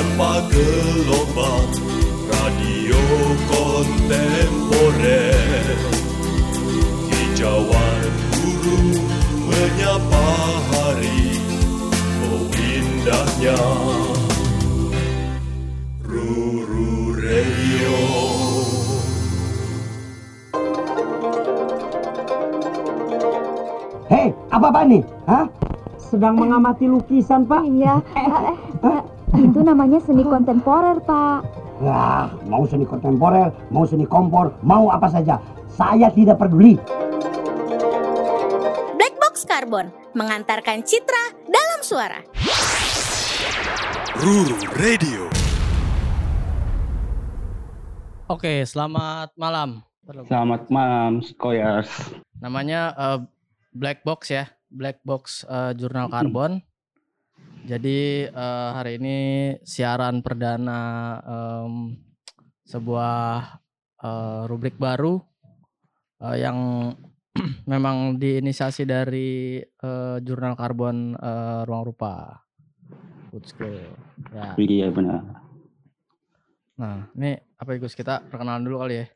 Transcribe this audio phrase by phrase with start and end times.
[0.00, 1.68] tanpa gelombang
[2.24, 2.96] radio
[3.52, 4.96] kontemporer
[7.12, 8.96] hijauan guru
[9.44, 10.24] menyapa
[10.72, 11.36] hari
[12.32, 13.60] oh indahnya
[16.00, 18.00] Ruru Radio
[24.08, 25.04] Hei, apa apa nih?
[25.28, 25.44] Hah?
[26.00, 27.68] Sedang mengamati lukisan, Pak.
[27.68, 28.49] Iya, eh, eh,
[29.38, 31.38] itu namanya seni kontemporer, Pak.
[31.80, 35.38] Wah, mau seni kontemporer, mau seni kompor, mau apa saja.
[35.70, 36.76] Saya tidak peduli.
[38.98, 42.20] Black Box Carbon mengantarkan citra dalam suara.
[44.20, 45.30] Ruru Radio
[48.30, 49.82] Oke, selamat malam.
[50.30, 51.90] Selamat malam, Skoyas.
[52.38, 53.18] Namanya eh,
[53.74, 56.62] Black Box ya, Black Box eh, Jurnal Karbon.
[57.70, 59.18] Jadi eh, hari ini
[59.62, 60.80] siaran perdana
[61.22, 61.94] em,
[62.66, 63.62] sebuah
[64.02, 65.22] eh, rubrik baru
[66.18, 66.58] eh, yang
[67.70, 72.42] memang diinisiasi dari eh, Jurnal Karbon eh, Ruang Rupa.
[73.30, 73.78] Good school.
[74.34, 74.58] Ya.
[74.58, 75.22] Iya benar.
[76.74, 77.94] Nah, ini apa ya Gus?
[77.94, 79.06] Kita perkenalan dulu kali ya.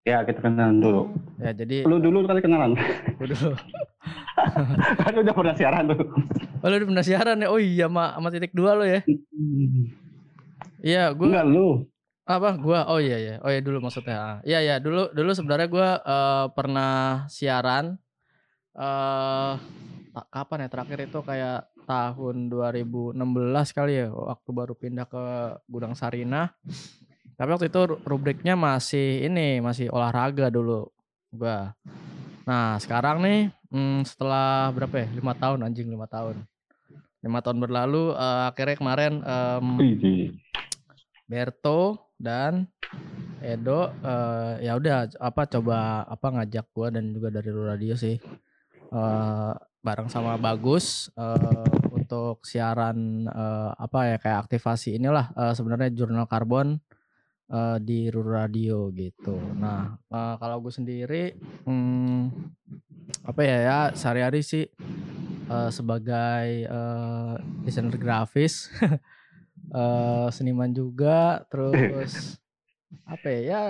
[0.00, 1.12] Ya kita kenalan dulu.
[1.36, 2.72] Ya, jadi Lu dulu kali kenalan.
[3.20, 3.52] gua dulu.
[5.04, 6.00] kan udah pernah siaran tuh.
[6.64, 7.48] Oh, lu udah pernah siaran ya?
[7.52, 9.04] Oh iya, sama, sama titik dua lo ya?
[10.80, 11.84] Iya, gua Enggak lu.
[12.24, 12.50] apa?
[12.56, 13.34] Gua oh iya ya.
[13.44, 14.16] Oh iya dulu maksudnya.
[14.16, 16.92] Ah, Iya ya, dulu dulu sebenarnya gua eh, pernah
[17.28, 18.00] siaran
[18.70, 19.54] eh
[20.14, 25.22] ta- kapan ya terakhir itu kayak tahun 2016 kali ya waktu baru pindah ke
[25.68, 26.56] Gudang Sarina.
[27.40, 30.92] Tapi waktu itu ru- rubriknya masih ini, masih olahraga dulu
[31.32, 31.72] gua.
[32.44, 35.08] Nah, sekarang nih hmm, setelah berapa ya?
[35.16, 36.44] lima tahun anjing lima tahun.
[37.20, 40.36] lima tahun berlalu eh, akhirnya kemarin em, Wih,
[41.28, 42.64] Berto dan
[43.40, 48.20] Edo eh, ya udah apa coba apa ngajak gua dan juga dari Lu Radio sih
[48.88, 55.92] eh, bareng sama Bagus eh, untuk siaran eh, apa ya kayak aktivasi inilah eh, sebenarnya
[55.92, 56.80] jurnal karbon
[57.50, 59.34] eh, di Ruru Radio gitu.
[59.58, 61.34] Nah eh, kalau gue sendiri
[61.66, 62.30] hmm,
[63.26, 64.64] apa ya ya sehari-hari sih
[65.50, 67.34] eh, sebagai eh,
[67.66, 68.70] desainer grafis
[69.70, 72.42] eh seniman juga terus
[73.06, 73.60] apa ya, ya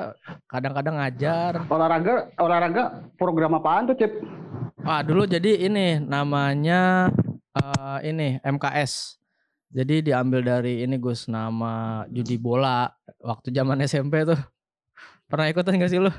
[0.48, 2.84] kadang-kadang ngajar Olahraga, olahraga
[3.20, 4.12] program apaan tuh, Cip?
[4.80, 7.12] ah dulu jadi ini namanya
[7.52, 9.19] eh, ini MKS
[9.70, 12.90] jadi diambil dari ini Gus nama judi bola
[13.22, 14.38] waktu zaman SMP tuh
[15.30, 16.10] pernah ikutan gak sih lu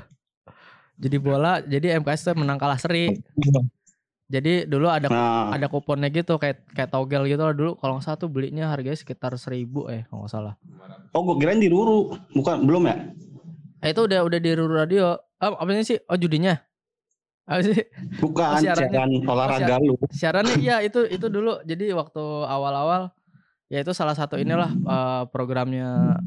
[0.96, 3.12] judi bola jadi MKS tuh menang kalah seri
[4.32, 8.04] jadi dulu ada Nah, ada kuponnya gitu kayak kayak togel gitu lah dulu kalau nggak
[8.08, 10.54] salah tuh belinya harganya sekitar seribu eh kalau nggak salah
[11.12, 12.16] oh gue kirain di Ruru.
[12.32, 12.96] Bukan, belum ya?
[13.84, 15.18] Eh, itu udah udah di Ruru Radio.
[15.42, 15.98] Oh, apa sih?
[16.08, 16.56] Oh, judinya.
[17.44, 17.76] Apa sih?
[18.22, 19.98] Bukan, Oh, siaran olahraga lu.
[20.08, 21.60] Siarannya iya itu itu dulu.
[21.66, 23.10] Jadi waktu awal-awal
[23.72, 26.20] ya itu salah satu inilah eh, programnya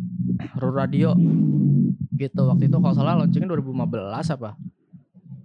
[0.58, 1.14] Ruru Radio.
[2.16, 2.42] Gitu.
[2.42, 4.58] Waktu itu kalau salah launchingnya 2015 apa?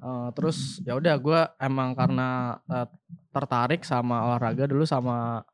[0.01, 2.89] Eh, terus ya udah gue emang karena eh,
[3.31, 5.45] tertarik sama olahraga dulu sama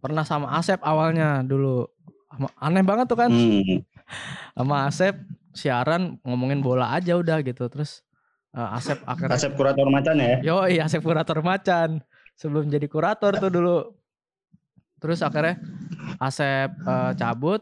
[0.00, 1.84] pernah sama Asep awalnya dulu
[2.58, 3.84] aneh banget tuh kan Hmm.
[4.58, 5.14] sama Asep
[5.54, 8.00] siaran ngomongin bola aja udah gitu terus
[8.56, 10.36] eh, Asep akhirnya Asep kurator macan ya?
[10.40, 12.00] yo iya Asep kurator macan
[12.34, 13.76] sebelum jadi kurator tuh dulu
[15.04, 15.60] terus akhirnya
[16.16, 17.60] Asep eh, cabut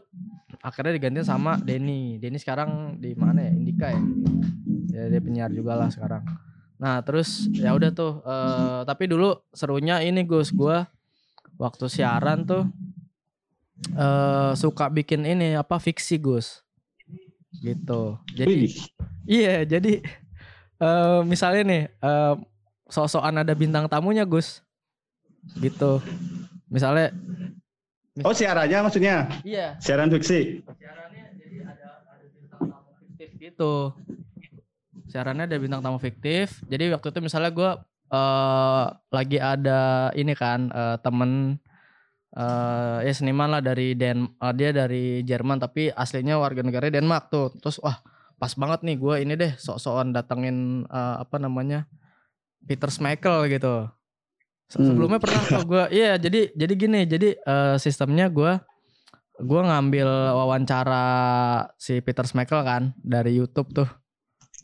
[0.63, 2.23] akhirnya digantiin sama Denny.
[2.23, 3.51] Denny sekarang di mana ya?
[3.51, 3.99] Indika ya?
[4.95, 6.23] Ya dia penyiar juga lah sekarang.
[6.79, 10.87] Nah terus ya udah tuh eh, tapi dulu serunya ini Gus gua
[11.59, 12.63] waktu siaran tuh
[13.91, 16.63] eh suka bikin ini apa fiksi Gus.
[17.59, 18.15] Gitu.
[18.31, 18.71] Jadi
[19.23, 20.03] Iya, jadi
[20.83, 22.33] eh misalnya nih eh
[22.91, 24.59] sok-sokan ada bintang tamunya, Gus.
[25.59, 26.03] Gitu.
[26.73, 27.13] Misalnya
[28.21, 29.25] Oh siarannya maksudnya?
[29.41, 30.61] iya, Siaran fiksi?
[30.77, 33.73] siarannya jadi ada ada bintang tamu fiktif gitu.
[35.09, 36.61] Siarannya ada bintang tamu fiktif.
[36.69, 37.71] Jadi waktu itu misalnya gua
[38.13, 41.57] eh lagi ada ini kan eh, temen
[42.37, 47.33] eh ya seniman lah dari Den eh, dia dari Jerman tapi aslinya warga negara Denmark
[47.33, 47.49] tuh.
[47.65, 47.97] Terus wah
[48.37, 51.89] pas banget nih gua ini deh sok-sokan datengin eh, apa namanya
[52.69, 53.89] Peter Schmeichel gitu.
[54.73, 54.85] Hmm.
[54.89, 58.65] Sebelumnya pernah tuh gua iya jadi jadi gini jadi eh, sistemnya gua
[59.37, 61.05] gua ngambil wawancara
[61.77, 63.89] si Peter Schmeichel kan dari YouTube tuh.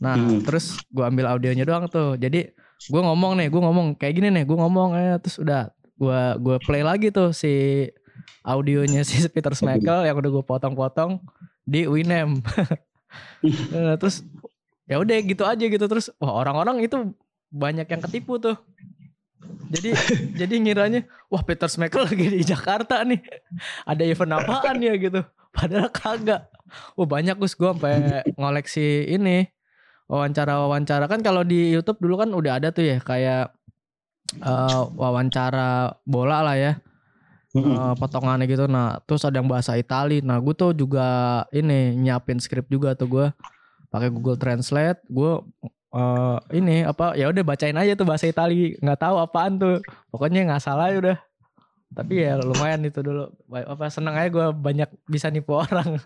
[0.00, 0.40] Nah, Hmm.
[0.42, 2.16] terus gua ambil audionya doang tuh.
[2.16, 2.50] Jadi
[2.88, 6.56] gua ngomong nih, gua ngomong kayak gini nih, gua ngomong eh terus udah gua gua
[6.58, 7.86] play lagi tuh si
[8.42, 11.20] audionya si Peter Schmeichel yang udah gue potong-potong
[11.62, 12.40] di Winem.
[13.74, 14.22] Nah, terus
[14.86, 17.10] ya udah gitu aja gitu terus wah orang-orang itu
[17.50, 18.54] banyak yang ketipu tuh.
[19.70, 19.90] Jadi
[20.34, 21.00] jadi ngiranya
[21.30, 23.22] wah Peter Schmeichel lagi di Jakarta nih.
[23.86, 24.94] Ada event apaan ya?
[24.98, 25.20] Gitu.
[25.54, 26.50] Padahal kagak.
[26.98, 27.54] Wah banyak Gus.
[27.54, 29.46] Gue sampai ngoleksi ini
[30.10, 31.06] wawancara-wawancara.
[31.06, 33.54] Kan kalau di YouTube dulu kan udah ada tuh ya kayak
[34.42, 36.72] eh, wawancara bola lah ya.
[37.50, 38.70] Eh, potongannya gitu.
[38.70, 40.22] Nah terus ada yang bahasa Itali.
[40.22, 43.26] Nah gue tuh juga ini nyiapin skrip juga tuh gue
[43.90, 45.02] pakai Google Translate.
[45.10, 45.42] Gue
[45.90, 50.46] eh, ini apa ya udah bacain aja tuh bahasa Itali nggak tahu apaan tuh pokoknya
[50.46, 51.18] nggak salah ya udah
[51.90, 55.98] tapi ya lumayan itu dulu apa seneng aja gue banyak bisa nipu orang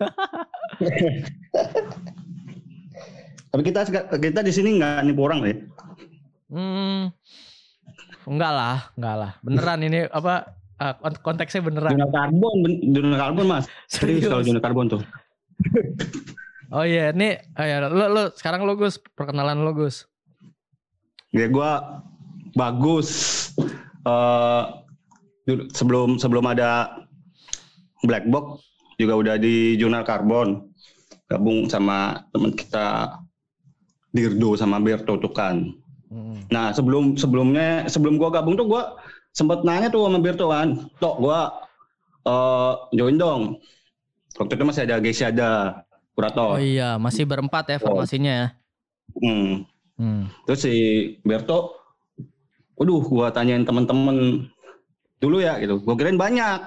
[3.55, 3.87] Tapi kita
[4.19, 5.55] kita di sini nggak nipu orang ya.
[6.51, 7.07] Hmm,
[8.27, 9.31] enggak lah, enggak lah.
[9.39, 11.95] Beneran ini apa eh, kont- konteksnya beneran.
[11.95, 12.57] Jurnal karbon,
[12.91, 13.65] jurnal karbon mas.
[13.87, 15.01] Serius kalau jurnal karbon tuh.
[16.75, 20.03] Oh iya, ini oh ya, lu, lu sekarang lu Gus, perkenalan lu Gus.
[21.31, 22.03] Ya gua
[22.51, 23.07] bagus.
[24.03, 24.63] Eh
[25.47, 26.99] dulu- sebelum sebelum ada
[28.03, 28.59] Black Box
[28.99, 30.67] juga udah di jurnal karbon
[31.31, 33.17] gabung sama teman kita
[34.11, 35.71] Dirdo sama Berto tuh kan.
[36.11, 36.43] Hmm.
[36.51, 38.99] Nah sebelum sebelumnya sebelum gua gabung tuh gua
[39.31, 41.55] sempet nanya tuh sama Berto kan, tok gua
[42.27, 43.63] eh join dong.
[44.35, 45.51] Waktu itu masih ada Geisha ada
[46.15, 46.57] kurator.
[46.57, 48.47] Oh iya, masih berempat ya formasinya ya.
[49.19, 49.67] Hmm.
[49.99, 50.21] Hmm.
[50.47, 50.75] Terus si
[51.21, 51.75] Berto,
[52.79, 54.47] waduh gua tanyain temen-temen
[55.19, 55.83] dulu ya gitu.
[55.83, 56.61] Gua kirain banyak.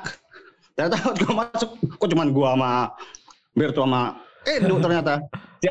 [0.76, 2.72] Ternyata gua masuk, kok cuman gua sama
[3.56, 4.02] Berto sama
[4.44, 5.14] Edo ternyata.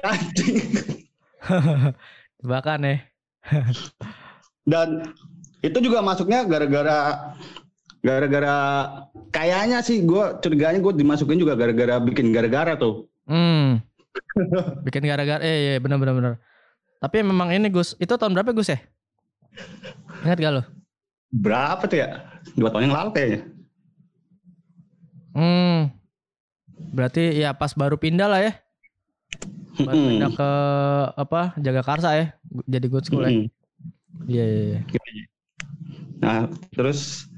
[0.03, 0.57] Anjing.
[2.43, 2.95] Bahkan ya.
[4.71, 5.15] Dan
[5.63, 7.31] itu juga masuknya gara-gara
[8.03, 8.55] gara-gara
[9.33, 13.07] kayaknya sih gua curiganya gua dimasukin juga gara-gara bikin gara-gara tuh.
[13.27, 13.83] Hmm.
[14.87, 16.33] Bikin gara-gara eh iya bener bener bener.
[16.97, 18.79] Tapi memang ini Gus, itu tahun berapa Gus ya?
[20.25, 20.63] Ingat gak lo?
[21.29, 22.25] Berapa tuh ya?
[22.57, 23.39] Dua tahun yang lalu kayaknya.
[25.37, 25.93] Hmm.
[26.97, 28.51] Berarti ya pas baru pindah lah ya.
[29.77, 30.09] Baru Mm-mm.
[30.09, 30.51] pindah ke
[31.13, 31.41] apa?
[31.61, 32.25] Jaga Karsa ya.
[32.65, 33.29] Jadi good school ya.
[33.29, 33.45] Mm-mm.
[34.25, 34.79] Iya iya iya.
[36.17, 37.29] Nah, terus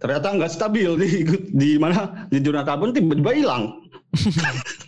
[0.00, 1.08] ternyata nggak stabil di
[1.52, 3.76] di mana di jurnal karbon tiba-tiba hilang.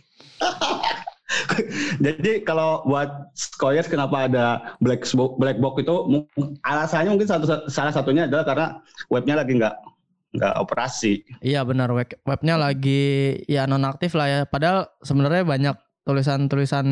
[2.05, 5.95] Jadi kalau buat Skoyers kenapa ada black box, black box itu
[6.65, 8.67] alasannya mungkin satu salah satunya adalah karena
[9.11, 9.77] webnya lagi nggak
[10.35, 11.23] nggak operasi.
[11.41, 14.41] Iya benar web webnya lagi ya nonaktif lah ya.
[14.47, 16.87] Padahal sebenarnya banyak tulisan-tulisan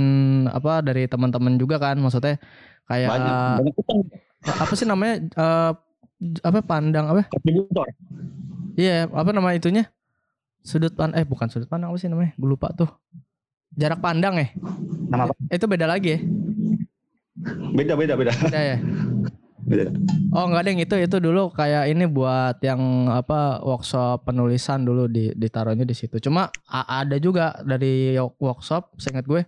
[0.49, 2.41] apa dari teman-teman juga kan maksudnya
[2.89, 3.77] kayak Banyak banyak
[4.43, 5.73] apa sih namanya eh,
[6.43, 7.27] apa pandang apa?
[7.31, 7.87] kontributor.
[8.79, 9.91] Iya, apa nama itunya?
[10.63, 12.33] Sudut pandang eh bukan sudut pandang apa sih namanya?
[12.39, 12.89] Gue lupa tuh.
[13.77, 14.47] Jarak pandang ya?
[15.09, 15.35] Nama apa?
[15.49, 16.21] Itu beda lagi ya?
[17.73, 18.33] Beda beda beda.
[18.37, 18.77] Beda ya?
[19.63, 19.95] beda.
[20.35, 25.33] Oh enggak deng itu itu dulu kayak ini buat yang apa workshop penulisan dulu di
[25.33, 26.19] ditaruhnya di situ.
[26.21, 29.43] Cuma ada juga dari workshop, seingat gue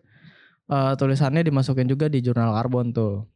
[0.70, 3.26] eh, tulisannya dimasukin juga di jurnal karbon tuh.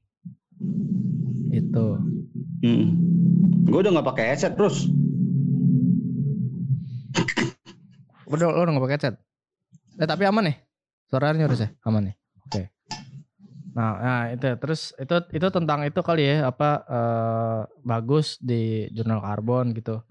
[1.52, 2.00] Itu.
[2.64, 2.86] Hmm.
[3.68, 4.88] Gue udah nggak pakai headset terus.
[8.28, 9.14] Udah lo udah nggak pakai headset?
[9.98, 10.56] Eh tapi aman nih.
[11.08, 12.16] Suaranya harus ya aman nih.
[12.44, 12.62] Oke.
[13.72, 19.24] Nah, nah itu terus itu itu tentang itu kali ya apa eh, bagus di jurnal
[19.24, 20.04] karbon gitu.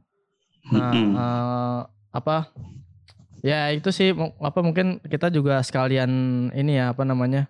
[0.74, 1.80] Nah, eh,
[2.18, 2.50] apa?
[3.46, 6.12] Ya itu sih apa mungkin kita juga sekalian
[6.58, 7.50] ini ya apa namanya?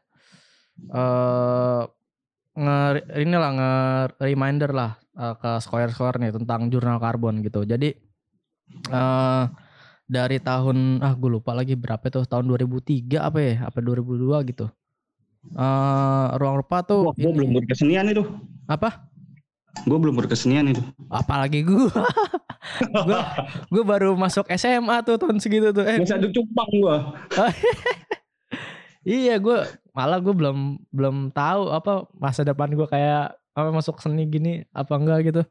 [0.77, 1.83] eh
[2.53, 2.77] nge
[3.17, 3.73] inilah nge
[4.21, 7.63] reminder lah eh, ke Square Square nih tentang jurnal karbon gitu.
[7.63, 7.95] Jadi
[8.91, 9.43] eh
[10.07, 13.53] dari tahun ah gue lupa lagi berapa itu tahun 2003 apa ya?
[13.67, 14.65] Apa 2002 gitu.
[15.47, 18.23] eh ruang rupa tuh Wah, gue belum berkesenian itu.
[18.67, 19.07] apa?
[19.85, 20.81] Gue belum berkesenian itu.
[21.07, 21.87] Apalagi gue.
[23.07, 23.21] gue
[23.71, 25.85] gue baru masuk SMA tuh tahun segitu tuh.
[25.87, 26.95] Eh, Masih ada cupang gue.
[29.07, 29.57] iya gue
[29.95, 34.93] malah gue belum belum tahu apa masa depan gue kayak apa masuk seni gini apa
[34.97, 35.41] enggak gitu.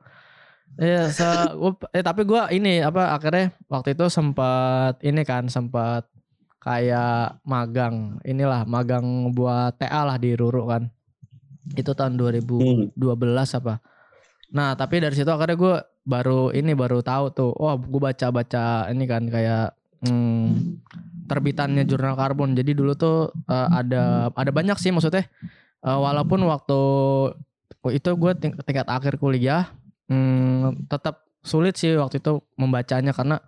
[0.76, 1.24] Eh, se,
[1.56, 6.04] gua- eh tapi gue ini apa akhirnya waktu itu sempat ini kan sempat
[6.60, 10.90] kayak magang inilah magang buat TA lah di Ruru kan.
[11.72, 12.92] Itu tahun 2012
[13.56, 13.80] apa.
[14.52, 17.50] Nah tapi dari situ akhirnya gue baru ini baru tahu tuh.
[17.56, 19.72] Oh gue baca baca ini kan kayak
[20.04, 20.44] hmm,
[21.24, 22.52] terbitannya jurnal karbon.
[22.52, 25.24] Jadi dulu tuh eh, ada ada banyak sih maksudnya.
[25.80, 26.80] Eh, walaupun waktu
[27.94, 29.70] itu gue ting- tingkat akhir kuliah,
[30.08, 33.38] hmm, tetap sulit sih waktu itu membacanya karena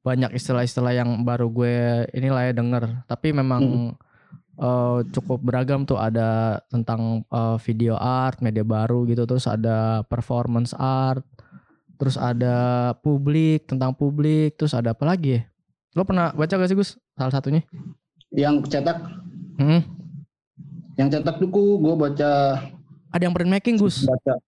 [0.00, 3.04] banyak istilah-istilah yang baru gue inilah ya denger.
[3.04, 3.92] Tapi memang
[4.60, 10.72] eh, cukup beragam tuh ada tentang eh, video art, media baru gitu, terus ada performance
[10.76, 11.24] art,
[12.00, 15.42] terus ada publik tentang publik, terus ada apa lagi ya?
[15.92, 16.94] Lo pernah baca gak sih Gus?
[17.18, 17.66] Salah satunya?
[18.30, 18.98] Yang cetak,
[19.58, 19.82] Hmm.
[20.96, 22.30] yang cetak tuh gue baca
[23.10, 24.06] Ada yang printmaking Gus.
[24.06, 24.38] baca.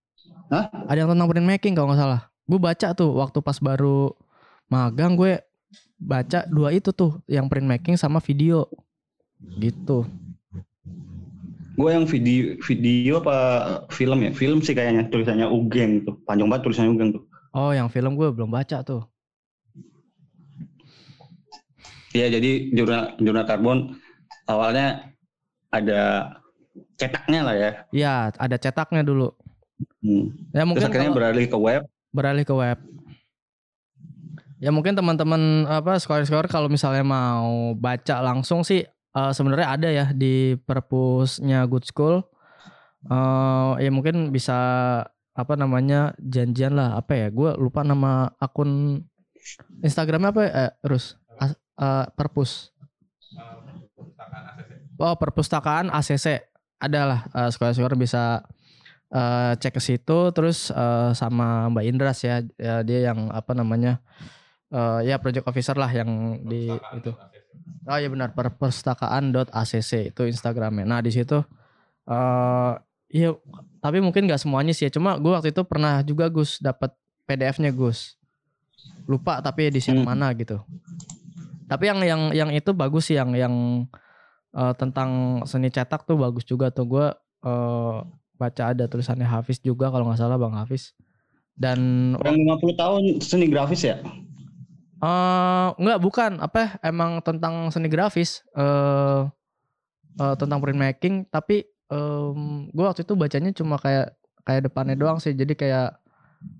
[0.60, 2.20] Ada yang tentang printmaking kalau nggak salah.
[2.44, 4.12] Gue baca tuh waktu pas baru
[4.68, 5.40] magang gue
[5.96, 8.68] baca dua itu tuh, yang printmaking sama video.
[9.56, 10.04] Gitu.
[11.72, 13.36] Gue yang video video apa
[13.88, 14.30] film ya?
[14.36, 16.20] Film sih kayaknya tulisannya Ugeng tuh.
[16.28, 17.24] Panjang banget tulisannya Ugeng tuh.
[17.56, 19.08] Oh, yang film gue belum baca tuh.
[22.12, 23.96] Iya, jadi jurnal jurnal karbon
[24.44, 25.16] awalnya
[25.72, 26.36] ada
[27.00, 27.70] cetaknya lah ya.
[27.88, 29.32] Iya, ada cetaknya dulu.
[30.00, 30.30] Hmm.
[30.50, 31.82] Ya Terus mungkin akhirnya kalau beralih ke web.
[32.10, 32.78] beralih ke web.
[34.58, 40.06] Ya mungkin teman-teman apa sekolah-sekolah kalau misalnya mau baca langsung sih eh, sebenarnya ada ya
[40.12, 42.22] di perpusnya Good School.
[43.02, 44.54] Eh ya mungkin bisa
[45.32, 47.28] apa namanya janjian lah apa ya?
[47.28, 49.02] Gue lupa nama akun
[49.82, 50.50] Instagramnya apa ya?
[50.54, 51.18] Eh, Rus?
[51.34, 52.70] As- eh, perpus.
[54.96, 56.46] Oh perpustakaan ACC
[56.78, 58.46] adalah eh, sekolah-sekolah bisa
[59.12, 64.00] eh, cek ke situ terus eh, sama Mbak Indras ya, ya dia yang apa namanya
[64.72, 67.12] eh, ya project officer lah yang di itu.
[67.84, 70.88] oh iya benar perpustakaan.acc itu Instagramnya.
[70.88, 71.38] Nah di situ
[72.02, 72.72] eh
[73.12, 73.30] iya
[73.78, 76.90] tapi mungkin nggak semuanya sih ya cuma gue waktu itu pernah juga Gus dapat
[77.28, 78.16] PDF-nya Gus.
[79.06, 80.08] Lupa tapi di sini Hmm.
[80.10, 80.58] mana gitu.
[81.70, 83.54] Tapi yang yang yang itu bagus sih yang yang
[84.52, 86.86] eh, tentang seni cetak tuh bagus juga tuh.
[86.86, 87.06] Gue
[87.46, 87.98] eh,
[88.42, 90.90] baca ada tulisannya Hafiz juga kalau nggak salah Bang Hafiz.
[91.54, 91.78] Dan
[92.18, 94.02] Yang 50 tahun seni grafis ya?
[95.02, 96.42] eh nggak bukan.
[96.42, 99.20] Apa emang tentang seni grafis eh
[100.18, 105.34] eh, tentang printmaking tapi em, gue waktu itu bacanya cuma kayak kayak depannya doang sih.
[105.34, 105.98] Jadi kayak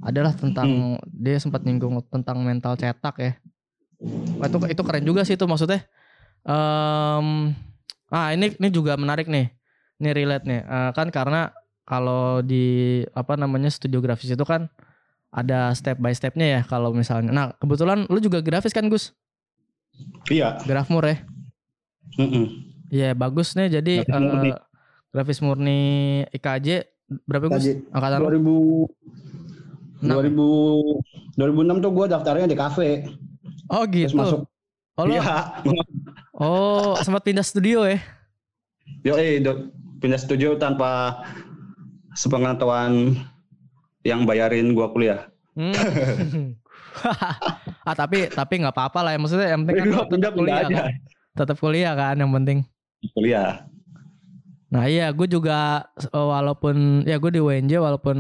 [0.03, 3.33] adalah tentang dia sempat nyinggung tentang mental cetak ya.
[4.39, 5.87] Wah, itu itu keren juga sih itu maksudnya.
[6.43, 7.55] Em,
[8.11, 9.51] ah ini ini juga menarik nih.
[10.03, 10.61] Ini relate nih.
[10.67, 12.65] Eh, kan karena kalau di
[13.11, 14.71] apa namanya studio grafis itu kan
[15.29, 19.11] ada step by stepnya ya kalau misalnya nah kebetulan lu juga grafis kan Gus
[20.27, 20.57] Iya.
[20.63, 21.17] grafmur ya
[22.15, 22.45] Mm-mm.
[22.89, 24.49] Iya bagus nih jadi Grafis murni.
[24.49, 24.59] eh,
[25.11, 25.81] grafis murni
[26.31, 26.69] IKJ
[27.23, 27.73] berapa Gus Kaji.
[27.89, 28.27] angkatan lu?
[30.05, 30.29] 2000 Enam ya?
[31.33, 32.89] 2000 2006 tuh gue daftarnya di kafe.
[33.67, 34.19] Oh Terus gitu.
[34.19, 34.41] masuk.
[34.95, 35.23] Oh, lu- Iya.
[36.35, 37.97] oh sempat pindah studio ya?
[39.01, 39.41] Yo, eh,
[39.99, 41.23] pindah studio tanpa
[42.15, 43.17] sepengetahuan
[44.03, 45.31] yang bayarin gua kuliah.
[45.53, 45.73] Hmm.
[47.89, 50.77] ah tapi tapi nggak apa-apa lah ya maksudnya yang penting kan tetap kuliah aja.
[50.77, 50.93] kan?
[51.33, 52.59] tetap kuliah kan yang penting.
[53.17, 53.51] Kuliah.
[54.73, 58.17] Nah iya gue juga eh, walaupun ya gue di UNJ walaupun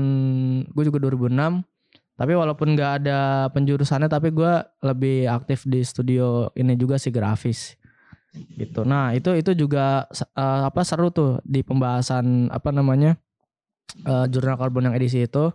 [0.69, 1.65] gue juga 2006
[2.13, 4.53] tapi walaupun nggak ada penjurusannya tapi gue
[4.85, 7.81] lebih aktif di studio ini juga sih grafis
[8.57, 8.85] gitu.
[8.85, 13.17] Nah itu itu juga eh, apa seru tuh di pembahasan apa namanya
[13.95, 15.53] eh, jurnal karbon yang edisi itu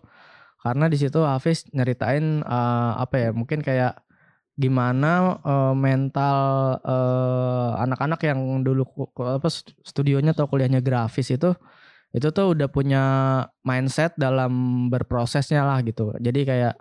[0.61, 4.01] karena di situ Hafiz nyeritain eh, apa ya mungkin kayak
[4.57, 6.37] gimana eh, mental
[7.77, 8.83] anak-anak yang dulu
[9.21, 11.53] apa st- studionya atau kuliahnya grafis itu
[12.15, 13.03] itu tuh udah punya
[13.67, 16.15] mindset dalam berprosesnya lah gitu.
[16.17, 16.73] Jadi kayak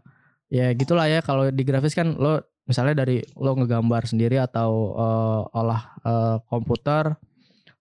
[0.46, 5.58] ya gitulah ya kalau di grafis kan lo misalnya dari lo ngegambar sendiri atau eh,
[5.58, 7.18] olah eh, komputer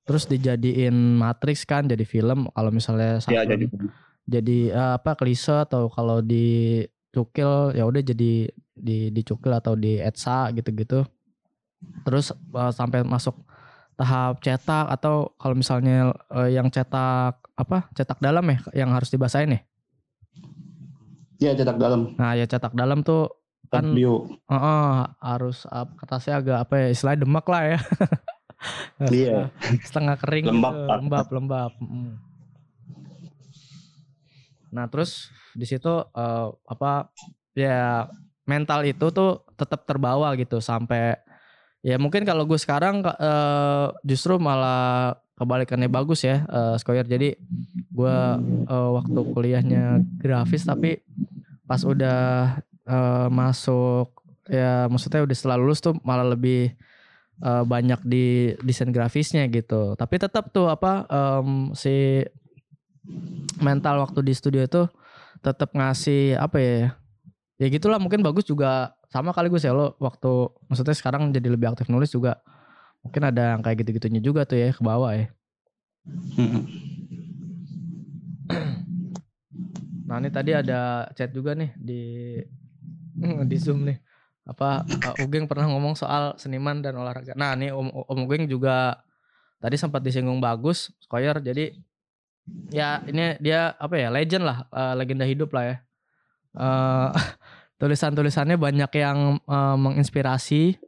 [0.05, 3.65] terus dijadiin matriks kan jadi film kalau misalnya Ya, jadi
[4.25, 6.81] jadi eh, apa klise atau kalau di
[7.13, 11.05] cukil ya udah jadi di dicukil atau di etsa gitu-gitu.
[12.05, 13.33] Terus eh, sampai masuk
[13.95, 19.57] tahap cetak atau kalau misalnya eh, yang cetak apa cetak dalam ya yang harus dibasahin
[19.57, 19.61] ya?
[21.35, 22.15] Iya cetak dalam.
[22.15, 23.27] nah ya cetak dalam tuh
[23.67, 24.23] kan Bio.
[24.47, 27.79] eh, eh, harus apa kertasnya agak apa ya istilahnya demak lah ya
[29.11, 29.51] Iya.
[29.83, 31.71] setengah kering Lembab, gitu, lembab lembab.
[34.71, 37.11] Nah terus di situ eh, apa
[37.55, 38.07] ya
[38.45, 41.15] mental itu tuh tetap terbawa gitu sampai
[41.79, 47.07] ya mungkin kalau gue sekarang eh, justru malah kebalikannya bagus ya eh, Skoyer.
[47.07, 47.35] Jadi
[47.91, 48.17] gue
[48.67, 50.99] eh, waktu kuliahnya grafis tapi
[51.65, 54.11] pas udah eh, masuk
[54.45, 56.75] ya maksudnya udah setelah lulus tuh malah lebih
[57.41, 59.97] eh, banyak di desain grafisnya gitu.
[59.97, 62.23] Tapi tetap tuh apa em, si
[63.59, 64.83] mental waktu di studio itu
[65.43, 66.77] tetap ngasih apa ya?
[67.55, 71.71] Ya gitulah mungkin bagus juga sama kali gue sih lo waktu maksudnya sekarang jadi lebih
[71.71, 72.43] aktif nulis juga
[72.99, 75.31] mungkin ada yang kayak gitu-gitunya juga tuh ya ke bawah ya.
[80.05, 82.01] Nah ini tadi ada chat juga nih di
[83.49, 83.97] di zoom nih
[84.45, 87.33] apa uh, Ugeng pernah ngomong soal seniman dan olahraga.
[87.33, 89.01] Nah nih Om, Om Ugeng juga
[89.57, 91.73] tadi sempat disinggung bagus Skoyer jadi
[92.69, 95.75] ya ini dia apa ya legend lah uh, legenda hidup lah ya.
[96.55, 97.09] Uh,
[97.81, 100.79] tulisan-tulisannya banyak yang uh, menginspirasi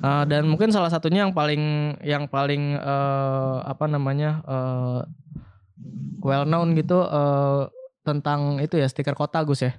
[0.00, 5.04] Uh, dan mungkin salah satunya yang paling yang paling uh, apa namanya uh,
[6.24, 7.68] well known gitu uh,
[8.00, 9.76] tentang itu ya stiker kota Gus ya.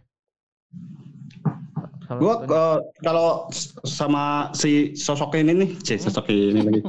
[2.05, 2.81] Gue satunya.
[3.01, 3.29] kalau
[3.85, 6.81] sama si sosok ini nih, C, sosok ini lagi.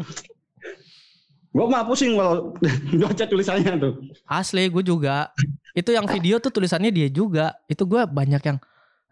[1.56, 2.52] Gue mah pusing kalau
[3.00, 3.94] baca tulisannya tuh.
[4.28, 5.32] asli gue juga
[5.72, 8.58] itu yang video tuh tulisannya dia juga itu gue banyak yang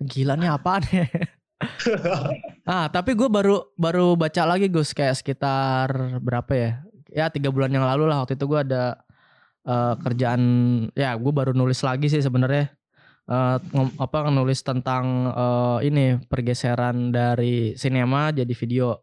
[0.04, 1.08] gila nih apaan ya.
[2.68, 6.70] ah tapi gue baru baru baca lagi Gus kayak sekitar berapa ya
[7.08, 9.00] ya tiga bulan yang lalu lah waktu itu gue ada
[9.64, 10.42] eh, kerjaan
[10.92, 12.73] ya gue baru nulis lagi sih sebenarnya
[13.24, 19.00] Eh, ngom- apa nulis tentang eh, ini pergeseran dari sinema jadi video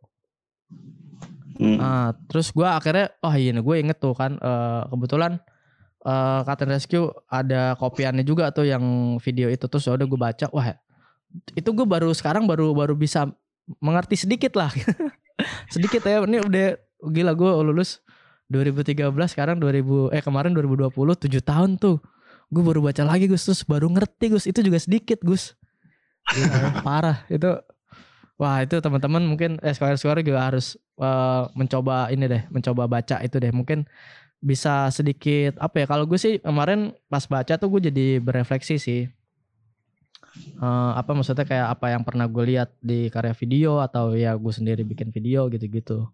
[1.62, 1.78] Hmm.
[1.78, 5.38] Ah, terus gue akhirnya, oh iya gue inget tuh kan, eh, kebetulan
[6.02, 8.82] eh Captain Rescue ada kopiannya juga tuh yang
[9.22, 10.74] video itu terus udah gue baca, wah
[11.54, 13.30] itu gue baru sekarang baru baru bisa
[13.78, 14.74] mengerti sedikit lah,
[15.76, 16.26] sedikit ya.
[16.26, 16.68] Ini udah
[17.14, 18.02] gila gue lulus
[18.50, 22.02] 2013 sekarang 2000 eh kemarin 2020 7 tahun tuh.
[22.52, 25.56] Gue baru baca lagi Gus terus baru ngerti Gus itu juga sedikit Gus.
[26.36, 27.48] Ya, parah itu.
[28.36, 33.40] Wah itu teman-teman mungkin eh sekolah-sekolah juga harus eh, mencoba ini deh, mencoba baca itu
[33.40, 33.56] deh.
[33.56, 33.88] Mungkin
[34.44, 35.86] bisa sedikit apa ya?
[35.88, 39.02] Kalau gue sih kemarin pas baca tuh gue jadi berefleksi sih.
[40.60, 44.54] Eh, apa maksudnya kayak apa yang pernah gue lihat di karya video atau ya gue
[44.54, 46.08] sendiri bikin video gitu-gitu.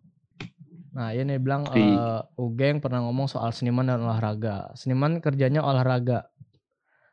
[0.98, 4.74] Nah ini bilang Di- eh, Ugeng pernah ngomong soal seniman dan olahraga.
[4.74, 6.26] Seniman kerjanya olahraga.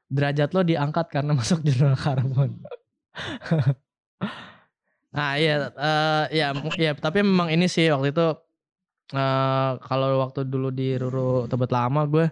[0.09, 2.65] Derajat lo diangkat karena masuk jurnal karbon.
[5.15, 8.35] Nah iya, eh, ya, ya tapi memang ini sih waktu itu
[9.15, 12.27] eh kalau waktu dulu di Ruru Tebet Lama gue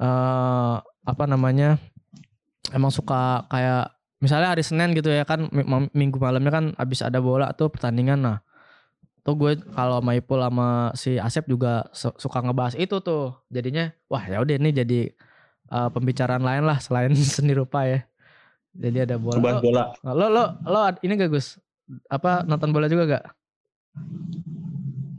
[0.00, 1.76] eh apa namanya
[2.72, 3.92] emang suka kayak
[4.24, 5.52] misalnya hari Senin gitu ya kan
[5.92, 8.38] minggu malamnya kan abis ada bola tuh pertandingan nah
[9.26, 13.90] tuh gue kalau sama Ipul sama si Asep juga su- suka ngebahas itu tuh jadinya
[14.06, 15.00] wah ya udah ini jadi
[15.74, 18.06] eh, pembicaraan lain lah selain seni rupa ya
[18.76, 19.84] jadi ada bola Bahas bola.
[20.06, 21.58] lo lo lo ini gak Gus
[22.06, 23.24] apa nonton bola juga gak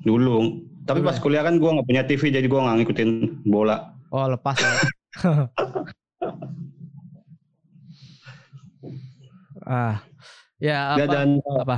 [0.07, 0.63] Dulu.
[0.87, 1.21] Tapi Dulu pas ya?
[1.23, 3.09] kuliah kan gue nggak punya TV jadi gue nggak ngikutin
[3.43, 3.91] bola.
[4.07, 4.71] oh lepas ya
[9.67, 9.99] ah
[10.63, 11.77] ya Ya, apa dan apa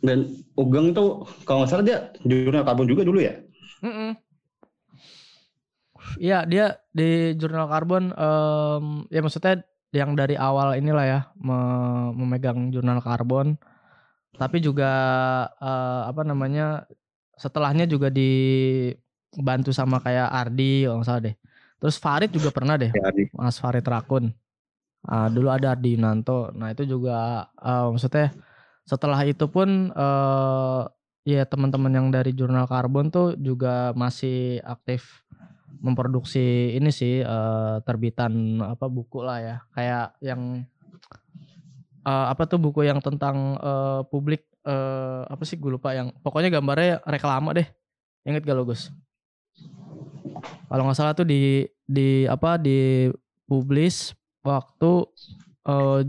[0.00, 0.18] dan
[0.56, 3.34] Ugeng tuh kalau nggak salah dia jurnal karbon juga dulu ya.
[3.82, 4.16] Mm-mm.
[6.22, 6.62] Iya dia
[6.96, 7.02] di
[7.40, 8.84] jurnal karbon em,
[9.14, 9.52] ya maksudnya
[9.90, 13.56] yang dari awal inilah ya me- memegang jurnal karbon.
[14.40, 14.86] Tapi juga
[15.60, 16.62] eh, apa namanya
[17.38, 21.34] setelahnya juga dibantu sama kayak Ardi kalau nggak salah deh.
[21.80, 24.24] Terus Farid juga pernah deh Ya, di- Mas Farid Rakun.
[25.06, 26.52] Ah, dulu ada Ardi Yunanto.
[26.58, 28.26] Nah itu juga eh, maksudnya
[28.90, 30.82] setelah itu pun eh
[31.22, 35.22] ya teman-teman yang dari jurnal karbon tuh juga masih aktif
[35.78, 39.56] memproduksi ini sih eh, terbitan apa buku lah ya.
[39.70, 40.66] Kayak yang
[42.02, 46.50] eh, apa tuh buku yang tentang eh, publik eh, apa sih gue lupa yang pokoknya
[46.50, 47.68] gambarnya reklama deh.
[48.26, 48.90] Inget gak lo Gus?
[50.68, 53.08] Kalau nggak salah tuh di di apa di
[53.46, 54.92] publis waktu
[55.68, 56.00] eh,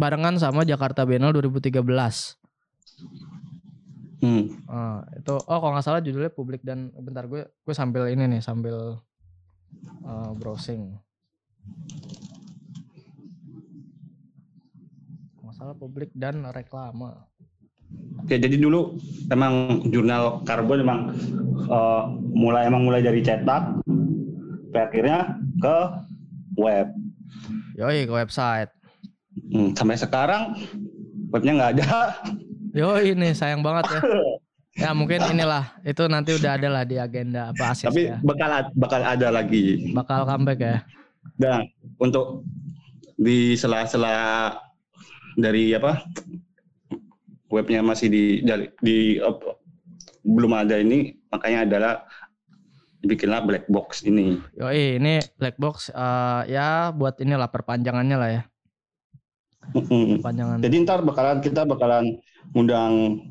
[0.00, 2.40] barengan sama Jakarta Biennale 2013
[4.20, 4.52] Hmm.
[4.68, 8.44] Ah, itu oh kalau nggak salah judulnya publik dan bentar gue gue sambil ini nih
[8.44, 9.00] sambil
[10.04, 11.00] eh, browsing.
[15.32, 17.24] Kalau nggak salah publik dan reklama.
[18.28, 19.00] Ya jadi dulu
[19.32, 21.00] emang jurnal karbon emang
[21.64, 22.04] eh,
[22.36, 23.80] mulai emang mulai dari cetak,
[24.76, 25.32] akhirnya
[25.64, 25.76] ke
[26.60, 26.92] web.
[27.80, 28.68] Yoi ke website.
[29.50, 30.54] Hmm, sampai sekarang
[31.28, 31.90] webnya nggak ada.
[32.70, 34.00] Yoi ini sayang banget ya.
[34.78, 38.22] Ya mungkin inilah itu nanti udah ada lah di agenda apa asis Tapi ya.
[38.22, 39.90] bakal bakal ada lagi.
[39.90, 40.78] Bakal comeback ya.
[41.34, 41.66] Dan
[41.98, 42.46] untuk
[43.18, 44.54] di sela-sela
[45.34, 46.06] dari apa
[47.50, 49.58] webnya masih di dari- di apa,
[50.22, 51.94] belum ada ini makanya adalah
[53.02, 54.38] bikinlah black box ini.
[54.54, 58.42] Yoi ini black box eh, ya buat inilah perpanjangannya lah ya.
[60.24, 60.58] Panjangan.
[60.64, 62.18] Jadi ntar bakalan kita bakalan
[62.56, 63.24] ngundang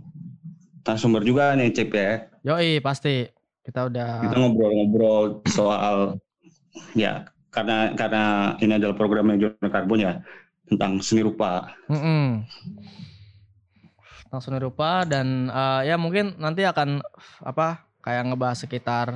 [0.85, 2.25] narasumber juga nih Cip ya.
[2.41, 3.27] Yoi pasti
[3.61, 6.17] kita udah Kita ngobrol-ngobrol soal
[6.97, 10.13] ya karena karena ini adalah programnya Jurnal Karbon ya
[10.65, 11.77] tentang seni rupa.
[11.89, 12.45] Mm-mm.
[14.29, 17.01] Langsung rupa dan eh, ya mungkin nanti akan
[17.41, 19.07] apa kayak ngebahas sekitar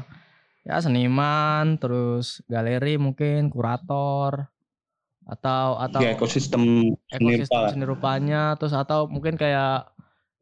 [0.63, 4.52] ya seniman, terus galeri mungkin kurator
[5.23, 9.87] atau atau Ya ekosistem ekosistem seni rupanya terus atau mungkin kayak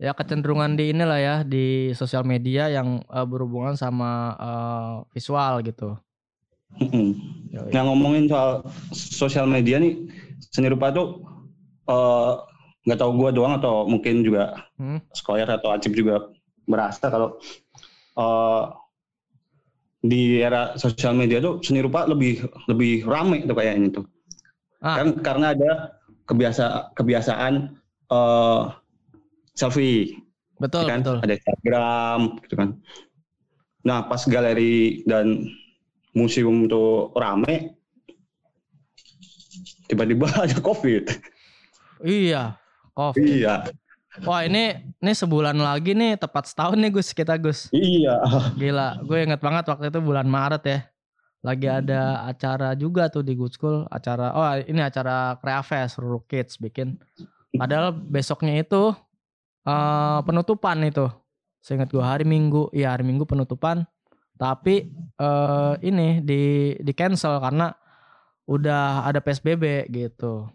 [0.02, 5.94] ya kecenderungan di inilah ya di sosial media yang eh, berhubungan sama eh, visual gitu.
[7.52, 8.66] Nah ngomongin soal
[8.96, 10.10] sosial media nih
[10.50, 11.22] seni rupa tuh
[11.86, 12.34] eh,
[12.90, 14.98] nggak tahu gua doang atau mungkin juga Hmm.
[15.14, 16.34] Skoyer atau Acip juga
[16.66, 17.38] merasa kalau
[18.18, 18.64] eh,
[20.02, 24.06] di era sosial media tuh seni rupa lebih lebih rame tuh kayaknya tuh.
[24.82, 24.98] Ah.
[25.02, 25.72] Kan karena ada
[26.26, 27.54] kebiasa kebiasaan
[28.10, 28.62] eh,
[29.54, 30.18] selfie
[30.62, 31.18] Betul kan betul.
[31.26, 32.70] ada Instagram gitu kan.
[33.82, 35.50] Nah pas galeri dan
[36.14, 37.74] museum tuh rame,
[39.90, 41.04] tiba-tiba ada COVID.
[42.06, 42.62] Iya.
[42.94, 43.24] Covid.
[43.26, 43.56] Iya,
[44.28, 47.72] Wah ini ini sebulan lagi nih tepat setahun nih Gus kita Gus.
[47.72, 48.20] iya.
[48.60, 50.80] Gila, gue inget banget waktu itu bulan Maret ya.
[51.42, 56.62] Lagi ada acara juga tuh di Good School, acara oh ini acara Creafest Ruru Kids
[56.62, 57.02] bikin.
[57.58, 58.94] Padahal besoknya itu
[59.66, 61.10] eh penutupan itu.
[61.62, 63.90] Seingat gue hari Minggu, iya hari Minggu penutupan.
[64.38, 67.74] Tapi eh ini di di cancel karena
[68.46, 70.46] udah ada PSBB gitu.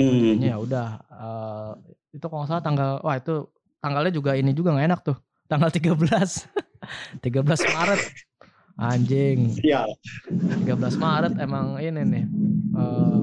[0.00, 0.40] Hmm.
[0.40, 1.72] Ya udah eh,
[2.16, 3.48] itu kalau nggak salah tanggal wah itu
[3.84, 5.16] tanggalnya juga ini juga nggak enak tuh.
[5.44, 7.20] Tanggal 13.
[7.20, 7.20] 13
[7.76, 8.00] Maret.
[8.82, 9.54] Anjing.
[9.62, 9.86] Iya.
[10.66, 12.24] 13 Maret emang ini nih.
[12.72, 13.18] eh,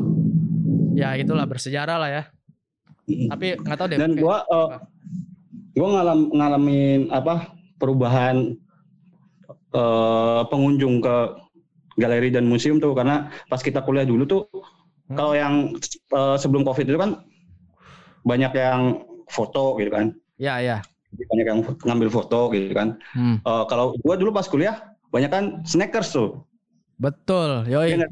[0.95, 2.23] ya itulah bersejarah lah ya.
[3.09, 3.97] Tapi nggak tahu deh.
[3.97, 4.69] Dan gua eh,
[5.75, 8.55] gua ngalam, ngalamin apa perubahan
[9.73, 11.15] eh, pengunjung ke
[11.95, 14.43] galeri dan museum tuh karena pas kita kuliah dulu tuh
[15.09, 15.17] Hmm.
[15.17, 17.25] kalau yang eh, sebelum covid itu kan
[18.21, 18.81] banyak yang
[19.25, 20.85] foto gitu kan Ya ya.
[21.09, 23.41] banyak yang ngambil foto gitu kan Hmm.
[23.41, 24.77] Eh, kalau gua dulu pas kuliah
[25.09, 26.45] banyak kan snackers tuh
[26.99, 27.63] Betul.
[27.71, 27.95] Yoi.
[27.95, 28.11] Iya?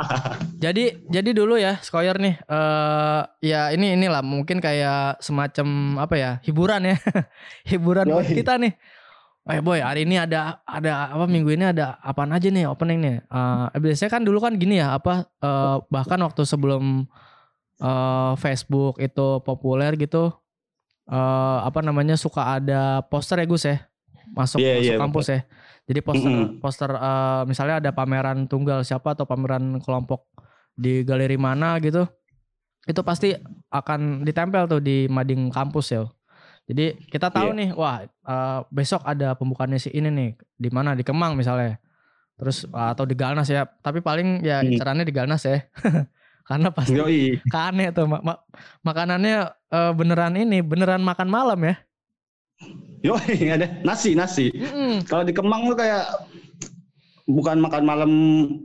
[0.64, 6.30] Jadi jadi dulu ya Skoyer nih eh ya ini inilah mungkin kayak semacam apa ya
[6.40, 6.96] hiburan ya
[7.76, 8.72] hiburan buat kita nih.
[9.52, 13.16] Eh boy hari ini ada ada apa minggu ini ada apaan aja nih opening nih.
[13.76, 17.04] Eh biasanya kan dulu kan gini ya apa eh, bahkan waktu sebelum
[17.84, 20.32] eh, Facebook itu populer gitu
[21.04, 23.76] eh apa namanya suka ada poster ya Gus ya
[24.32, 25.40] masuk Iya, masuk iya, kampus ya.
[25.82, 26.62] Jadi poster Mm-mm.
[26.62, 30.30] poster eh, misalnya ada pameran tunggal siapa atau pameran kelompok
[30.72, 32.06] di galeri mana gitu.
[32.82, 33.34] Itu pasti
[33.68, 36.06] akan ditempel tuh di mading kampus ya.
[36.62, 37.58] Jadi kita tahu Iya.
[37.58, 41.78] nih, wah eh, besok ada pembukaannya si ini nih di mana di Kemang misalnya.
[42.38, 43.66] Terus atau di Galnas ya.
[43.66, 44.70] Tapi paling ya Hmm.
[44.70, 45.66] incerannya di Galnas ya.
[46.48, 47.38] Karena pasti Yoi.
[47.54, 48.42] kane tuh ma- ma-
[48.82, 51.74] makanannya eh, beneran ini, beneran makan malam ya.
[53.02, 54.50] Yoi, ada nasi nasi.
[54.52, 55.02] Mm-mm.
[55.04, 56.06] Kalau di Kemang tuh kayak
[57.24, 58.10] bukan makan malam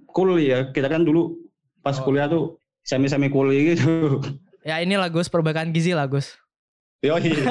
[0.08, 0.69] kuli ya.
[0.69, 1.34] Kita kan dulu
[1.82, 2.04] pas Oh.
[2.04, 4.21] kuliah tuh semi-semi kuli gitu.
[4.62, 6.38] Ya inilah Gus perbaikan gizi lah Gus.
[7.02, 7.34] Yoi.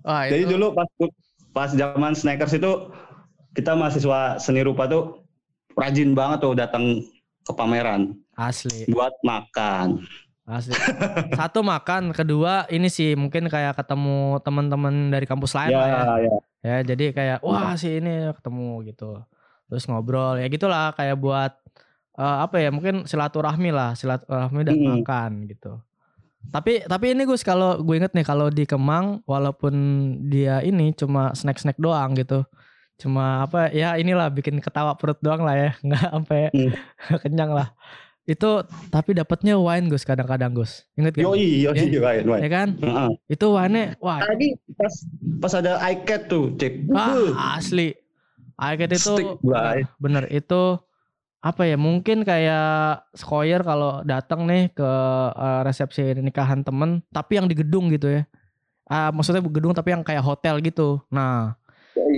[0.00, 0.86] Wah, Jadi itu- dulu pas
[1.50, 2.72] pas zaman snackers itu
[3.52, 5.24] kita mahasiswa seni rupa tuh
[5.74, 7.02] rajin banget tuh datang
[7.42, 8.86] ke pameran asli.
[8.86, 10.04] buat makan.
[10.46, 10.78] Asli.
[11.34, 16.02] Satu makan, kedua ini sih mungkin kayak ketemu teman-teman dari kampus lain Ya, lah ya.
[16.22, 16.36] ya.
[16.62, 19.22] Ya, jadi kayak wah sih ini ketemu gitu.
[19.66, 21.52] Terus ngobrol ya gitulah kayak buat
[22.14, 24.86] eh, apa ya mungkin silaturahmi lah, silaturahmi dan Mm.
[25.02, 25.82] makan gitu.
[26.46, 29.74] Tapi tapi ini Gus kalau gue inget nih kalau di Kemang walaupun
[30.30, 32.46] dia ini cuma snack-snack doang gitu.
[32.96, 36.70] Cuma apa ya inilah bikin ketawa perut doang lah ya, nggak sampai Hmm.
[37.26, 37.74] kenyang lah.
[38.26, 40.82] Itu tapi dapatnya wine Gus kadang-kadang Gus.
[40.98, 41.22] Ingat gak?
[41.22, 42.02] Yoi, yoi, Ya.
[42.02, 42.42] right, right.
[42.42, 42.68] Ya kan?
[42.74, 43.10] Heeh.
[43.30, 44.94] Itu wine wah Tadi pas
[45.38, 46.90] pas ada iCat tuh, cek.
[46.90, 47.94] Ah, asli.
[48.58, 50.80] iCat itu Stick, bener, bener itu
[51.44, 54.90] apa ya mungkin kayak Skoyer kalau datang nih ke
[55.38, 58.22] eh, resepsi nikahan temen tapi yang di gedung gitu ya.
[58.90, 60.98] Ah, maksudnya gedung tapi yang kayak hotel gitu.
[61.14, 61.54] Nah,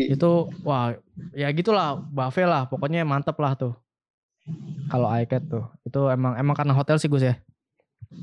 [0.09, 0.97] itu wah
[1.37, 3.77] ya gitulah buffet lah pokoknya mantep lah tuh.
[4.89, 5.65] Kalau iCat tuh.
[5.85, 7.37] Itu emang emang karena hotel sih Gus ya.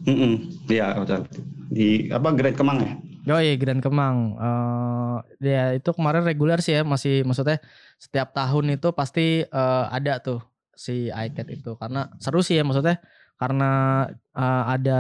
[0.05, 0.41] Heeh.
[0.65, 1.29] Iya, betul.
[1.69, 2.91] Di apa Grand Kemang ya?
[3.25, 4.37] Yoi Grand Kemang.
[4.37, 7.57] Eh ya itu kemarin reguler sih ya masih maksudnya
[7.97, 10.41] setiap tahun itu pasti eh, ada tuh
[10.75, 13.01] si iCat itu karena seru sih ya maksudnya
[13.37, 13.71] karena
[14.33, 14.99] eh, ada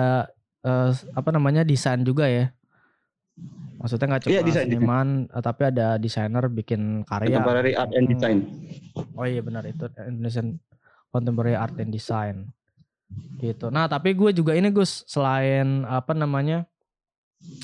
[0.61, 2.49] eh, apa namanya desain juga ya.
[3.75, 4.79] Maksudnya nggak cuma Iya, desain, desain.
[4.79, 7.29] seniman, eh, tapi ada desainer bikin karya.
[7.29, 8.13] Contemporary Art and Hmm.
[8.15, 8.37] Design.
[9.13, 10.57] Oh iya benar itu Indonesian
[11.15, 12.51] Contemporary Art and Design
[13.39, 13.71] gitu.
[13.71, 16.67] Nah tapi gue juga ini Gus selain apa namanya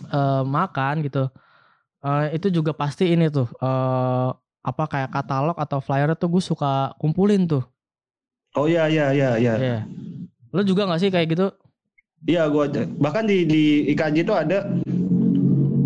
[0.07, 1.27] eh, makan gitu,
[2.07, 4.29] eh, itu juga pasti ini tuh eh,
[4.61, 7.67] apa kayak katalog atau flyer tuh gue suka kumpulin tuh.
[8.55, 9.53] Oh iya iya iya iya.
[9.59, 9.79] Iya.
[10.51, 11.47] Lo juga gak sih kayak gitu?
[12.27, 12.69] Iya gua
[13.01, 13.63] bahkan di di
[13.97, 14.69] IKJ itu ada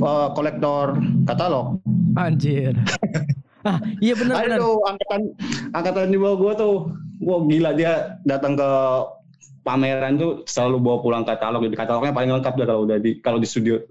[0.04, 1.80] uh, kolektor katalog.
[2.20, 2.76] Anjir.
[3.70, 4.60] ah iya benar benar.
[4.62, 5.22] Angkatan
[5.72, 6.78] angkatan di bawah gua tuh.
[7.26, 8.70] Wah gila dia datang ke
[9.66, 11.66] pameran tuh selalu bawa pulang katalog.
[11.66, 13.82] Jadi katalognya paling lengkap dah kalau udah di kalau di studio.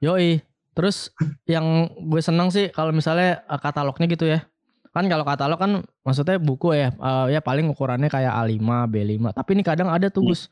[0.00, 0.40] Yoi.
[0.72, 1.12] Terus
[1.44, 4.48] yang gue seneng sih kalau misalnya eh, katalognya gitu ya.
[4.96, 6.88] Kan kalau katalog kan maksudnya buku ya.
[6.96, 9.36] eh, ya paling ukurannya kayak A5, B5.
[9.36, 10.48] Tapi ini kadang ada tuh Gus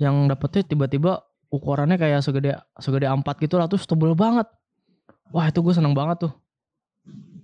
[0.00, 1.20] yang dapetnya tiba-tiba
[1.52, 4.48] ukurannya kayak segede segede A4 gitu lah terus tebel banget.
[5.34, 6.32] Wah, itu gue seneng banget tuh.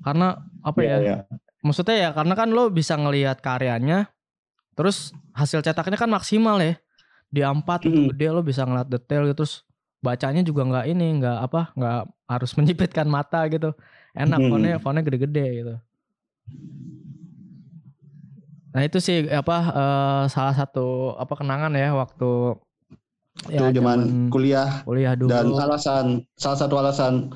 [0.01, 0.97] Karena apa ya?
[0.97, 1.17] Iya, iya.
[1.63, 4.11] Maksudnya ya karena kan lo bisa ngelihat karyanya
[4.75, 6.75] terus hasil cetaknya kan maksimal ya.
[7.33, 8.09] Di A4 itu Mm.
[8.13, 9.65] gede lo bisa ngeliat detail gitu terus
[10.03, 13.71] bacanya juga nggak ini nggak apa nggak harus menyipitkan mata gitu
[14.13, 14.51] enak Hmm.
[14.51, 15.75] fontnya fontnya gede-gede gitu
[18.73, 22.57] nah itu sih apa eh, salah satu apa kenangan ya waktu
[23.49, 27.33] Itu zaman kuliah kuliah dulu dan alasan salah satu alasan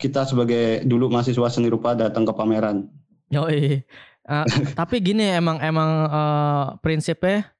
[0.00, 2.88] kita sebagai dulu mahasiswa seni rupa datang ke pameran.
[3.28, 3.82] Yoi.
[4.26, 4.44] Eh,
[4.78, 7.50] tapi gini emang emang eh, prinsipnya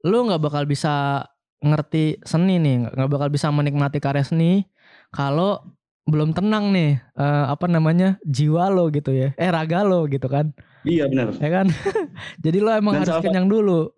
[0.00, 1.24] lu nggak bakal bisa
[1.60, 4.64] ngerti seni nih, nggak bakal bisa menikmati karya seni
[5.12, 5.60] kalau
[6.08, 10.56] belum tenang nih eh, apa namanya jiwa lo gitu ya, eh raga lo gitu kan,
[10.82, 11.36] Iya benar.
[11.36, 11.66] ya kan?
[12.44, 13.92] Jadi lo emang Dan harus salah- kenyang dulu.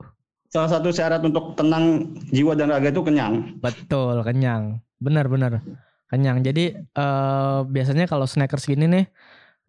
[0.51, 3.57] Salah satu syarat untuk tenang jiwa dan raga itu kenyang.
[3.57, 4.85] Betul, kenyang.
[5.01, 5.65] Benar-benar.
[6.07, 6.45] Kenyang.
[6.45, 9.05] Jadi eh biasanya kalau snackers gini nih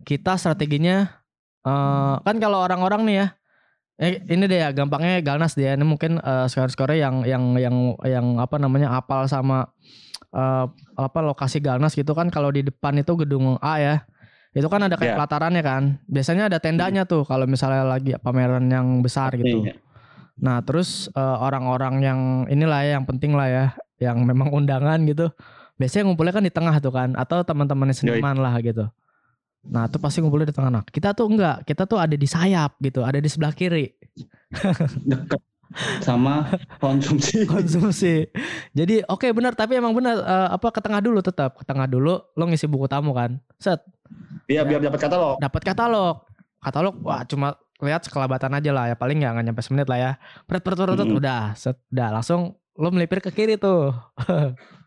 [0.04, 1.23] kita strateginya
[1.64, 3.28] eh kan kalau orang-orang nih ya
[4.04, 8.26] eh, ini deh ya gampangnya Galnas dia ini mungkin eh, skor-skornya yang yang yang yang
[8.42, 9.72] apa namanya apal sama
[10.34, 10.66] eh,
[10.98, 13.96] apa lokasi Galnas gitu kan kalau di depan itu gedung A ya.
[14.54, 15.18] Itu kan ada kayak Ya.
[15.18, 15.84] pelatarannya kan.
[16.06, 19.66] Biasanya ada tendanya tuh kalau misalnya lagi pameran yang besar gitu.
[19.66, 19.82] Iya.
[20.38, 23.66] Nah terus eh, orang-orang yang inilah ya yang penting lah ya,
[23.98, 25.34] yang memang undangan gitu,
[25.82, 28.86] biasanya ngumpulnya kan di tengah tuh kan, atau teman-teman seniman lah gitu.
[29.64, 30.72] Nah itu pasti ngumpulnya di tengah.
[30.72, 33.96] Nah kita tuh enggak, kita tuh ada di sayap gitu, ada di sebelah kiri
[35.10, 35.42] Deket
[36.06, 36.46] sama
[36.78, 37.46] konsumsi.
[37.50, 38.30] konsumsi.
[38.78, 42.22] Jadi oke benar, tapi emang benar eh, apa ke tengah dulu tetap, ke tengah dulu
[42.22, 43.82] lo ngisi buku tamu kan, set
[44.46, 45.42] Iya biar dapat katalog.
[45.42, 46.16] dapat katalog,
[46.62, 50.12] katalog wah cuma lihat sekelabatan aja lah ya paling nggak nggak nyampe semenit lah ya,
[50.46, 51.18] pret pret pret, pret, Mm-mm.
[51.18, 53.98] udah set, udah langsung lo melipir ke kiri tuh.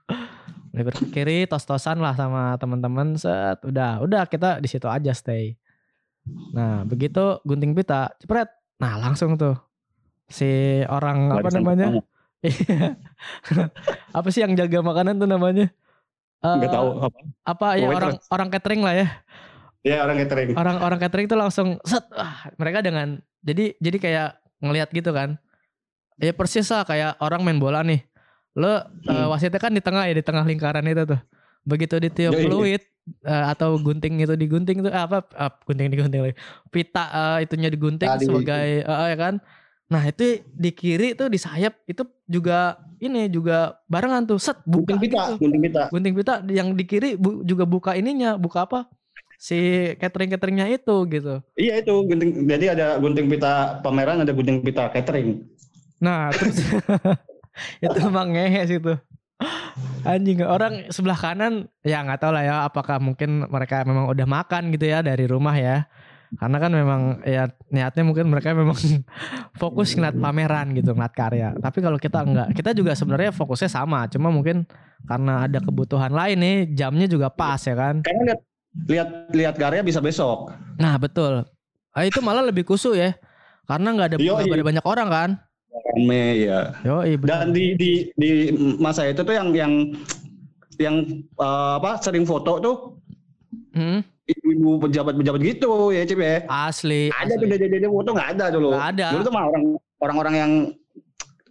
[0.76, 5.56] melipir ke kiri tos-tosan lah sama teman-teman set udah udah kita di situ aja stay.
[6.52, 8.52] Nah begitu gunting pita cepret.
[8.76, 9.56] Nah langsung tuh
[10.28, 10.44] si
[10.84, 11.86] orang apa Barisan namanya.
[12.46, 12.94] Iya.
[14.12, 15.72] apa sih yang jaga makanan tuh namanya?
[16.38, 17.18] Nggak Eh, tahu apa.
[17.42, 17.66] apa?
[17.74, 19.06] Ya orang orang catering lah ya.
[19.82, 20.48] Iya orang catering.
[20.54, 24.28] orang orang catering tuh langsung set ah, mereka dengan jadi jadi kayak
[24.60, 25.40] ngelihat gitu kan.
[26.20, 28.04] Ya persis lah kayak orang main bola nih
[28.56, 29.28] lo eh, Hmm.
[29.28, 31.20] wasitnya kan di tengah ya di tengah lingkaran itu tuh
[31.62, 32.42] begitu ditiup Yoi.
[32.42, 32.82] fluid
[33.22, 36.36] eh, atau gunting itu digunting tuh eh, apa ah, gunting digunting lagi
[36.70, 38.24] pita eh, itunya digunting Tadi.
[38.24, 39.34] sebagai eh, ya kan
[39.86, 44.96] nah itu di kiri tuh di sayap itu juga ini juga barengan tuh set buka
[44.96, 45.34] Gunting pita, gitu.
[45.38, 45.82] gunting pita.
[45.92, 48.90] gunting pita yang di kiri bu- juga buka ininya buka apa
[49.36, 49.54] si
[50.00, 52.48] catering cateringnya itu gitu Iya itu gunting.
[52.48, 55.44] Jadi ada gunting pita pameran, ada gunting pita catering.
[55.96, 56.56] nah terus
[57.84, 58.98] itu emang ngehe sih tuh
[60.08, 64.72] anjing orang sebelah kanan ya nggak tahu lah ya apakah mungkin mereka memang udah makan
[64.72, 65.84] gitu ya dari rumah ya
[66.40, 68.76] karena kan memang ya niatnya mungkin mereka memang
[69.60, 74.08] fokus ngeliat pameran gitu ngeliat karya tapi kalau kita enggak kita juga sebenarnya fokusnya sama
[74.10, 74.66] cuma mungkin
[75.06, 78.40] karena ada kebutuhan lain nih jamnya juga pas ya kan Karena lihat
[78.84, 80.52] lihat lihat karya bisa besok.
[80.76, 81.48] Nah betul.
[81.96, 83.16] Ah, itu malah lebih kusu ya.
[83.64, 85.30] Karena nggak ada ada banyak orang kan.
[85.70, 86.60] Rame ya.
[86.82, 88.30] Yo Dan di di di
[88.76, 89.72] masa itu tuh yang yang
[90.76, 90.96] yang
[91.36, 92.76] eh, apa sering foto tuh
[93.76, 96.48] Hmm, ibu-ibu pejabat-pejabat gitu ya Cip ya.
[96.48, 97.12] asli.
[97.12, 97.52] Ada tuh asli.
[97.60, 98.72] dede-dede foto nggak ada dulu.
[98.72, 99.06] Nggak ada.
[99.12, 99.64] Dulu tuh mah orang
[100.00, 100.52] orang-orang yang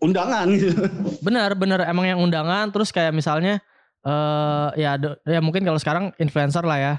[0.01, 0.73] undangan gitu.
[1.21, 3.61] Bener bener emang yang undangan terus kayak misalnya
[4.01, 6.93] eh ya do- ya mungkin kalau sekarang influencer lah ya.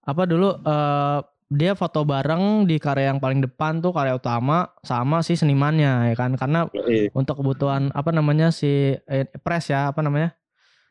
[0.00, 1.18] Apa dulu eh
[1.50, 6.14] dia foto bareng di karya yang paling depan tuh karya utama sama si senimannya ya
[6.14, 6.70] kan karena
[7.10, 10.30] untuk kebutuhan apa namanya si eh, press ya apa namanya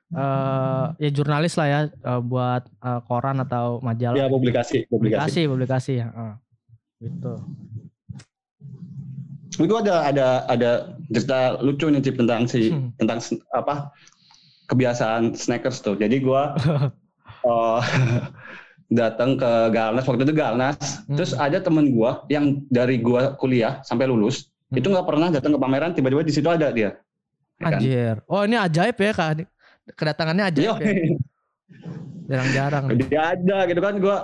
[0.10, 5.48] eh ya jurnalis lah ya eh, buat eh, koran atau majalah Ya publikasi, publikasi.
[5.48, 6.36] publikasi publikasi ya eh.
[7.00, 7.40] gitu
[9.56, 10.72] Itu ada ada ada
[11.12, 12.96] cerita lucu nih Cip tentang si Hmm.
[12.96, 13.20] tentang
[13.52, 13.92] apa
[14.68, 16.00] kebiasaan snackers tuh.
[16.00, 16.56] Jadi gua
[17.50, 17.80] eh,
[18.90, 20.78] datang ke Galnas waktu itu Galnas.
[21.06, 21.16] Hmm.
[21.16, 24.78] Terus ada temen gua yang dari gua kuliah sampai lulus Hmm.
[24.78, 26.94] itu nggak pernah datang ke pameran tiba-tiba di situ ada dia.
[27.58, 27.74] Ya kan?
[27.76, 29.36] anjir oh ini ajaib ya kan
[29.92, 30.72] kedatangannya Iya.
[30.78, 30.96] ajaib ya
[32.30, 32.98] jarang-jarang nih.
[33.10, 34.18] dia ada gitu kan gua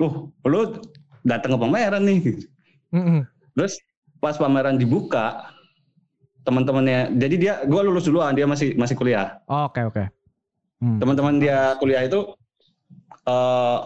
[0.00, 0.60] uh lu
[1.22, 2.18] datang ke pameran nih
[2.90, 3.20] Mm-mm.
[3.52, 3.76] terus
[4.16, 5.52] pas pameran dibuka
[6.42, 10.04] teman-temannya jadi dia gua lulus duluan dia masih masih kuliah Oh, oke oke
[10.76, 11.00] Hmm.
[11.00, 12.35] teman-teman dia kuliah itu
[13.26, 13.78] eh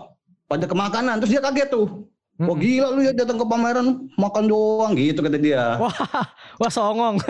[0.47, 2.65] pada ke makanan terus dia kaget tuh Wah Mm-mm.
[2.65, 5.77] gila lu ya datang ke pameran makan doang gitu kata dia.
[5.83, 5.93] wah
[6.57, 7.21] wah songong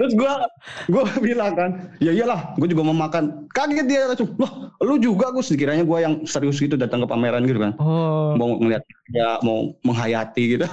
[0.00, 0.48] Terus gua
[0.88, 3.44] gua bilang kan, ya iyalah, gua juga mau makan.
[3.52, 7.44] Kaget dia langsung, "Wah, lu juga Gus." Dikiranya gua yang serius gitu datang ke pameran
[7.44, 7.76] gitu kan.
[7.76, 8.80] oh Mau ngeliat
[9.12, 10.64] ya mau menghayati gitu.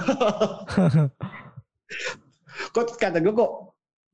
[2.72, 3.50] kok kata gua kok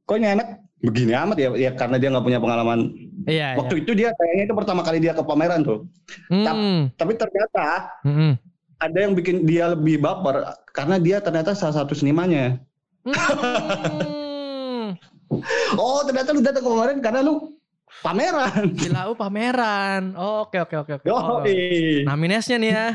[0.03, 2.95] kok ini anak begini amat ya ya karena dia nggak punya pengalaman.
[3.27, 5.85] iya iya Waktu itu dia kayaknya itu pertama kali dia ke pameran tuh.
[6.31, 6.89] Hmm.
[6.95, 8.39] Tapi ternyata Mm-mm.
[8.79, 12.63] ada yang bikin dia lebih baper karena dia ternyata salah satu senimannya.
[13.03, 14.95] Hmm.
[15.77, 17.53] Oh, ternyata lu datang ke pameran karena lu
[18.01, 18.73] pameran.
[18.73, 20.17] Gila, oh, pameran.
[20.17, 21.07] Oh, Oke oke oke oke.
[21.13, 22.09] Oh, Yoi.
[22.09, 22.87] Nah, minusnya nih ya.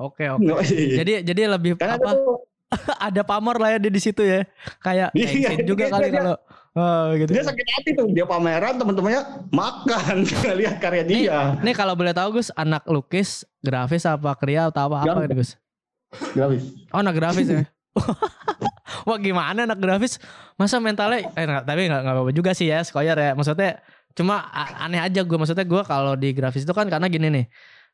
[0.00, 0.48] Oke oke.
[0.48, 0.96] Yoi.
[0.96, 2.16] Jadi jadi lebih karena apa?
[2.16, 2.40] tuh,
[3.08, 4.44] Ada pamor lah ya di, situ ya.
[4.84, 6.14] Kayak Iya, juga iya, kali iya.
[6.20, 6.34] kalau
[6.78, 7.30] oh, gitu.
[7.34, 10.16] dia sakit hati tuh, dia pameran teman-temannya makan
[10.62, 11.38] lihat karya dia.
[11.58, 15.50] Nih kalau boleh tahu Gus, anak lukis, grafis apa kria atau apa apa gitu Gus?
[16.32, 16.64] Grafis.
[16.94, 17.66] Oh, anak grafis ya.
[19.08, 20.16] Wah gimana anak grafis
[20.54, 23.82] masa mentalnya eh nggak- tapi nggak nggak apa-apa juga sih ya skoyer ya maksudnya
[24.14, 24.42] cuma
[24.80, 27.44] aneh aja gue maksudnya gue kalau di grafis itu kan karena gini nih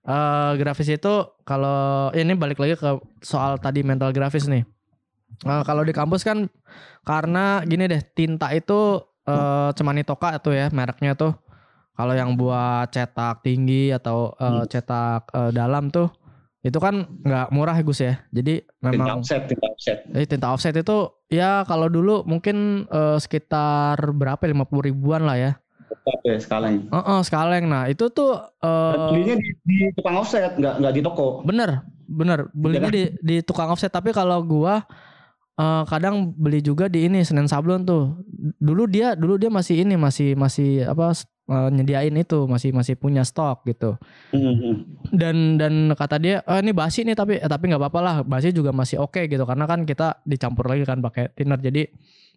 [0.05, 2.90] eh grafis itu kalau ini balik lagi ke
[3.25, 4.64] soal tadi mental grafis nih
[5.42, 6.47] Eh, kalau di kampus kan
[7.03, 11.33] karena gini deh tinta itu eh cemani toka tuh ya mereknya tuh
[11.97, 14.68] kalau yang buat cetak tinggi atau Hmm.
[14.68, 16.12] cetak eh, dalam tuh
[16.64, 19.99] itu kan nggak murah ya Gus ya jadi Tinta memang offset, tinta offset.
[20.16, 20.97] Eh, tinta offset itu
[21.29, 25.53] ya kalau dulu mungkin eh, sekitar berapa lima puluh ribuan lah ya.
[26.05, 26.85] Oke, sekaleng.
[26.92, 27.64] Heeh, sekaleng.
[27.64, 31.40] Nah itu tuh eh belinya di, di tukang offset, nggak nggak di toko.
[31.44, 32.97] bener bener belinya kan?
[32.97, 33.88] di di tukang offset.
[33.88, 34.85] Tapi kalau gua
[35.58, 38.18] eh, kadang beli juga di ini Senen Sablon tuh.
[38.58, 41.14] Dulu dia dulu dia masih ini masih masih apa
[41.50, 43.96] eh, nyediain itu masih masih punya stok gitu.
[44.34, 44.72] Mhm.
[45.14, 48.50] dan dan kata dia eh, ini basi nih tapi eh, tapi nggak apa-apa lah basi
[48.50, 51.86] juga masih oke gitu karena kan kita dicampur lagi kan pakai thinner jadi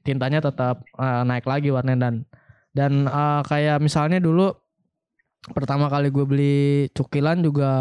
[0.05, 2.15] tintanya tetap eh, naik lagi warnanya dan
[2.75, 4.53] dan eh, kayak misalnya dulu
[5.47, 6.57] pertama kali gue beli
[6.91, 7.71] cukilan juga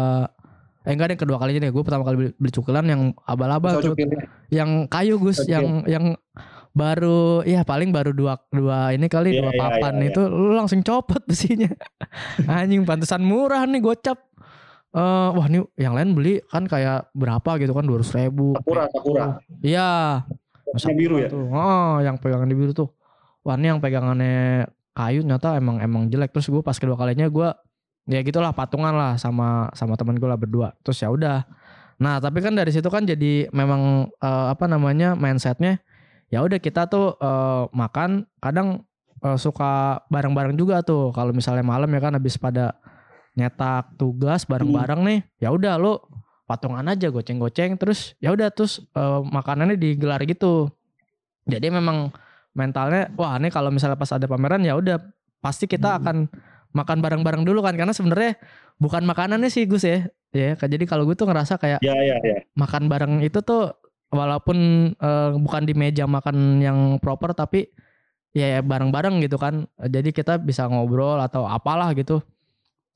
[0.87, 1.71] eh enggak deh kedua kalinya deh.
[1.75, 3.91] Gue pertama kali beli, beli cukilan yang abal-abal tuh.
[3.91, 4.23] cukirnya.
[4.47, 5.43] yang kayu Gus.
[5.43, 5.51] Oke.
[5.51, 6.15] yang yang
[6.71, 10.09] baru ya paling baru dua dua ini kali Iya, dua iya, papan iya, iya.
[10.15, 10.21] itu.
[10.31, 11.67] Lu langsung copot besinya.
[12.47, 14.15] Anjing pantesan murah nih gocap.
[14.95, 18.55] Eh wah nih yang lain beli kan kayak berapa gitu kan dua ribu.
[18.55, 19.25] Sakura, sakura.
[19.59, 20.23] iya.
[20.67, 21.27] Warnanya biru ya?
[21.27, 21.43] tuh.
[21.51, 22.89] Oh yang pegangan di biru tuh.
[23.43, 26.31] Wah ini yang pegangannya kayu ternyata emang emang jelek.
[26.31, 27.49] Terus gue pas kedua kalinya gue
[28.07, 30.73] ya gitulah patungan lah sama sama teman gue lah berdua.
[30.81, 31.43] Terus ya udah.
[31.99, 35.83] Nah tapi kan dari situ kan jadi memang eh, apa namanya mindsetnya
[36.31, 38.87] ya udah kita tuh eh, makan kadang
[39.21, 41.11] eh, suka bareng-bareng juga tuh.
[41.11, 42.79] Kalau misalnya malam ya kan habis pada
[43.37, 46.09] nyetak tugas bareng-bareng nih ya udah lo
[46.49, 50.71] patungan aja goceng-goceng terus ya udah terus eh, makanannya digelar gitu.
[51.47, 52.11] Jadi memang
[52.57, 54.97] mentalnya wah ini kalau misalnya pas ada pameran ya udah
[55.37, 56.25] pasti kita akan
[56.75, 58.35] makan bareng-bareng dulu kan karena sebenarnya
[58.77, 62.43] bukan makanannya sih Gus ya ya jadi kalau gue tuh ngerasa kayak Ya, ya, ya.
[62.53, 63.73] makan bareng itu tuh
[64.11, 64.57] walaupun
[64.95, 67.71] eh, bukan di meja makan yang proper tapi
[68.35, 72.21] ya ya bareng-bareng gitu kan jadi kita bisa ngobrol atau apalah gitu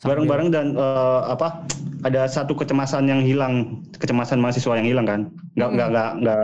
[0.01, 1.61] Bareng-bareng dan eh, apa?
[2.01, 5.21] Ada satu kecemasan yang hilang, kecemasan mahasiswa yang hilang kan?
[5.53, 6.17] Nggak, Hmm.
[6.25, 6.41] nggak,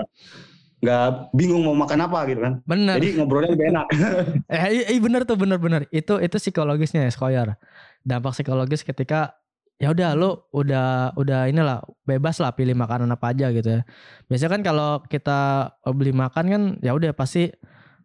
[0.78, 2.54] nggak, bingung mau makan apa gitu kan?
[2.70, 3.86] bener Jadi ngobrolnya lebih enak.
[4.54, 7.58] Eh, iya, iya, bener tuh bener bener itu itu psikologisnya ya Skoyer.
[8.06, 9.34] Dampak psikologis ketika
[9.78, 13.82] ya udah lu udah udah inilah bebas lah pilih makanan apa aja gitu ya.
[14.30, 15.40] Biasanya kan kalau kita
[15.82, 17.50] eh, beli makan kan ya udah pasti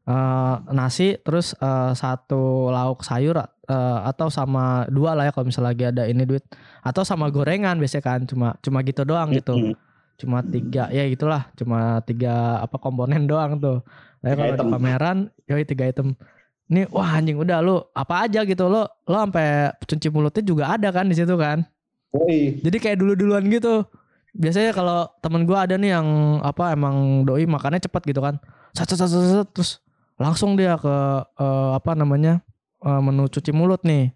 [0.09, 3.37] eh, nasi terus eh, satu lauk sayur
[3.68, 6.45] eh, atau sama dua lah ya kalau misalnya lagi ada ini duit
[6.81, 9.91] atau sama gorengan biasanya kan cuma cuma gitu doang gitu Mm-mm.
[10.23, 13.83] Cuma tiga ya gitulah cuma tiga apa komponen doang tuh.
[14.23, 15.18] Tapi kalau di pameran
[15.51, 16.14] yoi tiga item.
[16.70, 20.89] Ini wah anjing udah lu apa aja gitu lo lo sampai cuci mulutnya juga ada
[20.95, 21.66] kan di situ kan?
[22.14, 23.83] Woi, jadi kayak dulu duluan gitu.
[24.33, 28.41] Biasanya kalau temen gua ada nih yang apa emang doi makannya cepet gitu kan.
[28.73, 29.70] Sat, sat, sat, sat, sat, terus
[30.16, 30.97] langsung dia ke
[31.37, 32.41] eh, apa namanya
[32.81, 34.14] eh, menu cuci mulut nih.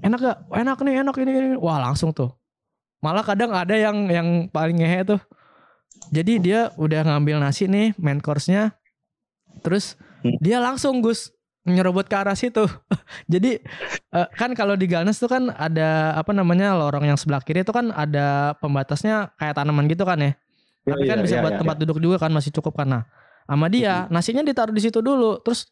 [0.00, 0.38] Enak gak?
[0.52, 1.48] Enak nih enak ini, ini.
[1.60, 2.32] Wah langsung tuh
[3.06, 5.20] malah kadang ada yang yang paling ngehe tuh.
[6.10, 8.74] Jadi dia udah ngambil nasi nih main course-nya.
[9.62, 9.94] Terus
[10.24, 10.32] Hmm.
[10.42, 11.30] dia langsung Gus
[11.62, 12.66] nyerobot ke arah situ.
[13.32, 13.62] Jadi
[14.10, 17.70] eh, kan kalau di Galnes tuh kan ada apa namanya lorong yang sebelah kiri itu
[17.70, 20.32] kan ada pembatasnya kayak tanaman gitu kan ya.
[20.82, 22.90] Tapi Iya, kan iya, bisa iya, buat tempat duduk juga kan masih cukup kan.
[22.90, 23.02] Nah
[23.46, 25.38] sama dia nasinya ditaruh di situ dulu.
[25.42, 25.70] Terus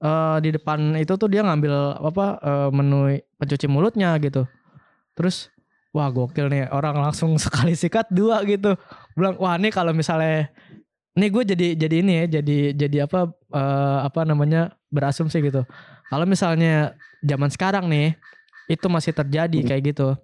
[0.00, 3.00] eh, di depan itu tuh dia ngambil apa eh, menu
[3.36, 4.44] pencuci mulutnya gitu.
[5.12, 5.50] Terus
[5.90, 8.74] wah gokil nih orang langsung sekali sikat dua gitu.
[9.14, 10.50] Bilang wah ini kalau misalnya
[11.18, 15.66] nih gue jadi jadi ini ya jadi jadi apa eh, apa namanya berasumsi gitu.
[16.10, 18.18] Kalau misalnya zaman sekarang nih
[18.70, 20.14] itu masih terjadi kayak gitu.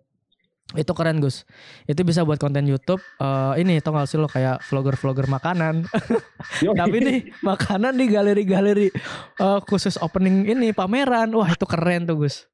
[0.74, 1.46] Itu keren Gus.
[1.86, 5.86] Itu bisa buat konten YouTube eh, ini tau gak sih lo kayak vlogger-vlogger makanan.
[6.64, 6.78] Yoi.
[6.78, 8.88] tapi nih makanan di galeri-galeri
[9.42, 11.34] eh, khusus opening ini pameran.
[11.34, 12.46] Wah itu keren tuh Gus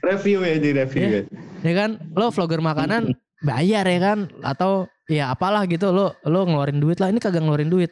[0.00, 1.12] review ya di review Iya.
[1.12, 1.22] ya.
[1.62, 1.90] ya kan?
[2.12, 4.18] Lo vlogger makanan bayar ya kan?
[4.40, 4.72] Atau
[5.06, 7.08] ya apalah gitu lo lo ngeluarin duit lah.
[7.08, 7.90] Ini kagak ngeluarin duit.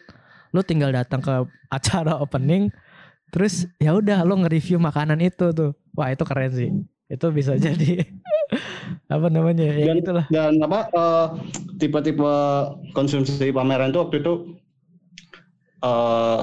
[0.51, 1.35] Lo tinggal datang ke
[1.71, 2.71] acara opening
[3.29, 5.77] terus ya udah lo nge-review makanan itu tuh.
[5.93, 6.71] Wah itu keren sih.
[7.07, 8.05] Itu bisa jadi
[9.07, 10.27] apa namanya ya Dan- gitulah.
[10.29, 11.27] Dan apa eh,
[11.77, 12.33] tipe-tipe
[12.93, 14.57] konsumsi pameran tuh waktu itu
[15.79, 16.41] eh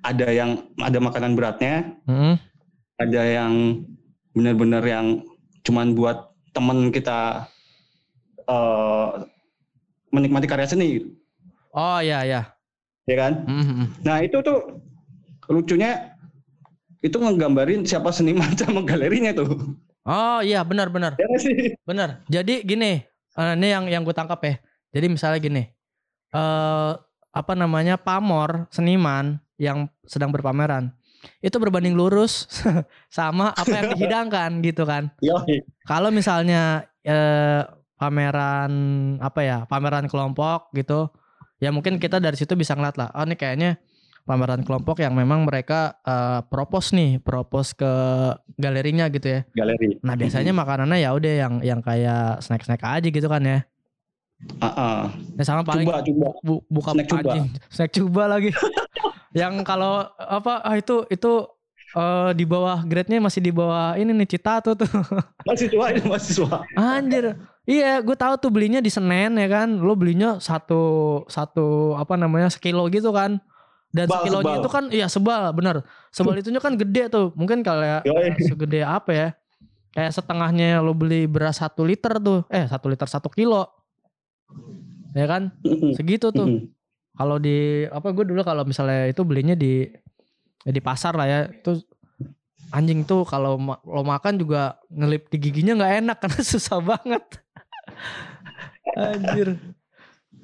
[0.00, 2.38] ada yang ada makanan beratnya, Mm-mm.
[2.96, 3.82] ada yang
[4.36, 5.24] benar-benar yang
[5.64, 7.48] cuman buat temen kita
[8.46, 9.08] eh
[10.12, 11.02] menikmati karya seni,
[11.74, 12.52] oh ya ya
[13.08, 13.32] ya kan?
[13.48, 14.04] Mhm.
[14.06, 14.78] Nah itu tuh
[15.50, 16.14] lucunya
[17.02, 19.74] itu ngegambarin siapa seniman sama galerinya tuh.
[20.06, 21.74] oh iya benar benar Ya sih?
[21.82, 22.22] Bener.
[22.30, 23.02] Jadi gini,
[23.34, 24.54] eh, ini yang yang gue tangkap ya.
[24.94, 25.62] Jadi misalnya gini,
[26.30, 26.92] eh
[27.36, 30.94] apa namanya pamor seniman yang sedang berpameran
[31.38, 32.46] itu berbanding lurus
[33.08, 35.10] sama apa yang dihidangkan gitu kan.
[35.82, 37.62] Kalau misalnya eh,
[37.96, 38.72] pameran
[39.18, 41.08] apa ya, pameran kelompok gitu,
[41.58, 43.08] ya mungkin kita dari situ bisa ngeliat lah.
[43.12, 43.80] Oh ini kayaknya
[44.22, 47.92] pameran kelompok yang memang mereka eh, propose nih, propose ke
[48.54, 49.40] galerinya gitu ya.
[49.52, 50.02] Galeri.
[50.02, 53.60] Nah biasanya makanannya ya udah yang yang kayak snack snack aja gitu kan ya.
[54.60, 55.00] Ah, ah.
[55.40, 56.28] Ya sama paling Coba coba.
[56.44, 57.46] bu- buka Snack anjing.
[57.72, 58.52] snack coba lagi.
[59.36, 61.44] yang kalau apa ah itu itu
[61.92, 64.88] eh, di bawah grade-nya masih di bawah ini nih Citato tuh.
[65.48, 66.66] Masih tua ini masih tua.
[66.74, 67.38] Anjir.
[67.62, 69.78] Iya, gue tahu tuh belinya di Senen ya kan.
[69.78, 73.38] Lo belinya satu satu apa namanya sekilo gitu kan.
[73.94, 74.60] Dan Sebal, sekilonya sebal.
[74.60, 75.76] itu kan iya sebal bener.
[76.10, 77.30] Sebal itunya kan gede tuh.
[77.38, 78.34] Mungkin kayak Yoi.
[78.50, 79.28] segede apa ya?
[79.94, 82.42] Kayak setengahnya lo beli beras satu liter tuh.
[82.50, 83.70] Eh satu liter satu kilo.
[85.14, 85.54] Ya kan?
[85.94, 86.68] Segitu tuh.
[87.16, 89.88] Kalau di apa gue dulu kalau misalnya itu belinya di
[90.62, 91.40] ya di pasar lah ya.
[91.48, 91.80] Itu
[92.70, 97.24] anjing tuh kalau ma- lo makan juga ngelip di giginya nggak enak karena susah banget.
[98.96, 99.56] Anjir.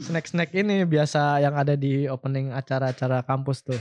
[0.02, 3.80] Snack-snack ini biasa yang ada di opening acara-acara kampus tuh.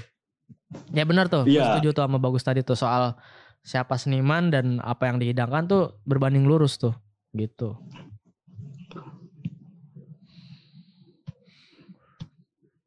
[0.92, 1.48] Ya benar tuh.
[1.48, 1.80] Iya.
[1.80, 3.16] setuju tuh sama bagus tadi tuh soal
[3.64, 6.92] siapa seniman dan apa yang dihidangkan tuh berbanding lurus tuh.
[7.32, 7.80] Gitu.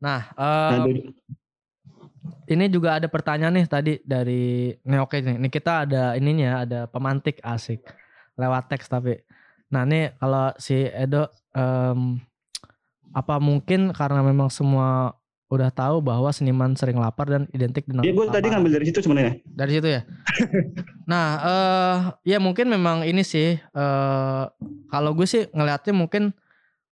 [0.05, 1.09] Nah, dari-
[2.44, 5.36] ini juga ada pertanyaan nih tadi dari nih oke nih.
[5.40, 7.80] Ini kita ada ininya ada pemantik asik
[8.36, 9.16] lewat teks tapi.
[9.72, 11.24] Nah, ini kalau si Edo
[11.57, 12.20] em,
[13.16, 15.16] apa mungkin karena memang semua
[15.48, 19.00] udah tahu bahwa seniman sering lapar dan identik dengan Iya gue tadi ngambil dari situ
[19.00, 19.34] sebenarnya.
[19.46, 20.00] dari situ ya.
[21.11, 21.96] nah, eh
[22.34, 24.44] ya mungkin memang ini sih eh
[24.90, 26.34] kalau gue sih ngelihatnya mungkin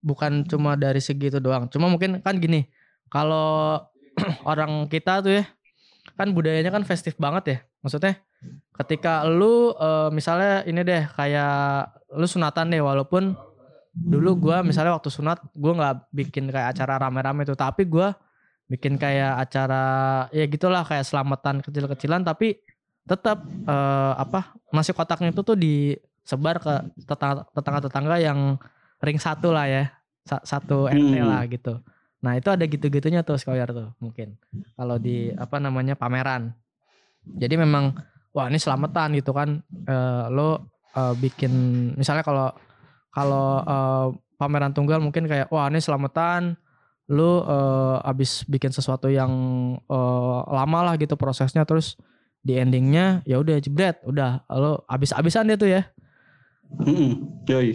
[0.00, 1.66] bukan cuma dari segi itu doang.
[1.68, 2.66] Cuma mungkin kan gini,
[3.12, 3.76] kalau
[4.48, 5.44] orang kita tuh ya
[6.12, 7.58] kan budayanya kan festif banget ya.
[7.80, 8.16] Maksudnya
[8.74, 13.36] ketika lu eh, misalnya ini deh kayak lu sunatan deh walaupun
[13.92, 18.16] dulu gua misalnya waktu sunat gua nggak bikin kayak acara rame-rame tuh tapi gua
[18.64, 19.84] bikin kayak acara
[20.30, 22.56] ya gitulah kayak selamatan kecil-kecilan tapi
[23.04, 26.72] tetap eh, apa nasi kotaknya itu tuh disebar ke
[27.04, 28.56] tetangga- tetangga-tetangga yang
[28.98, 29.84] ring satu lah ya
[30.22, 31.28] Sa- satu RT Hmm.
[31.28, 31.74] lah gitu
[32.22, 34.38] nah itu ada gitu-gitunya tuh skoyer tuh mungkin.
[34.78, 36.54] Kalau di apa namanya pameran.
[37.26, 37.98] Jadi memang
[38.30, 39.58] wah ini selamatan gitu kan.
[39.90, 41.52] Eh, lo eh, bikin
[41.98, 42.54] misalnya kalau
[43.10, 44.06] kalau eh,
[44.38, 46.54] pameran tunggal mungkin kayak wah ini selamatan
[47.10, 49.30] lu eh, abis bikin sesuatu yang
[49.82, 51.98] eh, lama lah gitu prosesnya terus
[52.42, 54.46] di endingnya ya udah jebret udah.
[54.46, 55.82] Lo abis-abisan deh tuh ya.
[56.86, 57.44] Mm-mm.
[57.50, 57.74] Yoi.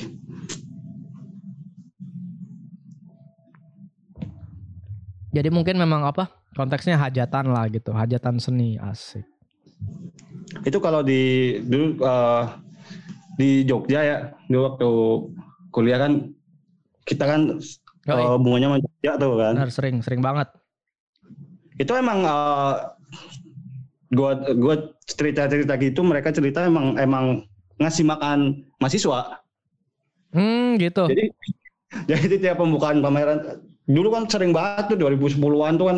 [5.38, 9.22] Jadi mungkin memang apa konteksnya hajatan lah gitu hajatan seni asik
[10.66, 11.22] Itu kalau di
[11.62, 12.44] dulu eh,
[13.38, 14.18] di Jogja ya,
[14.50, 14.90] dulu waktu
[15.70, 16.14] kuliah kan
[17.06, 17.42] kita kan
[18.10, 18.18] Yoi.
[18.18, 19.54] eh, hubungannya sama Jogja tuh kan.
[19.54, 20.50] benar sering sering banget
[21.78, 22.76] Itu emang eh,
[24.10, 24.76] gua gua
[25.06, 27.46] cerita-cerita gitu mereka cerita emang emang
[27.78, 29.38] ngasih makan mahasiswa.
[30.34, 31.24] hmm gitu Jadi
[32.10, 35.98] jadi tiap pembukaan pameran dulu kan sering banget tuh 2010-an tuh kan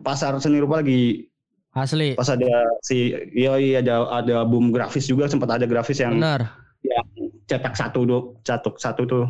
[0.00, 1.28] pasar seni rupa lagi
[1.76, 2.16] asli.
[2.16, 6.48] pas ada si yoi ada ada boom grafis juga sempat ada grafis yang benar.
[6.80, 7.04] yang
[7.44, 9.24] cetak satu do cetak satu tuh.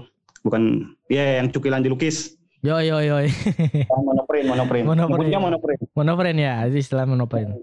[0.46, 2.38] Bukan ya yang cukilan dilukis.
[2.62, 3.18] Yo yo yo
[3.90, 4.84] monoprint monoprint.
[4.86, 5.11] Monoprint.
[5.11, 5.80] Nyebutnya monoprint.
[5.98, 7.59] Monoprint ya itu istilah monoprint.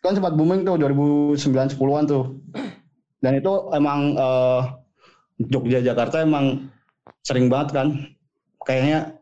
[0.00, 2.38] Kan sempat booming tuh 2009 10-an tuh.
[3.20, 4.60] Dan itu emang eh,
[5.50, 6.70] Jogja Jakarta emang
[7.26, 7.88] sering banget kan.
[8.64, 9.19] Kayaknya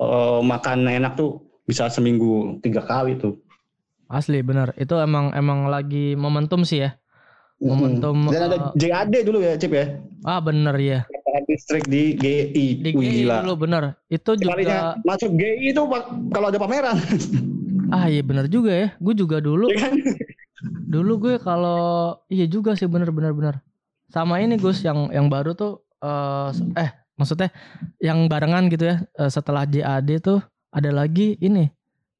[0.00, 3.36] eh, makan enak tuh bisa seminggu tiga kali tuh.
[4.08, 4.72] Asli benar.
[4.80, 6.96] Itu emang emang lagi momentum sih ya.
[7.58, 9.98] Momentum, dan ada eh, JAD dulu ya Cip ya?
[10.22, 11.02] Ah bener ya
[11.48, 13.36] distrik di GI di Wih, GI gila.
[13.40, 13.82] dulu bener
[14.12, 15.82] itu Sekalinya juga masuk GI itu
[16.32, 16.96] kalau ada pameran.
[17.88, 18.88] Ah iya bener juga ya.
[19.00, 19.96] Gue juga dulu ya kan?
[20.92, 23.64] dulu gue kalau iya juga sih bener bener bener
[24.12, 27.50] sama ini Gus yang yang baru tuh eh eh maksudnya
[27.98, 30.38] yang barengan gitu ya eh, setelah JAD tuh
[30.70, 31.66] ada lagi ini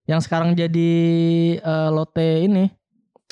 [0.04, 0.90] yang sekarang jadi
[1.56, 2.66] eh, Lotte ini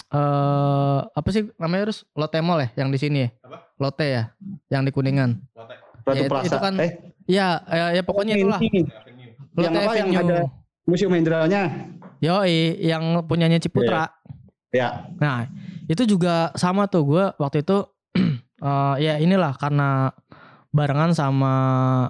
[0.06, 3.28] eh apa sih namanya harus Lotte Mall ya yang di sini ya?
[3.76, 4.22] Lotte ya
[4.68, 5.42] yang di Kuningan.
[5.52, 5.74] Ratu
[6.06, 6.90] Ya, itu- Plaza itu kan eh.
[7.26, 8.60] ya ya, ya pokoknya itulah.
[8.62, 8.80] Ini.
[9.58, 10.38] yang Lotte apa yang ada
[10.86, 11.62] museum Hendranya
[12.16, 14.08] Yoi, yang punyanya Ciputra.
[14.70, 15.04] ya.
[15.18, 15.50] Nah,
[15.84, 17.84] itu juga sama tuh gue waktu itu
[18.62, 20.14] eh, ya inilah karena
[20.76, 21.52] barengan sama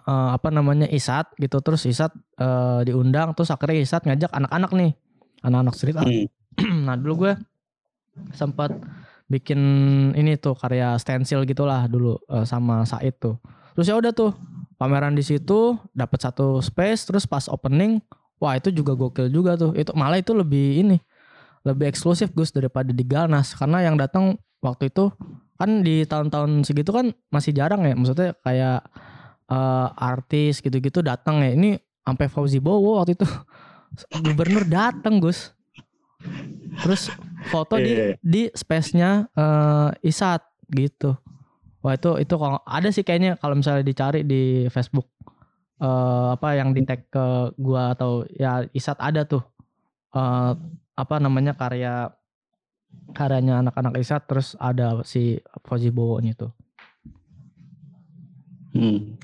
[0.02, 1.62] eh, apa namanya Isat gitu.
[1.62, 2.10] Terus Isat
[2.42, 4.92] eh, diundang terus akhirnya Isat ngajak anak-anak nih.
[5.46, 6.10] Anak-anak street art.
[6.10, 6.26] Hmm.
[6.90, 7.32] nah dulu gue
[8.34, 8.74] sempat
[9.30, 9.60] bikin
[10.16, 13.38] ini tuh karya stensil gitulah dulu eh, sama Said tuh.
[13.78, 14.34] Terus ya udah tuh
[14.74, 18.02] pameran di situ dapat satu space terus pas opening
[18.42, 19.70] wah itu juga gokil juga tuh.
[19.78, 20.98] Itu malah itu lebih ini
[21.66, 23.54] lebih eksklusif Gus daripada di Galnas.
[23.58, 25.10] Karena yang datang waktu itu
[25.56, 28.84] kan di tahun-tahun segitu kan masih jarang ya maksudnya kayak
[29.50, 31.50] eh, artis gitu-gitu datang ya.
[31.54, 33.26] Ini sampai Fauzi Bowo waktu itu.
[34.24, 35.54] Gubernur datang Gus.
[36.82, 37.08] Terus
[37.48, 38.06] foto di Iya.
[38.20, 41.16] di space-nya eh, Isat gitu.
[41.80, 45.06] Wah itu itu kalau ada sih kayaknya kalau misalnya dicari di Facebook.
[45.76, 49.44] Eh, apa yang di tag ke gua atau ya Isat ada tuh.
[50.16, 50.52] Eh,
[50.96, 52.08] apa namanya karya
[53.12, 56.52] karyanya anak-anak Isat terus ada si Fauzi Bowo tuh
[58.76, 59.16] Hmm.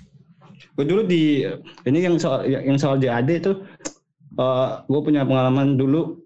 [0.72, 1.44] Gue dulu di
[1.84, 3.52] ini yang soal yang soal JAD itu
[4.88, 6.24] gue punya pengalaman dulu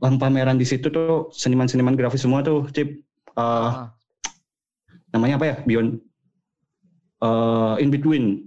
[0.00, 3.04] orang pameran di situ tuh seniman-seniman grafis semua tuh Cip
[3.34, 3.90] Eh, Ah.
[5.10, 5.98] namanya apa ya Beyond
[7.20, 8.46] eh, In Between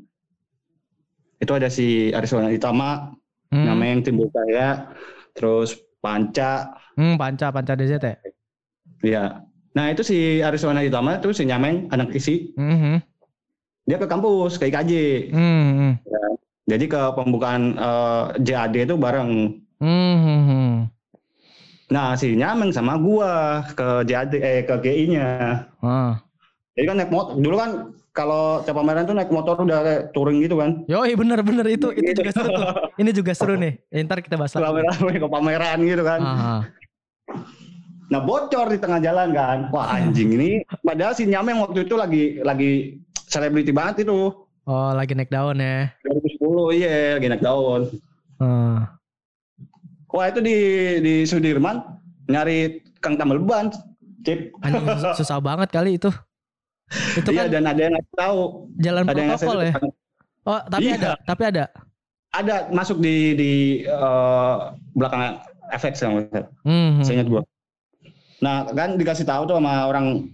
[1.38, 3.14] itu ada si Ariswana Itama
[3.48, 3.64] Hmm.
[3.64, 4.90] namanya yang timbul saya
[5.32, 8.16] terus Panca Hmm, panca panca DZ ya.
[9.00, 9.24] ya
[9.72, 12.98] nah itu si Ariswana Itama tuh si Nyameng anak isi Mhm.
[13.86, 14.92] dia ke kampus ke IKJ
[15.30, 15.94] Hmm, hmm.
[16.66, 20.74] jadi ke pembukaan eh, JAD itu bareng Hmm, hmm, hmm.
[21.88, 25.64] Nah, si Nyameng sama gua ke JAD eh ke GI-nya.
[25.80, 26.20] Ah.
[26.76, 27.40] Jadi kan naik motor.
[27.40, 27.72] Dulu kan
[28.12, 30.84] kalau tiap pameran tuh naik motor udah kayak touring gitu kan.
[30.86, 32.66] Yoi bener bener itu itu juga seru tuh.
[33.02, 33.80] Ini juga seru nih.
[33.88, 34.66] Eh, Ntar kita bahas lagi.
[34.68, 36.20] Rame-rame ke pameran gitu kan.
[36.20, 36.62] Ah, ah.
[38.08, 39.58] Nah, bocor di tengah jalan kan.
[39.70, 40.50] Wah, anjing ini
[40.80, 42.72] padahal si Nyameng waktu itu lagi lagi
[43.26, 44.32] selebriti banget itu.
[44.64, 45.92] Oh lagi naik daun ya.
[46.04, 47.82] 2010 iya lagi naik daun.
[48.38, 48.96] Ah.
[50.08, 50.58] Wah, itu di
[51.00, 51.84] di Sudirman
[52.26, 53.72] nyari Kang tambal ban.
[54.24, 54.56] Cip.
[54.60, 56.08] Anjing sus- susah banget kali itu.
[57.14, 58.40] Itu Iya, kan dan ada yang nggak tahu.
[58.78, 59.66] jalan Ada yang protokol ya.
[59.70, 59.96] ngasih-
[60.48, 60.96] Oh tapi Iya.
[60.96, 61.66] ada, tapi ada.
[62.30, 63.52] ada masuk di di
[63.84, 64.56] eh,
[64.94, 66.24] belakang FX yang
[66.64, 67.04] Hmm, hmm.
[67.04, 67.42] saya ingat gua.
[68.44, 70.30] Nah kan dikasih tahu tuh sama orang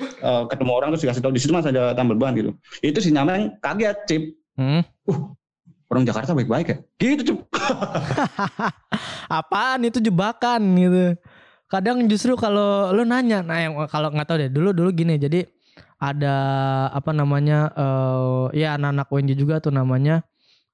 [0.00, 2.54] eh, ketemu orang terus dikasih tahu di situ mas ada tambal ban gitu.
[2.82, 4.22] Itu si Nyameng kaget cip.
[4.56, 4.82] Hmm.
[5.86, 6.76] Orang Jakarta baik-baik ya.
[6.98, 7.38] Gitu cip.
[9.40, 11.18] Apaan itu jebakan gitu.
[11.66, 15.50] kadang justru kalau lu nanya nah yang kalau nggak tahu deh dulu dulu gini jadi
[15.98, 16.36] ada
[16.94, 20.22] apa namanya eh ya anak-anak UNJ juga tuh namanya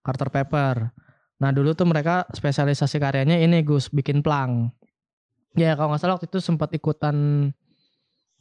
[0.05, 0.92] Carter Paper
[1.40, 4.68] nah dulu tuh mereka spesialisasi karyanya ini Gus bikin plang
[5.59, 7.48] ya kalau nggak salah waktu itu sempat ikutan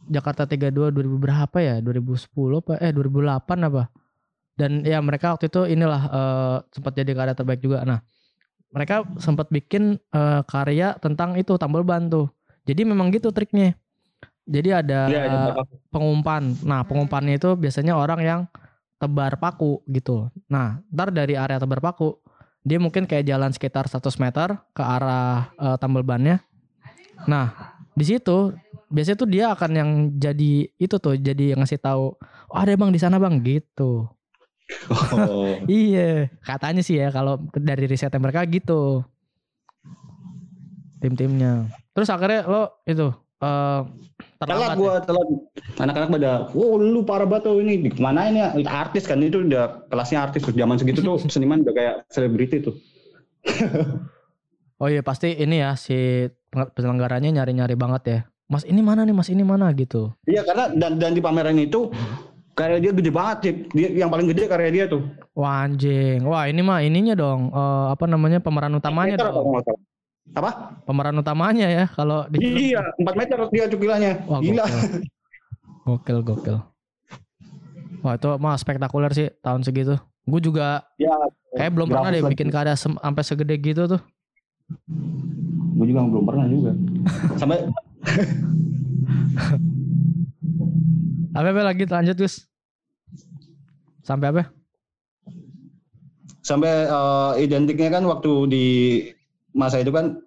[0.10, 1.76] Jakarta 32 2000 berapa ya?
[1.84, 2.74] 2010 apa?
[2.82, 3.84] Eh 2008 apa?
[4.58, 7.86] Dan ya mereka waktu itu inilah eh, sempat jadi karya terbaik juga.
[7.86, 8.02] Nah
[8.72, 12.32] mereka sempat bikin eh, karya tentang itu tambal ban tuh.
[12.66, 13.78] Jadi memang gitu triknya.
[14.50, 15.64] Jadi ada iya, apa?
[15.94, 16.66] pengumpan.
[16.66, 18.42] Nah pengumpannya itu biasanya orang yang
[18.98, 20.30] tebar paku gitu.
[20.50, 22.18] Nah ntar dari area tebar paku
[22.62, 26.42] dia mungkin kayak jalan sekitar 100 meter ke arah eh, tambal bannya
[27.28, 28.56] nah di situ
[28.88, 32.16] biasanya tuh dia akan yang jadi itu tuh jadi yang ngasih tahu
[32.52, 34.08] oh ada bang di sana bang gitu
[35.12, 35.60] Oh.
[35.68, 39.04] Iya, katanya sih ya kalau dari risetnya mereka gitu.
[41.02, 41.66] Tim-timnya.
[41.92, 43.10] Terus akhirnya lo itu
[43.42, 43.82] eh
[44.38, 44.78] Telat terlambat.
[44.78, 45.28] gua telat.
[45.78, 47.74] Anak-anak pada, wow lu parah banget tuh ini.
[47.84, 48.50] Di mana ini ya?
[48.70, 50.54] Artis kan itu udah kelasnya artis tuh.
[50.54, 52.74] Zaman segitu tuh seniman udah kayak selebriti tuh.
[53.46, 53.70] ya?
[54.82, 58.20] Oh iya pasti ini ya si penyelenggaranya nyari-nyari banget ya.
[58.52, 59.16] Mas ini mana nih?
[59.16, 60.12] Mas ini mana gitu.
[60.28, 61.88] Iya karena dan dan di pameran itu
[62.52, 63.54] karya dia gede banget sih.
[63.72, 65.08] Dia yang paling gede karya dia tuh.
[65.32, 66.28] Wah anjing.
[66.28, 67.48] Wah ini mah ininya dong.
[67.50, 69.48] eh, apa namanya pemeran utamanya Meter apa dong.
[70.32, 70.52] Apa?
[70.84, 72.40] Pemeran utamanya ya kalau di.
[72.72, 74.14] Iya, 4 meter dia cukilannya.
[74.28, 74.66] Wah, Gila.
[75.88, 76.58] Gokil gokil.
[78.02, 79.96] Wah itu mah spektakuler sih tahun segitu.
[80.28, 81.12] Gue juga Ya,
[81.56, 84.02] kayak belum pernah deh bikin karya sampai segede gitu tuh.
[85.82, 86.78] Gue juga belum pernah juga.
[87.42, 87.66] Sampai
[91.34, 92.46] Apa apa lagi lanjut Gus?
[94.06, 94.44] Sampai apa?
[96.42, 98.66] sampai eh, identiknya kan waktu di
[99.54, 100.18] masa itu kan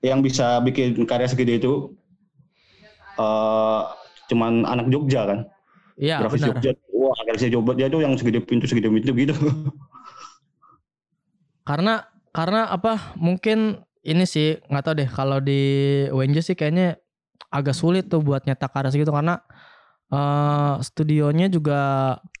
[0.00, 1.92] yang bisa bikin karya segede itu
[3.16, 3.82] eh
[4.28, 5.38] cuman anak Jogja kan.
[5.96, 6.60] Iya Grafis benar.
[6.60, 6.70] Jogja.
[6.92, 9.32] Wah, grafis Jogja dia tuh yang segede pintu segede pintu gitu.
[11.64, 13.16] Karena karena apa?
[13.16, 15.60] Mungkin ini sih nggak tahu deh kalau di
[16.14, 16.96] UNJ sih kayaknya
[17.50, 19.42] agak sulit tuh buat nyetak karya segitu karena
[20.06, 21.78] eh studionya juga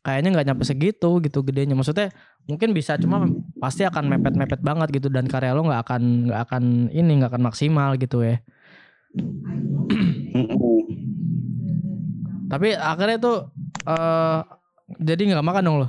[0.06, 1.74] kayaknya nggak nyampe segitu gitu gedenya.
[1.74, 2.14] Maksudnya
[2.46, 3.26] mungkin bisa cuma
[3.58, 6.62] pasti akan mepet-mepet banget gitu dan karya lo nggak akan nggak akan
[6.94, 8.38] ini nggak akan maksimal gitu ya.
[12.46, 13.50] Tapi akhirnya tuh
[13.90, 14.40] eh
[15.02, 15.88] jadi nggak makan dong lo.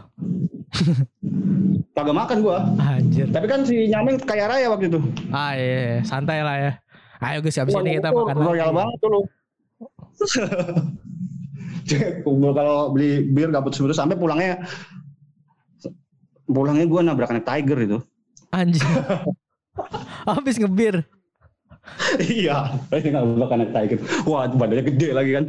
[1.95, 2.57] Kagak makan gua.
[2.77, 3.27] Anjir.
[3.33, 4.99] Tapi kan si Nyameng kaya raya waktu itu.
[5.33, 5.97] Ah iya, iya.
[6.05, 6.71] santai lah ya.
[7.17, 8.77] Ayo Gus habis Wah, ini kita makan Royal lagi.
[8.77, 9.21] banget tuh lu.
[12.27, 14.59] Gua kalau beli bir gabut terus sampai pulangnya
[16.43, 17.97] pulangnya gua nabrak anak tiger itu.
[18.53, 18.83] Anjir.
[20.27, 21.07] habis ngebir.
[22.19, 23.99] iya, ini nabrak anak tiger.
[24.27, 25.45] Wah, badannya gede lagi kan.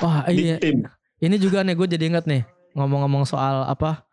[0.00, 0.56] Wah iya.
[0.58, 0.88] tim.
[1.18, 2.46] Ini juga nih gue jadi inget nih
[2.78, 4.06] ngomong-ngomong soal apa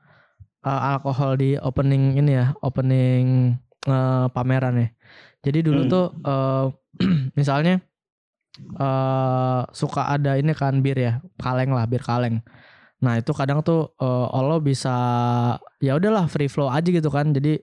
[0.65, 3.55] eh, alkohol di opening ini ya, opening
[3.87, 4.87] eh, pameran ya.
[5.45, 5.91] Jadi dulu Hmm.
[5.93, 6.65] tuh eh,
[7.39, 7.79] misalnya
[8.79, 12.39] eh suka ada ini kan bir ya, kaleng lah, bir kaleng.
[13.03, 14.95] Nah, itu kadang tuh eh, lo bisa
[15.83, 17.31] ya udahlah free flow aja gitu kan.
[17.35, 17.59] Jadi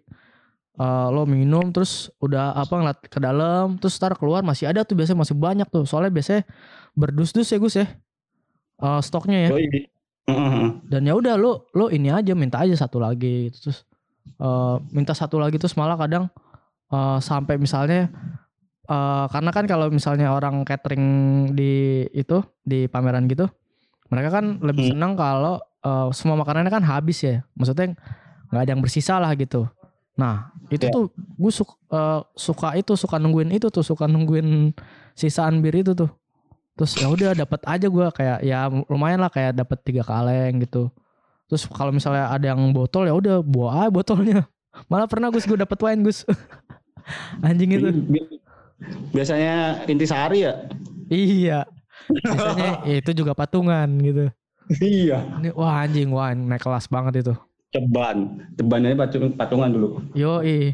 [0.80, 4.96] eh, lo minum terus udah apa ngeliat ke dalam terus ntar keluar masih ada tuh
[4.98, 5.84] biasanya masih banyak tuh.
[5.88, 6.42] Soalnya biasanya
[6.96, 7.86] berdus-dus ya Gus ya.
[8.82, 9.91] Eh, stoknya ya Oh, iya.
[10.86, 13.68] Dan ya udah lo lo ini aja minta aja satu lagi gitu.
[13.68, 13.78] terus
[14.38, 16.30] eh, minta satu lagi terus malah kadang
[16.88, 18.06] eh, sampai misalnya
[18.86, 21.04] eh, karena kan kalau misalnya orang catering
[21.52, 21.72] di
[22.10, 23.50] itu di pameran gitu
[24.08, 24.92] mereka kan lebih Hmm.
[24.94, 27.98] senang kalau eh, semua makanannya kan habis ya maksudnya
[28.48, 29.66] nggak ada yang bersisa lah gitu
[30.12, 30.92] nah itu Ya.
[30.92, 31.74] tuh gue suka,
[32.36, 34.76] suka itu suka nungguin itu tuh suka nungguin
[35.12, 36.12] sisaan bir itu tuh
[36.72, 40.88] terus ya udah dapat aja gua kayak ya lumayan lah kayak dapat tiga kaleng gitu.
[41.52, 44.40] Terus kalau misalnya ada yang botol ya udah bawa aja botolnya.
[44.90, 46.24] Malah pernah gus gue dapat wine gus.
[47.46, 47.88] Anjing itu.
[48.08, 48.40] Bi-
[49.12, 50.64] Biasanya intisari ya?
[51.12, 51.68] iya.
[52.08, 54.32] Biasanya ya itu juga patungan gitu.
[54.80, 55.18] Iya.
[55.42, 57.34] ini wah anjing wine naik kelas banget itu.
[57.68, 58.48] Ceban.
[58.56, 59.88] Cebannya patung, patungan dulu.
[60.16, 60.72] yo ih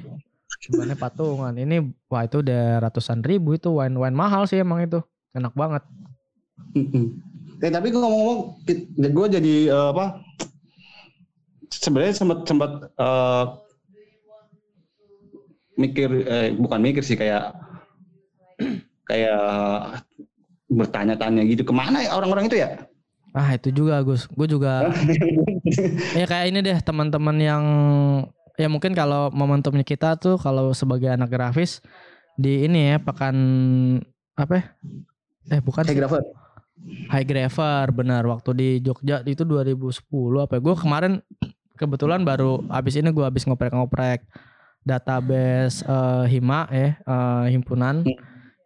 [0.63, 1.53] Sebenarnya patungan.
[1.59, 5.03] Ini wah itu udah ratusan ribu itu wine wine mahal sih emang itu
[5.37, 5.83] enak banget
[7.59, 8.63] Eh tapi ngomong-ngomong,
[8.95, 10.23] gue jadi eh, apa?
[11.75, 13.45] Sebenarnya sempat sempat eh,
[15.75, 17.51] mikir, eh, bukan mikir sih kayak
[19.11, 19.43] kayak
[20.69, 22.87] bertanya-tanya gitu ke mana ya orang-orang itu ya?
[23.37, 24.89] ah itu juga Gus gue juga
[26.19, 27.65] ya kayak ini deh teman-teman yang
[28.57, 31.85] ya mungkin kalau momentumnya kita tuh kalau sebagai anak grafis
[32.41, 33.37] di ini ya pekan
[34.33, 34.65] apa ya?
[35.49, 35.85] Eh bukan.
[35.85, 35.99] High
[37.11, 38.23] High Graver benar.
[38.29, 40.05] Waktu di Jogja itu 2010
[40.45, 40.61] apa ya?
[40.63, 41.13] Gue kemarin
[41.79, 44.27] kebetulan baru habis ini gue habis ngoprek-ngoprek
[44.83, 48.07] database eh, Hima ya eh, himpunan.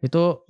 [0.03, 0.45] Itu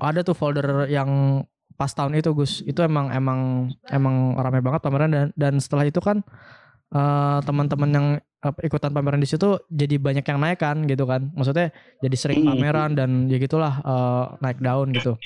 [0.00, 1.42] ada tuh folder yang
[1.74, 2.64] pas tahun itu Gus.
[2.64, 5.10] Itu emang emang emang ramai banget pameran.
[5.12, 6.24] Dan dan setelah itu kan
[6.92, 8.06] eh, teman-teman yang
[8.60, 11.32] ikutan pameran di situ jadi banyak yang naik kan gitu kan.
[11.32, 11.72] Maksudnya
[12.02, 12.52] jadi sering Hmm.
[12.52, 15.16] pameran dan ya gitulah eh, naik daun gitu.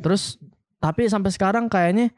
[0.00, 0.40] Terus
[0.80, 2.08] tapi sampai sekarang kayaknya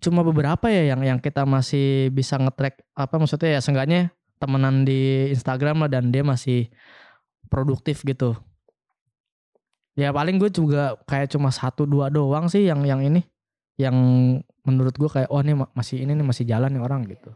[0.00, 5.28] cuma beberapa ya yang yang kita masih bisa nge-track apa maksudnya ya seenggaknya temenan di
[5.34, 6.70] Instagram lah dan dia masih
[7.50, 8.38] produktif gitu.
[9.98, 13.26] Ya paling gue juga kayak cuma satu dua doang sih yang yang ini.
[13.74, 13.96] Yang
[14.62, 17.32] menurut gue kayak oh ini ma- masih ini nih masih jalan nih orang gitu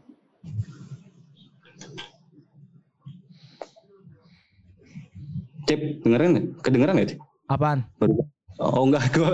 [5.63, 6.45] Cip, dengerin nggak?
[6.61, 7.19] Kedengeran nggak, Cip?
[7.45, 7.83] apaan
[8.57, 9.29] Oh enggak, gue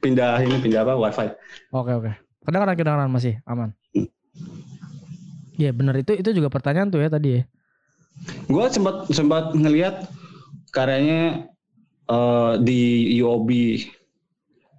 [0.00, 1.28] pindah ini pindah apa wifi.
[1.70, 2.10] oke oke
[2.42, 4.08] kedengaran kedengaran masih aman Hmm.
[5.54, 7.42] Iya bener itu itu juga pertanyaan tuh ya tadi ya
[8.46, 10.08] Gue sempat sempat ngelihat
[10.68, 11.44] karyanya
[12.08, 12.80] eh, di
[13.18, 13.48] UOB.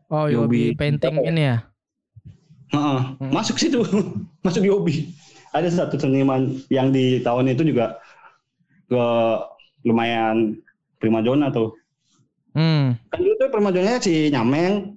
[0.09, 0.73] oh Yobi.
[0.73, 1.57] Yobi painting ini ya
[2.73, 3.29] Heeh, Hmm.
[3.29, 3.85] Masuk situ,
[4.45, 5.13] masuk UOB.
[5.53, 8.01] Ada satu seniman yang di tahun itu juga
[8.89, 9.03] ke
[9.85, 10.57] lumayan
[11.04, 11.76] primadona tuh.
[12.56, 14.95] hmm Kan dulu tuh primadonanya si Nyameng,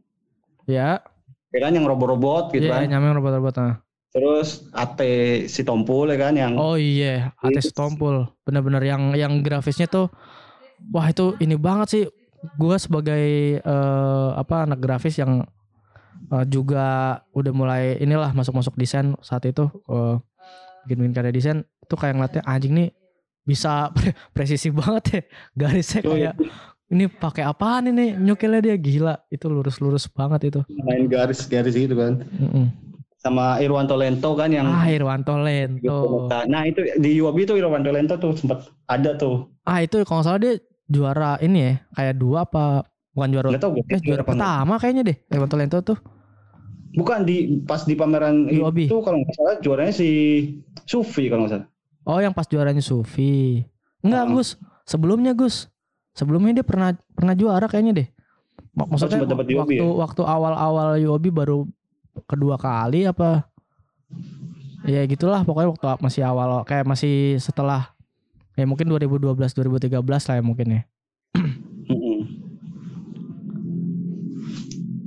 [0.71, 1.03] ya
[1.51, 2.87] ya kan yang robot-robot gitu Iya kan.
[2.87, 3.75] nyameng robot-robot nah.
[4.15, 8.25] Terus Ate si Tompul ya kan yang Oh iya, Ates Tompul.
[8.45, 10.09] Bener-bener yang yang grafisnya tuh
[10.89, 12.05] wah itu ini banget sih.
[12.57, 13.25] Gua sebagai
[13.59, 15.45] eh, apa anak grafis yang
[16.29, 20.17] eh, juga udah mulai inilah masuk-masuk desain saat itu eh,
[20.87, 22.89] bikin-bikin karya desain itu kayak ngeliatnya anjing nih
[23.47, 25.21] bisa pre- presisi banget ya
[25.57, 26.35] garisnya kayak
[26.87, 32.23] ini pakai apaan ini nyukilnya dia gila itu lurus-lurus banget itu main garis-garis gitu kan.
[32.37, 32.67] Mm-mm.
[33.17, 38.15] sama Irwanto Lento kan yang ah Irwanto Lento Nah itu di UOB tuh Irwanto Lento
[38.17, 39.51] tuh sempat ada tuh.
[39.67, 43.85] Ah itu kalau salah dia juara ini ya kayak dua apa bukan juara tahu gue.
[43.91, 45.99] eh juara pertama kayaknya deh Evan Tolento tuh
[46.95, 48.87] Bukan di pas di pameran UOB.
[48.87, 50.09] itu kalau nggak salah juaranya si
[50.87, 51.69] Sufi kalau nggak salah.
[52.07, 53.67] Oh yang pas juaranya Sufi
[54.01, 54.35] enggak Heeh.
[54.39, 54.49] Gus
[54.87, 55.67] sebelumnya Gus
[56.15, 58.09] sebelumnya dia pernah pernah juara kayaknya deh
[58.73, 59.85] Mak- maksudnya UOB waktu ya?
[59.85, 61.67] waktu awal-awal UOB baru
[62.25, 63.45] kedua kali apa
[64.87, 67.93] ya gitulah pokoknya waktu masih awal kayak masih setelah
[68.55, 70.83] ya mungkin 2012 2013 lah ya mungkin ya.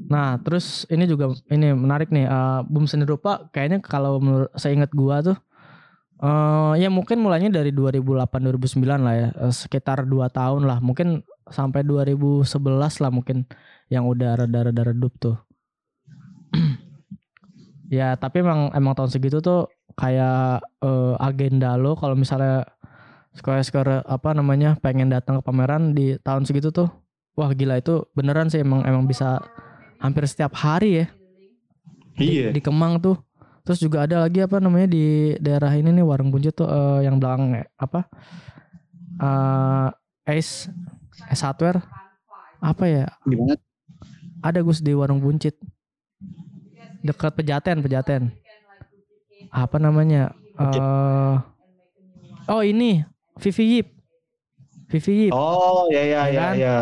[0.10, 2.26] Nah, terus ini juga ini menarik nih.
[2.26, 5.38] eh, Boom Seni Rupa kayaknya kalau menurut saya ingat gua tuh
[6.20, 8.28] eh ya mungkin mulainya dari 2008
[8.60, 9.30] 2009 lah ya.
[9.32, 10.84] eh, sekitar 2 tahun lah.
[10.84, 13.48] Mungkin sampai 2011 lah mungkin
[13.90, 15.38] yang udah rada-rada redup tuh.
[17.90, 22.68] ya, tapi emang emang tahun segitu tuh kayak eh, agenda lo kalau misalnya
[23.36, 26.90] sekolah apa namanya pengen datang ke pameran di tahun segitu tuh
[27.38, 29.40] wah gila itu beneran sih emang emang bisa
[30.02, 31.08] hampir setiap hari ya
[32.20, 32.50] di, Iya.
[32.52, 33.16] di Kemang tuh
[33.70, 37.22] terus juga ada lagi apa namanya di daerah ini nih warung buncit tuh eh, yang
[37.22, 38.10] belakang eh, apa
[39.22, 39.88] eh
[40.26, 40.74] Ace
[41.30, 41.86] Ace Hardware
[42.58, 43.62] apa ya Gimana?
[44.42, 45.54] ada Gus di warung buncit
[47.06, 48.34] dekat Pejaten Pejaten
[49.54, 51.38] apa namanya eh
[52.50, 53.06] oh ini
[53.38, 53.88] Vivi Yip
[54.90, 56.54] Vivi Yip Oh ya ya Iya ya kan?
[56.58, 56.78] ya.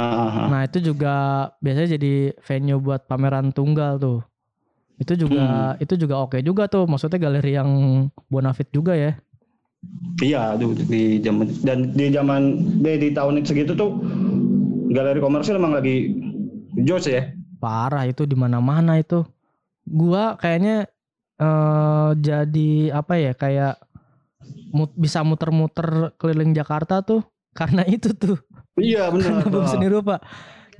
[0.00, 0.46] Ah, ah, ah.
[0.48, 1.12] Nah itu juga
[1.60, 4.24] biasanya jadi venue buat pameran tunggal tuh.
[5.00, 6.84] Itu juga itu juga oke juga tuh.
[6.84, 7.70] Maksudnya galeri yang
[8.28, 9.16] bonafit juga ya.
[10.20, 12.40] Iya, tuh di zaman dan di zaman
[12.84, 13.96] di, di tahun segitu tuh
[14.92, 16.12] galeri komersil emang lagi
[16.84, 17.32] jos ya.
[17.56, 19.24] Parah itu di mana-mana itu.
[19.88, 20.84] Gua kayaknya
[21.40, 23.80] eh jadi apa ya kayak
[24.76, 27.24] mut- bisa muter-muter keliling Jakarta tuh
[27.58, 28.36] karena itu tuh.
[28.76, 29.48] Iya benar.
[29.48, 30.20] Karena Seni Rupa.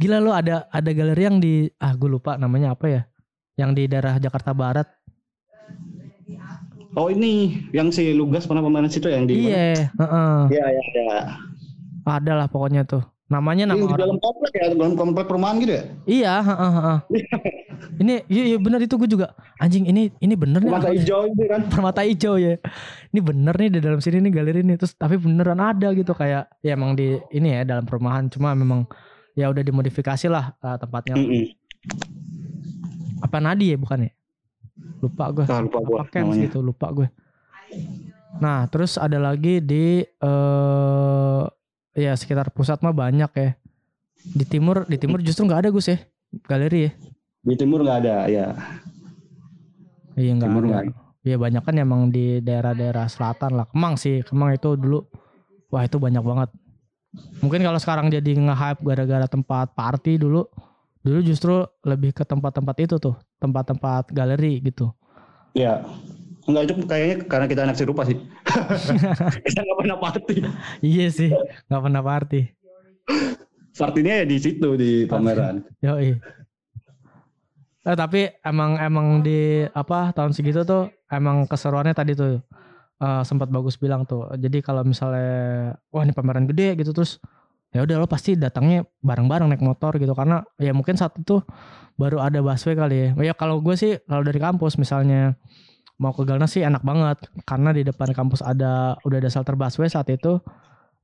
[0.00, 3.02] Gila lo ada ada galeri yang di ah gue lupa namanya apa ya.
[3.60, 4.88] Yang di daerah Jakarta Barat.
[6.96, 9.52] Oh ini yang si Lugas pernah pemain situ yang di?
[9.52, 10.38] Iya, heeh.
[10.48, 11.20] Iya iya iya.
[12.08, 13.04] Ada lah pokoknya tuh.
[13.30, 15.84] Namanya nama Ini di dalam komplek ya, dalam komplek perumahan gitu ya?
[16.08, 16.98] Iya, heeh, heeh.
[18.02, 21.20] ini iya, iya bener itu gue juga anjing ini ini bener nih Mata apa- hijau
[21.28, 21.60] itu kan.
[21.70, 22.56] permata hijau ya.
[23.12, 26.48] Ini bener nih di dalam sini nih galeri nih terus tapi beneran ada gitu kayak
[26.64, 28.88] ya emang di ini ya dalam perumahan cuma memang
[29.36, 31.14] ya udah dimodifikasi lah uh, tempatnya.
[31.14, 31.44] Mm-mm.
[33.20, 34.12] Apa Nadi ya bukan ya?
[35.04, 35.44] Lupa gue.
[35.48, 36.44] Ah, lupa Kens namanya.
[36.48, 37.08] gitu lupa gue.
[38.40, 41.42] Nah terus ada lagi di eh
[41.94, 43.50] ya sekitar pusat mah banyak ya.
[44.20, 45.98] Di timur di timur justru nggak ada Gus ya
[46.48, 46.92] galeri ya.
[47.40, 48.46] Di timur nggak ada ya.
[50.16, 50.68] Iya nggak Timur ada.
[50.68, 50.92] nggak ada.
[51.20, 53.68] Iya banyak kan emang di daerah-daerah selatan lah.
[53.68, 55.04] Kemang sih, Kemang itu dulu
[55.68, 56.48] wah itu banyak banget.
[57.44, 60.46] Mungkin kalau sekarang jadi nge-hype gara-gara tempat party dulu,
[61.00, 64.92] dulu justru lebih ke tempat-tempat itu tuh, tempat-tempat galeri gitu.
[65.56, 65.84] Ya.
[66.48, 68.16] Enggak itu kayaknya karena kita anak serupa sih.
[69.46, 70.34] kita nggak pernah party.
[70.80, 71.30] Iya sih,
[71.68, 72.40] nggak pernah party.
[73.76, 75.64] Partinya ya di situ di pameran.
[75.84, 76.16] Yoi.
[77.80, 82.44] Eh, tapi emang emang di apa tahun segitu tuh emang keseruannya tadi tuh
[83.00, 84.28] eh, sempat bagus bilang tuh.
[84.36, 87.20] Jadi kalau misalnya wah ini pameran gede gitu terus
[87.70, 90.12] ya udah lo pasti datangnya bareng-bareng naik motor gitu.
[90.14, 91.42] Karena ya mungkin saat itu
[91.94, 93.08] baru ada busway kali ya.
[93.30, 95.38] Ya kalau gue sih kalau dari kampus misalnya
[96.00, 97.18] mau ke Galnas sih enak banget.
[97.46, 100.42] Karena di depan kampus ada udah ada shelter busway saat itu.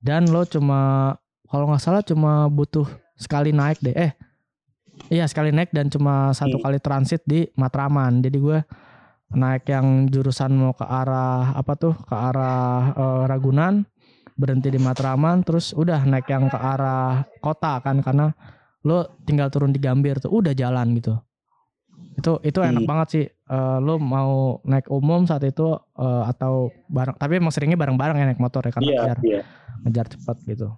[0.02, 1.14] Dan lo cuma
[1.46, 3.94] kalau nggak salah cuma butuh sekali naik deh.
[3.94, 4.12] Eh
[5.12, 6.64] iya sekali naik dan cuma satu Hmm.
[6.66, 8.24] kali transit di Matraman.
[8.24, 8.58] Jadi gue
[9.36, 11.94] naik yang jurusan mau ke arah apa tuh?
[12.06, 13.86] Ke arah eh, Ragunan
[14.37, 18.37] berhenti di Matraman terus udah naik yang ke arah kota kan karena
[18.82, 21.16] lo tinggal turun di Gambir tuh udah jalan gitu
[22.16, 22.91] itu itu enak Hmm.
[22.91, 27.78] banget sih Eh, lo mau naik umum saat itu eh, atau bareng tapi emang seringnya
[27.78, 29.41] bareng-bareng ya naik motor ya karena Iya, ngejar iya.
[29.87, 30.68] ngejar cepat gitu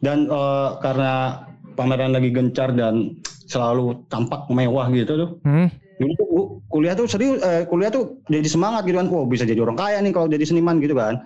[0.00, 1.44] Dan eh, karena
[1.76, 5.30] pameran lagi gencar dan selalu tampak mewah gitu tuh.
[5.44, 5.68] hmm?
[5.96, 6.26] Dulu tuh
[6.66, 9.08] kuliah tuh serius eh, kuliah tuh jadi semangat gitu kan.
[9.08, 11.24] Wow, bisa jadi orang kaya nih kalau jadi seniman gitu kan.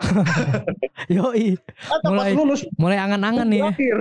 [1.11, 3.65] Yoi, pas Mulai- lulus mulai angan-angan nih ya.
[3.69, 3.99] terakhir.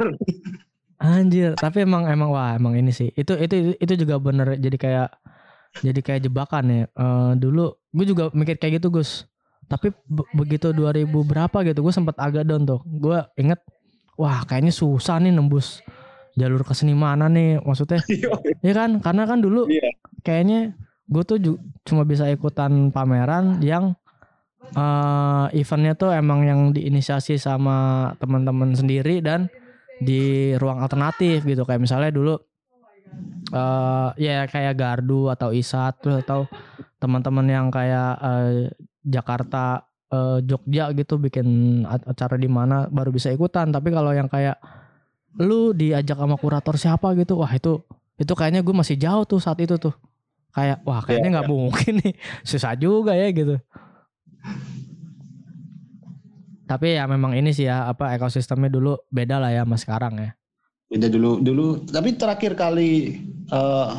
[1.00, 3.10] Anjir, tapi emang emang wah emang ini sih.
[3.14, 5.10] Itu itu itu juga bener jadi kayak
[5.80, 6.84] jadi kayak jebakan ya.
[6.88, 9.24] Eh, dulu gue juga mikir kayak gitu Gus.
[9.66, 12.84] Tapi be- begitu 2000 berapa gitu gue sempat agak down tuh.
[12.84, 13.58] Gue inget
[14.14, 15.80] wah kayaknya susah nih nembus
[16.40, 18.00] jalur kesenimanan nih maksudnya.
[18.66, 19.04] Iya kan?
[19.04, 19.92] Karena kan dulu Iya.
[20.24, 20.74] kayaknya
[21.06, 21.38] gue tuh
[21.84, 23.94] cuma bisa ikutan pameran yang
[24.70, 29.48] eh eventnya tuh emang yang diinisiasi sama teman-teman sendiri dan
[29.98, 32.36] di ruang alternatif gitu kayak misalnya dulu
[33.50, 36.46] eh ya kayak Gardu atau Isat terus atau
[37.00, 38.70] teman-teman yang kayak eh,
[39.02, 39.82] Jakarta
[40.12, 41.48] eh, Jogja gitu bikin
[41.88, 44.60] acara di mana baru bisa ikutan tapi kalau yang kayak
[45.40, 47.40] lu diajak sama kurator siapa gitu?
[47.40, 47.80] Wah itu
[48.20, 49.96] itu kayaknya gue masih jauh tuh saat itu tuh.
[50.52, 52.14] Kayak wah kayaknya nggak mungkin nih.
[52.44, 53.56] Susah juga ya gitu.
[56.68, 60.32] Tapi ya memang ini sih ya apa ekosistemnya dulu beda lah ya sama sekarang ya.
[60.92, 61.88] Beda dulu dulu.
[61.88, 63.16] Tapi terakhir kali
[63.48, 63.90] eh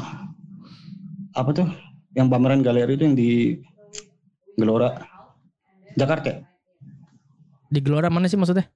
[1.32, 1.66] apa tuh?
[2.12, 3.30] Yang pameran galeri itu yang di
[4.59, 4.93] Gelora.
[5.97, 6.43] Jakarta.
[7.70, 8.66] Di Gelora mana sih maksudnya?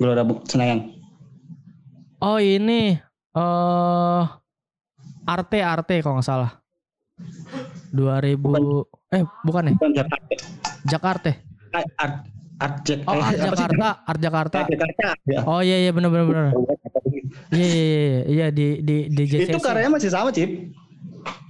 [0.00, 0.95] Gelora Senayan
[2.18, 2.96] oh ini
[3.32, 4.22] eh
[5.26, 6.50] Arte Arte kalau nggak salah
[7.92, 8.36] 2000
[9.08, 10.34] eh bukan ya bukan Jakarta
[10.84, 11.30] Jakarta
[11.72, 12.16] Art Art
[12.56, 13.36] Art Jack- oh eh, Art?
[13.38, 15.40] Jakarta Art Jakarta Art Jakarta ya.
[15.44, 16.44] oh iya iya benar benar benar
[17.52, 20.50] iya iya iya iya di di di JCC itu karyanya masih sama Cip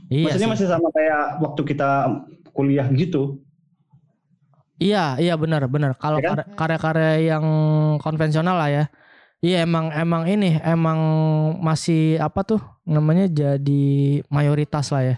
[0.09, 0.55] iya maksudnya sih.
[0.55, 1.89] masih sama kayak waktu kita
[2.53, 3.43] kuliah gitu
[4.77, 5.97] Iya, iya benar, benar.
[5.97, 6.37] Kalau Ya kan?
[6.37, 7.45] karya- karya-karya yang
[7.97, 8.85] konvensional lah ya.
[9.45, 10.99] Iya emang emang ini emang
[11.61, 13.85] masih apa tuh namanya jadi
[14.33, 15.17] mayoritas lah ya.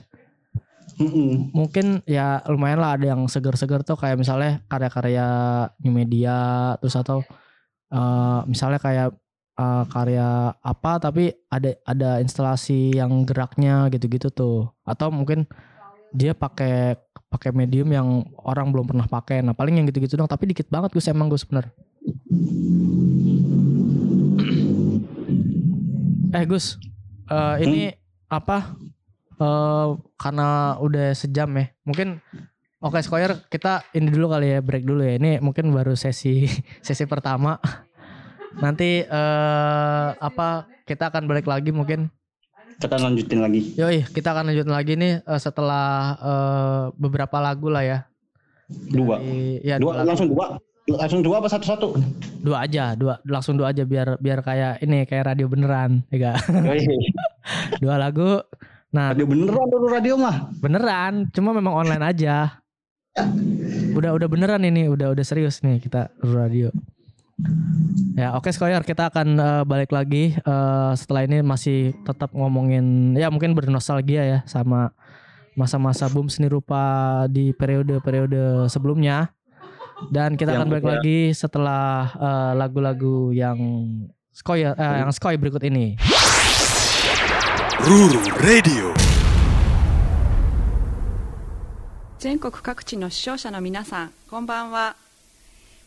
[0.98, 1.54] Mm-mm.
[1.54, 5.26] Mungkin ya lumayan lah ada yang seger-seger tuh kayak misalnya karya-karya
[5.78, 7.22] new media terus atau
[7.94, 9.14] eh, misalnya kayak
[9.54, 14.66] eh, karya apa tapi ada ada instalasi yang geraknya gitu-gitu tuh.
[14.82, 15.46] Atau mungkin
[16.10, 16.98] dia pakai
[17.28, 18.08] pakai medium yang
[18.42, 19.44] orang belum pernah pakai.
[19.44, 21.68] Nah, paling yang gitu-gitu dong, tapi dikit banget Gus emang Gus bener.
[26.34, 26.76] Eh Gus,
[27.30, 27.82] eh, ini
[28.28, 28.76] apa?
[29.38, 31.70] eh karena udah sejam ya.
[31.86, 32.18] Mungkin
[32.78, 35.18] Oke Squire kita ini dulu kali ya break dulu ya.
[35.18, 36.46] Ini mungkin baru sesi
[36.86, 37.58] sesi pertama.
[38.58, 42.10] Nanti eh apa kita akan balik lagi mungkin
[42.78, 47.82] kita lanjutin lagi Yoi, kita akan lanjutin lagi nih eh, setelah eh, beberapa lagu lah
[47.82, 47.98] ya.
[48.68, 50.60] dua Dari- ya, dua dua, langsung dua
[50.96, 51.88] langsung dua apa satu satu
[52.38, 56.36] Dua aja, dua langsung dua aja biar biar kayak ini kayak radio beneran, ya gak?
[57.82, 58.38] Dua lagu.
[58.94, 62.62] Nah, radio beneran dulu radio mah beneran, cuma memang online aja.
[63.92, 66.70] Udah udah beneran ini, udah udah serius nih kita radio.
[68.18, 73.30] Ya oke Skoyer kita akan eh, balik lagi eh, setelah ini masih tetap ngomongin ya
[73.30, 74.90] mungkin bernostalgia ya sama
[75.54, 79.34] masa-masa boom seni rupa di periode-periode sebelumnya.
[80.06, 83.58] Dan kita Yang akan balik lagi setelah eh, lagu-lagu yang
[84.30, 85.98] skoy eh, yang skoy berikut ini.
[87.82, 88.94] Ruru Radio.
[92.18, 94.96] 全国各地の視聴者の皆さんこんばんは。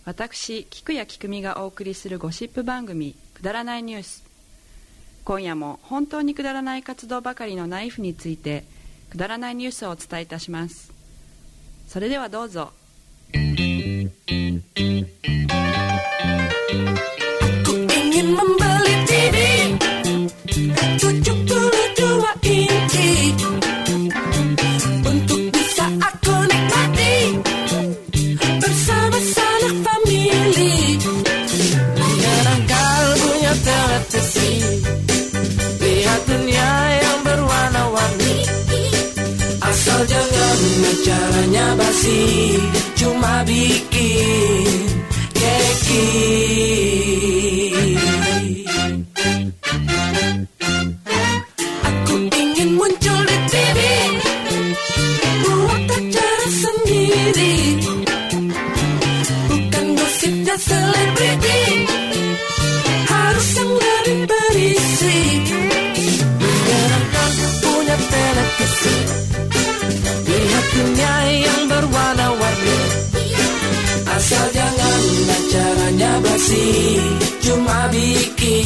[0.06, 4.24] 私菊谷菊美がお送りするゴシップ番組「くだらないニュース」
[5.26, 8.64] 今夜も本当にくだらない活動ばかりのナイフについて
[9.12, 10.92] くだらないニュースをお伝えいたします。
[11.88, 12.72] それではどうぞ
[17.66, 19.36] Ku ingin membeli TV
[21.00, 21.31] 72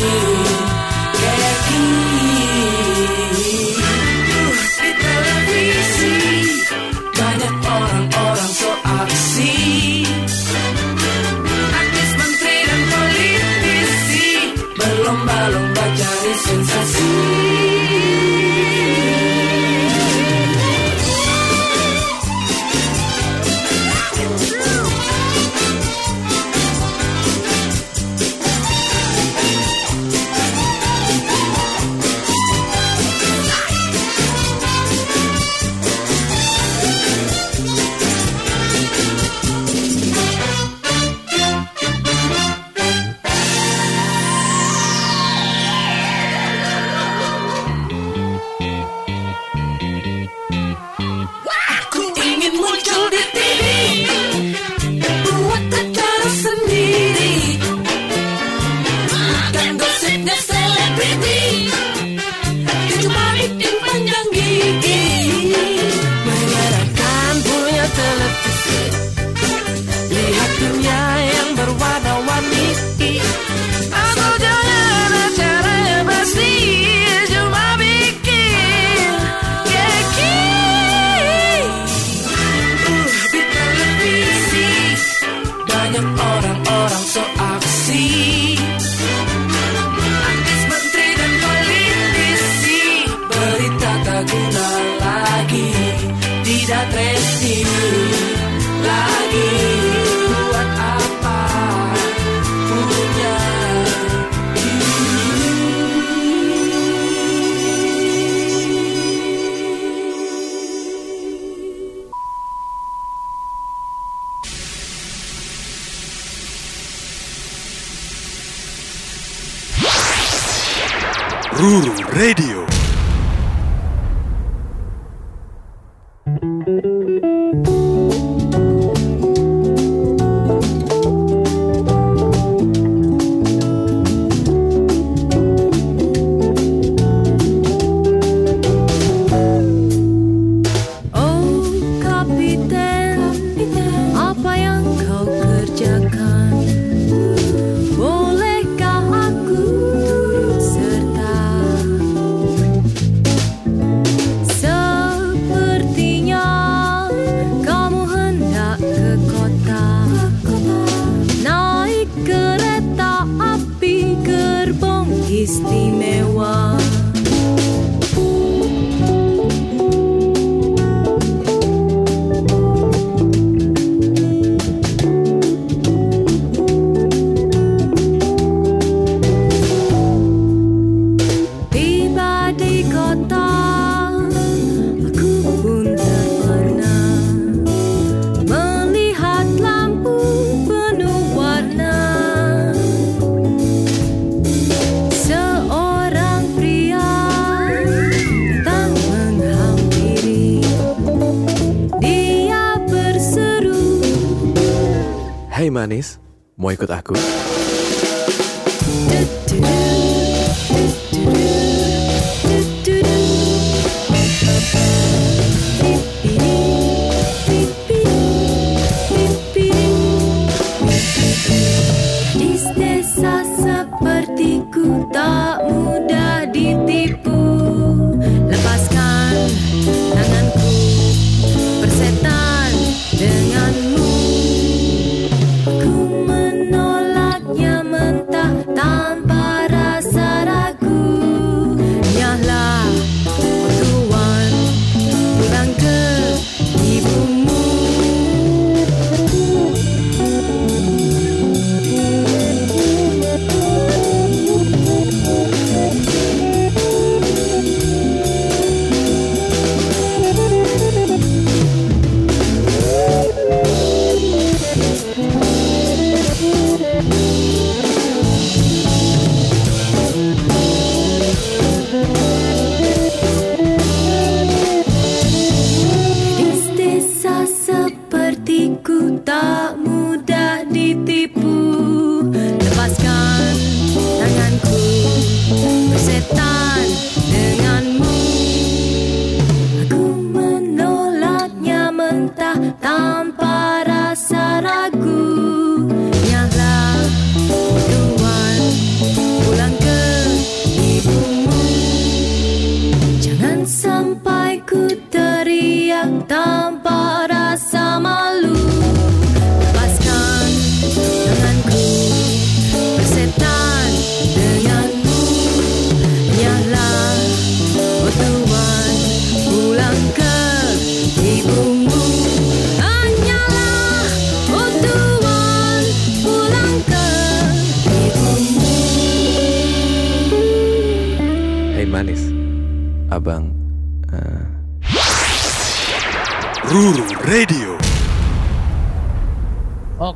[0.05, 0.34] bikin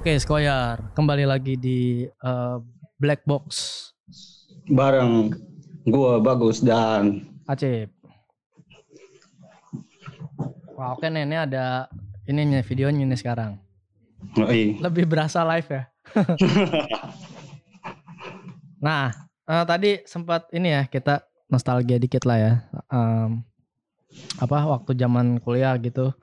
[0.09, 2.57] Oke, Skoyar, kembali lagi di eh,
[2.97, 3.45] Black Box
[4.65, 5.29] Bareng
[5.85, 7.93] gue bagus dan Acep.
[10.73, 11.85] Wah, oke nih, ini ada
[12.25, 13.61] ini nih videonya nih sekarang.
[14.33, 14.81] Yoi.
[14.81, 15.83] Lebih berasa live ya.
[18.89, 19.13] nah,
[19.45, 21.21] eh, tadi sempat ini ya kita
[21.53, 22.53] nostalgia dikit lah ya.
[22.89, 23.45] Em,
[24.41, 26.17] apa waktu zaman kuliah gitu.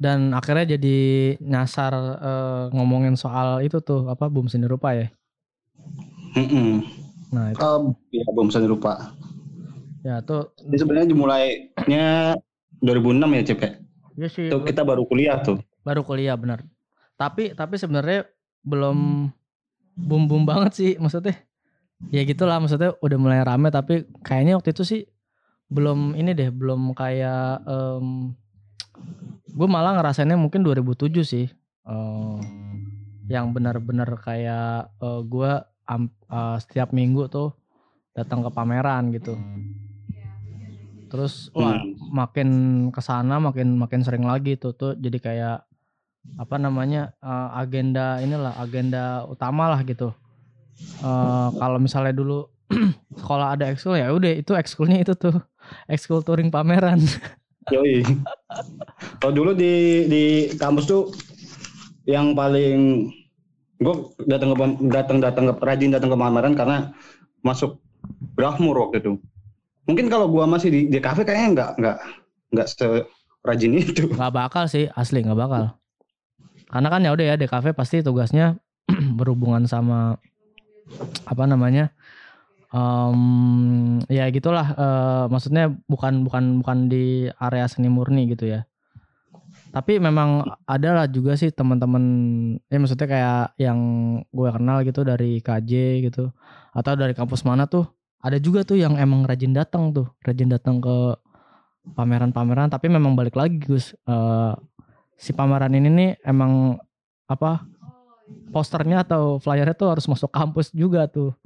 [0.00, 0.96] Dan akhirnya jadi
[1.44, 1.92] nyasar
[2.24, 5.06] eh, ngomongin soal itu tuh apa bum seni rupa ya.
[6.36, 6.86] Mm-mm.
[7.34, 9.12] Nah, itu Oh, ya belum bisa lupa.
[10.00, 12.04] ya tuh Jadi sebenarnya dimulainya
[12.80, 13.70] 2006 ya Cep ya?
[14.16, 15.60] ya sih Itu kita baru kuliah tuh.
[15.84, 16.64] baru kuliah benar.
[17.20, 18.28] Tapi tapi sebenarnya
[18.64, 19.28] belum
[19.96, 21.36] bum bum banget sih maksudnya.
[22.14, 25.02] Ya gitulah maksudnya udah mulai rame tapi kayaknya waktu itu sih
[25.70, 27.64] belum ini deh belum kayak
[29.50, 31.46] gue malah ngerasainnya mungkin 2007 sih
[31.80, 32.38] Eh,
[33.26, 35.50] yang benar-benar kayak eh, gue
[35.88, 37.50] am- eh, setiap minggu tuh
[38.14, 39.34] datang ke pameran gitu.
[41.10, 41.74] Terus wah.
[41.74, 41.98] Hmm.
[42.10, 42.48] makin
[42.94, 45.58] ke sana makin makin sering lagi tuh tuh jadi kayak
[46.36, 50.14] apa namanya eh, agenda inilah agenda utama lah gitu.
[51.00, 52.46] Eh, kalau misalnya dulu
[53.20, 55.34] sekolah ada ekskul ya udah itu ekskulnya itu tuh
[55.90, 57.02] ekskul touring pameran
[57.68, 58.00] Yoi.
[59.20, 60.24] Kalau dulu di di
[60.56, 61.12] kampus tuh
[62.08, 63.12] yang paling
[63.80, 64.56] gue datang ke
[64.88, 66.92] datang datang ke rajin datang ke pameran karena
[67.44, 67.76] masuk
[68.32, 69.12] Brahmur waktu itu.
[69.84, 71.96] Mungkin kalau gua masih di di kafe kayaknya nggak nggak
[72.56, 74.08] nggak serajin itu.
[74.08, 75.80] nggak bakal sih asli nggak bakal
[76.70, 78.56] karena kan ya udah ya DKV pasti tugasnya
[79.18, 80.22] berhubungan sama
[81.26, 81.90] apa namanya
[82.70, 88.62] Em, ya gitulah eh, maksudnya bukan bukan bukan di area seni murni gitu ya.
[89.74, 92.02] Tapi memang ada lah juga sih teman-teman
[92.70, 93.78] ya maksudnya kayak yang
[94.30, 95.72] gue kenal gitu dari KJ
[96.10, 96.30] gitu
[96.74, 97.86] atau dari kampus mana tuh
[98.22, 101.18] ada juga tuh yang emang rajin datang tuh rajin datang ke
[101.94, 102.70] pameran-pameran.
[102.70, 104.54] Tapi memang balik lagi Gus Eh,
[105.20, 106.80] si pameran ini nih emang
[107.28, 107.66] apa
[108.54, 111.36] posternya atau flyernya tuh harus masuk kampus juga tuh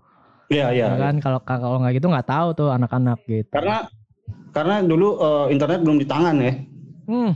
[0.53, 0.87] Iya iya.
[0.93, 3.89] ya kan kalau kalau nggak gitu nggak tahu tuh anak-anak gitu Karena
[4.53, 6.53] karena dulu eh, internet belum di tangan ya,
[7.11, 7.31] hmm,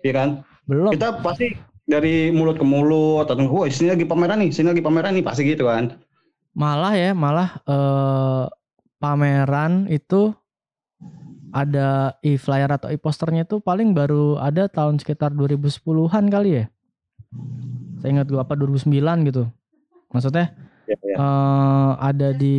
[0.00, 0.28] iya kan?
[0.64, 1.52] belum Kita pasti
[1.84, 5.44] dari mulut ke mulut atau wah sini lagi pameran nih, sini lagi pameran nih pasti
[5.44, 6.00] gitu kan.
[6.54, 8.44] malah ya malah eh,
[9.02, 10.32] pameran itu
[11.54, 16.64] ada e-flyer atau e-posternya tuh paling baru ada tahun sekitar 2010-an kali ya
[18.02, 18.90] saya ingat gue apa 2009
[19.30, 19.46] gitu
[20.10, 20.50] maksudnya
[20.84, 21.16] Ya, ya.
[21.16, 22.58] eh, ada di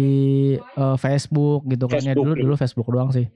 [0.58, 2.42] eh, Facebook gitu kan ya dulu gitu.
[2.50, 3.30] dulu Facebook doang sih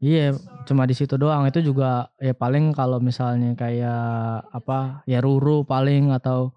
[0.00, 0.32] iya
[0.64, 6.16] cuma di situ doang itu juga ya paling kalau misalnya kayak apa ya Ruru paling
[6.16, 6.56] atau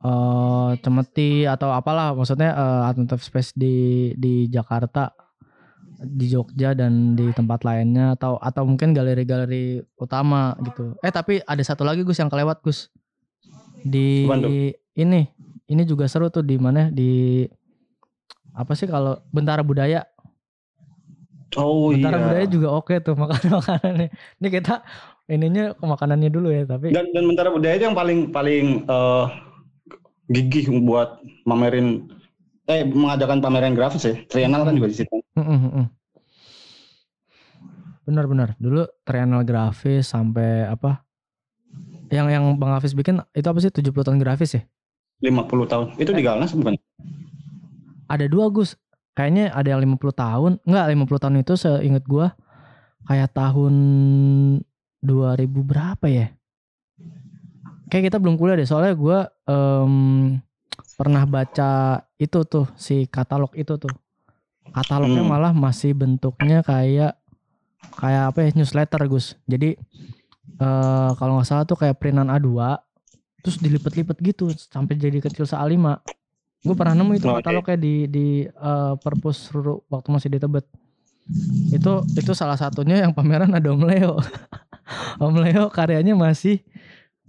[0.00, 3.76] eh Cemeti atau apalah maksudnya eh, alternative space di
[4.16, 5.12] di Jakarta
[6.00, 10.96] di Jogja dan di tempat lainnya atau atau mungkin galeri-galeri utama gitu.
[11.04, 12.88] Eh tapi ada satu lagi Gus yang kelewat Gus.
[13.84, 14.24] Di
[14.96, 15.20] ini
[15.70, 17.46] ini juga seru tuh di mana di
[18.50, 20.02] apa sih kalau Bentara Budaya.
[21.54, 22.24] Oh Bentara iya.
[22.26, 24.08] Budaya juga oke tuh makan makanannya.
[24.10, 24.82] Ini kita
[25.30, 29.26] ininya ke makanannya dulu ya tapi Dan dan Mentara Budaya itu yang paling paling eh,
[30.34, 32.10] gigih buat mamerin
[32.66, 34.14] eh mengadakan pameran grafis ya.
[34.26, 35.14] Trienal kan juga di situ.
[38.10, 38.58] Benar-benar.
[38.58, 41.06] Dulu trienal grafis sampai apa?
[42.10, 44.62] Yang yang Bang Hafiz bikin itu apa sih 70 tahun grafis ya?
[45.20, 45.86] 50 tahun.
[45.96, 46.74] Itu di Galnas bukan?
[48.08, 48.74] Ada dua Gus.
[49.12, 50.52] Kayaknya ada yang 50 tahun.
[50.64, 52.32] Enggak, 50 tahun itu seingat gua
[53.04, 53.74] kayak tahun
[54.98, 56.26] 2000 berapa ya?
[57.90, 58.68] Kayak kita belum kuliah deh.
[58.68, 60.38] Soalnya gua em,
[60.94, 63.92] pernah baca itu tuh si katalog itu tuh.
[64.70, 65.30] Katalognya Hmm.
[65.30, 67.18] malah masih bentuknya kayak
[67.98, 69.34] kayak apa ya newsletter Gus.
[69.44, 69.74] Jadi
[70.60, 72.78] eh kalau nggak salah tuh kayak printan A2
[73.40, 75.80] terus dilipet-lipet gitu sampai jadi kecil se-A5.
[76.60, 77.40] Gue pernah nemu itu Oke.
[77.40, 80.68] katalognya di di eh, perpus Ruru waktu masih di Tebet.
[81.72, 84.20] Itu itu salah satunya yang pameran ada Om Leo.
[85.24, 86.60] Om Leo karyanya masih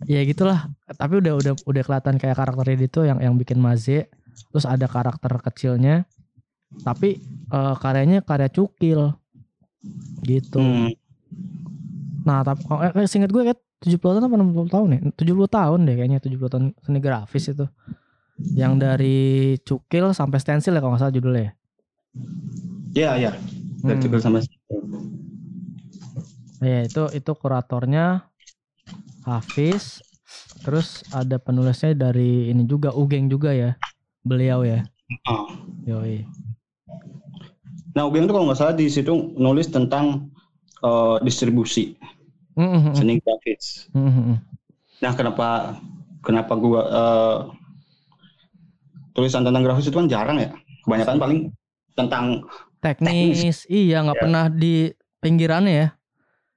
[0.09, 0.65] ya gitulah,
[0.97, 4.11] tapi udah udah udah kelihatan kayak karakternya itu yang yang bikin Maze.
[4.51, 6.03] Terus ada karakter kecilnya.
[6.83, 9.15] Tapi eh, karyanya karya cukil.
[10.27, 10.59] Gitu.
[10.59, 10.91] Hmm.
[12.21, 14.99] Nah, tapi eh, eh, seingat gue kayak 70 tahun apa 60 tahun ya?
[15.17, 17.65] 70 tahun deh kayaknya 70 tahun seni grafis itu.
[18.53, 19.19] Yang dari
[19.65, 21.41] cukil sampai stensil ya kalau nggak salah judulnya.
[21.41, 21.51] ya?
[22.93, 23.31] Iya, iya.
[23.81, 24.03] Dari Hmm.
[24.05, 24.41] Cukil sampai
[26.61, 28.29] Ya itu itu kuratornya
[29.25, 30.05] Hafiz.
[30.61, 33.73] Terus ada penulisnya dari ini juga Ugeng juga ya.
[34.21, 34.85] Beliau ya.
[35.25, 35.49] Ah.
[35.89, 36.21] Yoi.
[37.97, 40.29] Nah, Ugeng itu kalau nggak salah di situ nulis tentang
[40.85, 41.97] eh, distribusi
[42.56, 43.88] Mm, mm, seni grafis.
[43.95, 44.38] mm, mm, mm.
[45.02, 45.48] Nah, kenapa
[46.22, 47.38] kenapa gua eh,
[49.15, 50.52] tulisan tentang grafis itu kan jarang ya?
[50.84, 51.40] Kebanyakan paling
[51.95, 52.26] tentang
[52.82, 54.22] teknis, iya nggak Ya.
[54.26, 54.90] pernah di
[55.22, 55.88] pinggirannya ya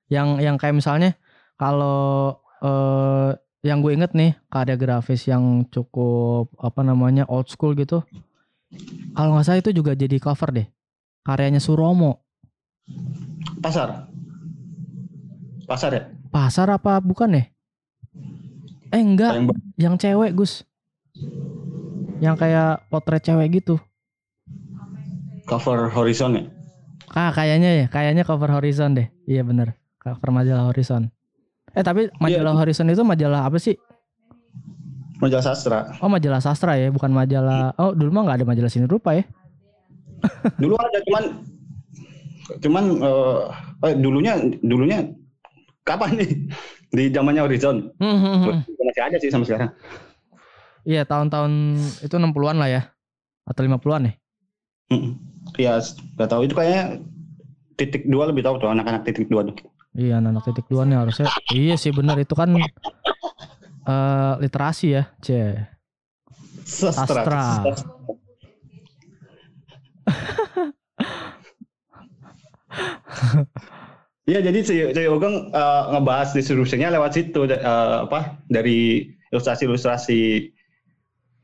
[0.08, 1.12] yang yang kayak misalnya
[1.60, 3.30] kalau eh,
[3.64, 8.04] yang gue inget nih karya grafis yang cukup apa namanya old school gitu
[9.16, 10.66] kalau nggak salah itu juga jadi cover deh
[11.24, 12.24] karyanya Suromo
[13.64, 14.13] pasar.
[15.64, 16.02] Pasar ya?
[16.28, 17.44] pasar apa bukan ya
[18.90, 19.44] eh enggak Yang
[19.78, 20.66] yang cewek Gus
[22.18, 23.78] yang kayak potret cewek gitu
[25.44, 26.44] cover Horizon ya?
[27.14, 29.06] Ah kayaknya ya, kayaknya cover Horizon deh.
[29.28, 31.12] Iya bener, cover majalah Horizon.
[31.70, 33.78] Eh tapi majalah Horizon itu majalah apa sih?
[35.22, 35.94] Majalah sastra.
[36.02, 37.70] Oh majalah sastra ya, bukan majalah.
[37.78, 39.24] Oh dulu mah nggak ada majalah sini rupa ya?
[40.58, 41.24] Dulu ada cuman
[42.58, 43.42] cuman eh,
[43.86, 44.34] eh, dulunya
[44.64, 44.98] dulunya
[45.84, 46.30] kapan nih?
[46.90, 47.92] Di zamannya Horizon.
[48.00, 48.64] Hmm, hmm, hmm.
[48.64, 49.70] Masih ada sih sampai sekarang.
[50.84, 51.52] Iya tahun-tahun
[52.04, 52.82] itu 60-an lah ya,
[53.48, 54.12] atau 50-an ya?
[54.92, 55.16] Mm.
[55.56, 57.00] Ya, nggak tahu itu kayaknya
[57.80, 59.56] titik dua lebih tahu tuh anak-anak titik dua tuh.
[59.96, 61.28] Iya anak titik dua nih harusnya.
[61.52, 62.52] Iya sih bener itu kan
[63.84, 65.56] eh literasi ya, c.
[66.64, 67.24] Sastra.
[67.24, 67.76] Sastra.
[74.24, 80.48] Iya jadi si, si Ugeng eh, ngebahas distribusinya lewat situ eh, apa dari ilustrasi-ilustrasi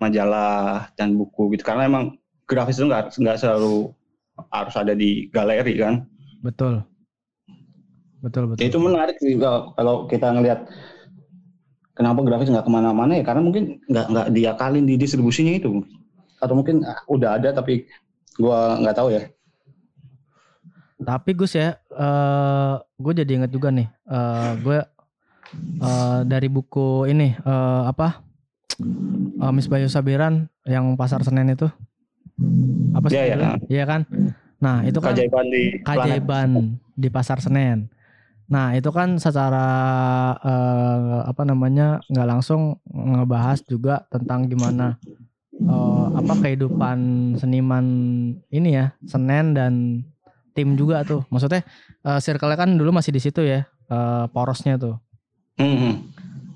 [0.00, 2.16] majalah dan buku gitu karena emang
[2.48, 3.92] grafis itu nggak nggak selalu
[4.48, 6.08] harus ada di galeri kan.
[6.40, 6.80] Betul.
[8.24, 8.60] Betul betul.
[8.64, 10.64] Ya, itu menarik sih kalau kalau kita ngelihat
[11.92, 15.84] kenapa grafis nggak ke mana-mana ya karena mungkin nggak nggak diakalin di distribusinya itu
[16.40, 17.84] atau mungkin ah, udah ada tapi
[18.40, 19.28] gua nggak tahu ya.
[21.00, 24.78] Tapi Gus ya, eh gue jadi inget juga nih, eh gue
[25.80, 28.20] eh dari buku ini eh apa,
[29.40, 31.66] eh, Miss Bayu Sabiran yang Pasar Senen itu,
[32.92, 33.16] apa sih?
[33.16, 33.34] Iya, iya.
[33.34, 33.50] judulnya?
[33.72, 34.00] Iya kan?
[34.60, 35.86] Nah itu kan Keajaiban di planet.
[35.88, 36.48] keajaiban
[36.94, 37.88] di Pasar Senen.
[38.50, 39.66] Nah itu kan secara
[40.42, 45.00] eh, apa namanya nggak langsung ngebahas juga tentang gimana
[45.56, 46.98] eh, apa kehidupan
[47.40, 47.86] seniman
[48.52, 50.04] ini ya Senen dan
[50.54, 51.22] tim juga tuh.
[51.32, 51.62] Maksudnya
[52.06, 54.96] eh, circle-nya kan dulu masih di situ ya eh, porosnya tuh.
[55.60, 56.08] Hmm,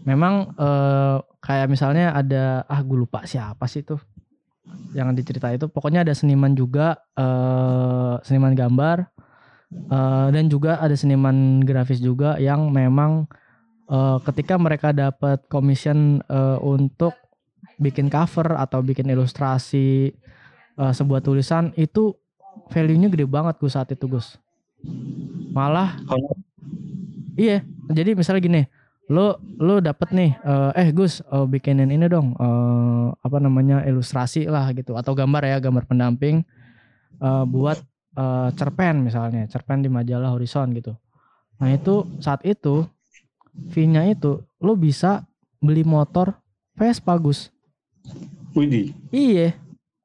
[0.05, 4.01] Memang eh, kayak misalnya ada ah gue lupa siapa sih tuh
[4.97, 9.05] yang dicerita itu pokoknya ada seniman juga eh seniman gambar
[9.93, 13.29] eh, dan juga ada seniman grafis juga yang memang
[13.93, 17.13] eh, ketika mereka dapat commission eh, untuk
[17.77, 20.15] bikin cover atau bikin ilustrasi
[20.81, 22.17] eh, sebuah tulisan itu
[22.71, 24.39] value-nya gede banget Gus saat itu Gus
[25.53, 25.97] malah
[27.37, 28.63] iya jadi misalnya gini
[29.13, 34.49] lo lo dapet nih eh, eh Gus eh, bikinin ini dong eh, apa namanya ilustrasi
[34.49, 36.41] lah gitu atau gambar ya gambar pendamping
[37.21, 37.79] eh, buat
[38.17, 40.97] eh, cerpen misalnya cerpen di majalah Horizon gitu
[41.61, 42.89] nah itu saat itu
[43.71, 45.23] fee-nya itu lo bisa
[45.61, 46.35] beli motor
[46.75, 47.55] Vespa Gus
[48.55, 48.95] Widih.
[49.11, 49.59] Iya.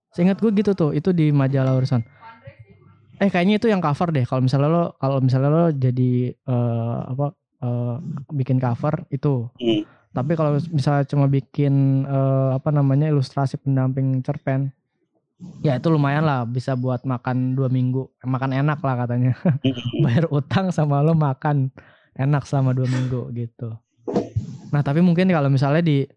[0.10, 2.02] Seingat gue gitu tuh, itu di majalah Horizon.
[3.20, 4.24] Eh kayaknya itu yang cover deh.
[4.24, 7.96] Kalau misalnya lo kalau misalnya lo jadi eh, apa eh,
[8.32, 9.52] bikin cover itu.
[9.60, 9.84] Hmm.
[10.10, 14.72] Tapi kalau misalnya cuma bikin eh, apa namanya ilustrasi pendamping cerpen,
[15.60, 19.36] ya itu lumayan lah bisa buat makan dua minggu, makan enak lah katanya.
[20.04, 21.70] Bayar utang sama lo makan
[22.16, 23.76] enak selama dua minggu gitu.
[24.72, 26.08] Nah tapi mungkin kalau misalnya di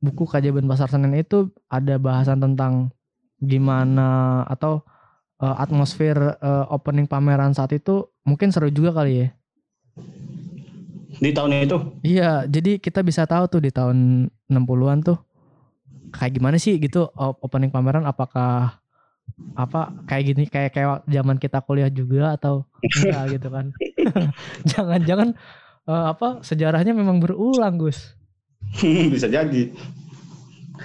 [0.00, 2.92] buku kajian pasar Senen itu ada bahasan tentang
[3.40, 4.84] gimana atau
[5.42, 9.28] eh, atmosfer eh, opening pameran saat itu mungkin seru juga kali ya.
[11.16, 15.18] Di tahun itu Iya, jadi kita bisa tahu tuh di tahun 60-an tuh
[16.14, 18.78] kayak gimana sih gitu op- opening pameran apakah
[19.56, 23.66] apa kayak gini kayak kayak zaman kita kuliah juga atau enggak gitu kan.
[24.70, 25.28] Jangan-jangan
[25.88, 28.14] eh, apa sejarahnya memang berulang, Gus.
[28.84, 29.72] bisa jadi.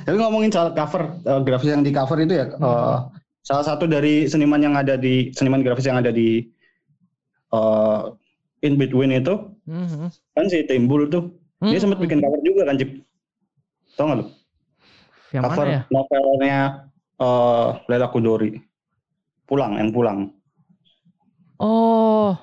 [0.08, 2.98] Tapi ngomongin soal cover eh, grafis yang di cover itu ya eh,
[3.42, 6.46] salah satu dari seniman yang ada di seniman grafis yang ada di
[7.52, 8.02] eh,
[8.62, 9.34] in between itu
[9.66, 10.08] Mhm.
[10.32, 11.36] kan si Timbul tuh.
[11.62, 12.90] Dia Hmm, sempat bikin cover juga kan Cip
[13.94, 14.26] tau gak lu?
[15.30, 15.82] Yang cover mana ya?
[15.88, 16.60] novelnya
[17.18, 18.58] eh Lela Kudori
[19.46, 20.20] pulang yang pulang.
[21.58, 22.34] Oh,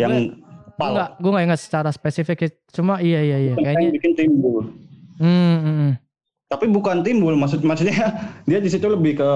[0.00, 0.32] yang
[0.72, 2.48] gue nggak gue nggak ingat secara spesifik.
[2.72, 3.54] Cuma iya iya iya.
[3.54, 4.72] Kayaknya bikin Timbul
[5.20, 5.92] hmm, hmm, hmm.
[6.50, 8.10] Tapi bukan Timbul maksud maksudnya
[8.50, 9.30] dia di situ lebih ke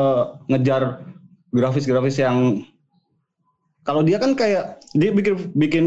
[0.51, 1.07] ngejar
[1.55, 2.67] grafis-grafis yang
[3.85, 5.85] kalau dia kan kayak dia bikin bikin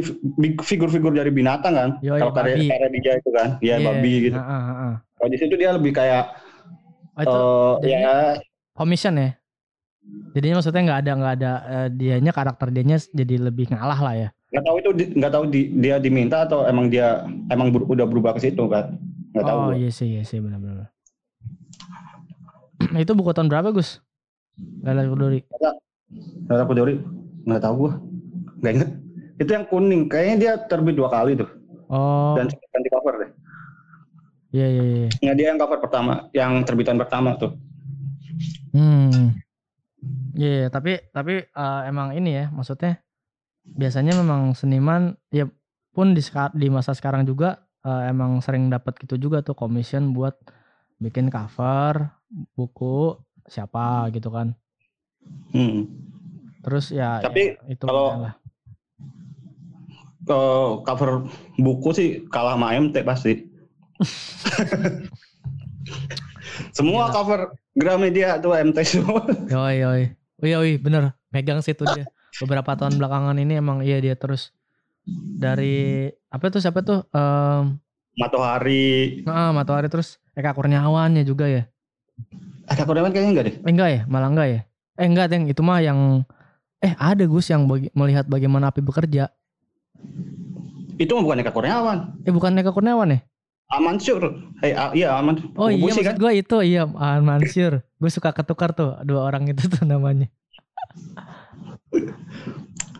[0.61, 3.49] figur-figur dari binatang kan Yoi, kalau karya karya dia itu kan.
[3.59, 4.37] Ya Iya, babi gitu.
[4.37, 6.31] Ah, ah, ah, kalau di situ dia lebih kayak
[7.17, 8.37] Oh, itu eh, jadinya ya.
[8.77, 9.29] commission ya?
[10.37, 14.29] Jadinya maksudnya nggak ada nggak ada eh, dianya karakter dianya jadi lebih ngalah lah ya?
[14.53, 18.05] Nggak tahu itu di- nggak tahu di- dia diminta atau emang dia emang ber- udah
[18.05, 19.01] berubah ke situ kan?
[19.33, 19.57] Nggak tahu.
[19.57, 20.93] oh iya sih iya sih benar-benar
[22.95, 23.99] itu buku tahun berapa Gus?
[24.84, 25.43] Lala Kudori.
[26.47, 26.95] Lela Kudori.
[27.43, 27.93] Nggak tahu gua.
[28.64, 28.89] Nggak inget
[29.38, 30.01] itu yang kuning.
[30.09, 31.49] Kayaknya dia terbit dua kali tuh.
[31.88, 32.34] Oh.
[32.35, 33.31] Dan ganti cover deh.
[34.55, 35.09] Iya iya iya.
[35.22, 36.14] Nggak dia yang cover pertama.
[36.34, 37.53] Yang terbitan pertama tuh.
[38.73, 39.38] Hmm.
[40.38, 43.01] Iya, iya, tapi tapi eh, emang ini ya, maksudnya
[43.65, 45.49] biasanya memang seniman ya
[45.91, 46.22] pun di
[46.53, 50.38] di masa sekarang juga eh, emang sering dapat gitu juga tuh commission buat
[51.01, 52.16] bikin cover
[52.53, 54.51] buku siapa gitu kan.
[55.51, 55.87] Hmm.
[56.61, 58.35] Terus ya, Tapi ya, itu kalau- lah.
[60.27, 61.23] Eh, cover
[61.55, 63.47] buku sih kalah sama MT pasti.
[66.75, 69.23] Semua cover Gramedia tuh MT semua.
[69.47, 70.03] Yoi yoi.
[70.41, 72.05] Oh, yoi bener megang sih tuh dia.
[72.43, 74.51] Beberapa tahun belakangan ini emang iya dia terus
[75.39, 77.79] dari apa tuh siapa tuh em
[78.17, 79.21] Matahari.
[79.29, 81.69] ah, Matahari terus Eka Kurniawannya juga ya.
[82.68, 83.56] Ada Kurniawan kayaknya enggak deh.
[83.60, 84.60] Eh, enggak ya, malah enggak ya.
[84.98, 86.26] Eh enggak, Teng, itu mah yang
[86.77, 89.31] eh ada Gus yang bagi- melihat bagaimana api bekerja.
[90.98, 91.98] Itu mah bukan Eka Kurniawan.
[92.22, 93.19] Eh bukan Eka Kurniawan ya?
[93.68, 94.31] Amansur.
[94.60, 95.44] Eh ah, iya Aman.
[95.53, 96.18] Oh iya Busi maksud kan?
[96.18, 97.84] gue itu iya Aan Mansur.
[97.98, 100.27] Gue suka ketukar tuh dua orang itu tuh namanya.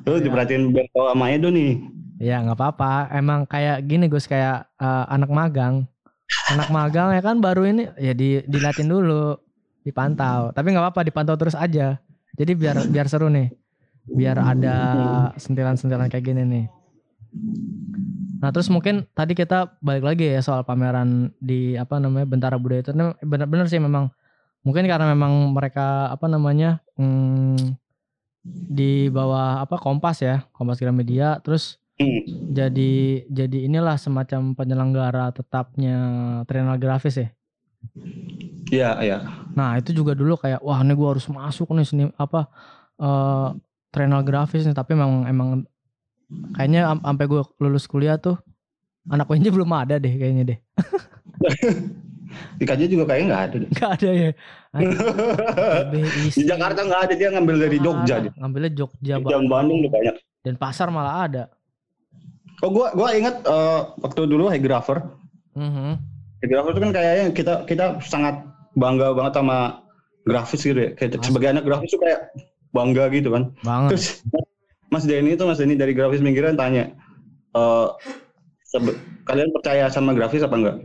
[0.03, 1.84] Tuh diperhatiin Bento sama Edo nih.
[2.18, 3.11] Ya nggak apa-apa.
[3.11, 5.84] Emang kayak gini Gus kayak eh, anak magang.
[6.48, 9.36] Anak magang ya kan baru ini ya di dilatin dulu,
[9.84, 10.56] dipantau.
[10.56, 11.99] Tapi nggak apa-apa dipantau terus aja.
[12.38, 13.52] Jadi biar biar seru nih.
[14.07, 14.76] Biar ada
[15.36, 16.65] sentilan-sentilan kayak gini nih.
[18.38, 22.86] Nah terus mungkin tadi kita balik lagi ya soal pameran di apa namanya Bentara Budaya
[22.86, 22.94] itu
[23.26, 24.14] benar-benar sih memang
[24.61, 27.76] mungkin karena memang mereka apa namanya hmm,
[28.48, 31.82] di bawah apa Kompas ya Kompas Gramedia terus
[32.53, 32.94] jadi
[33.28, 35.98] jadi inilah semacam penyelenggara tetapnya
[36.45, 37.30] Trienal Grafis ya.
[38.68, 39.18] Iya, iya.
[39.56, 42.48] Nah itu juga dulu kayak wah ini gue harus masuk nih seni apa
[42.99, 43.48] eh
[43.90, 45.48] Trienal Grafis nih tapi memang emang
[46.53, 48.36] kayaknya am- sampai gue lulus kuliah tuh
[49.07, 50.60] anak UNJ belum ada deh kayaknya deh.
[52.60, 53.56] Di KJ juga kayaknya nggak ada.
[53.56, 53.69] deh.
[53.72, 54.30] Nggak ada ya.
[56.38, 58.15] Di Jakarta nggak ada dia ngambil dari Jogja.
[58.19, 58.32] Dia.
[58.36, 60.15] Ngambilnya Jogja Di Jam Bandung udah banyak.
[60.44, 61.44] Dan pasar malah ada.
[62.65, 65.03] Oh gua gua ingat eh, waktu dulu Haigrapher.
[65.53, 65.97] Mhm.
[66.41, 68.41] Haigrapher itu kan kayaknya kita kita sangat
[68.73, 69.81] bangga banget sama
[70.25, 70.89] grafis gitu ya.
[70.97, 72.34] Kayak sebagai anak grafis tuh kayak
[72.73, 73.53] bangga gitu kan.
[73.61, 73.89] Banget.
[73.93, 74.05] Terus
[74.88, 76.95] Mas Denny itu Mas Denny dari grafis minggiran tanya,
[78.63, 80.77] sebe- kalian percaya sama grafis apa enggak?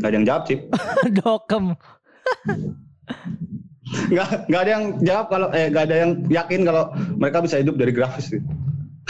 [0.00, 0.58] Gak ada yang jawab sih.
[1.20, 1.64] Dokem.
[3.90, 7.74] Nggak nggak ada yang jawab kalau eh nggak ada yang yakin kalau mereka bisa hidup
[7.74, 8.40] dari grafis sih.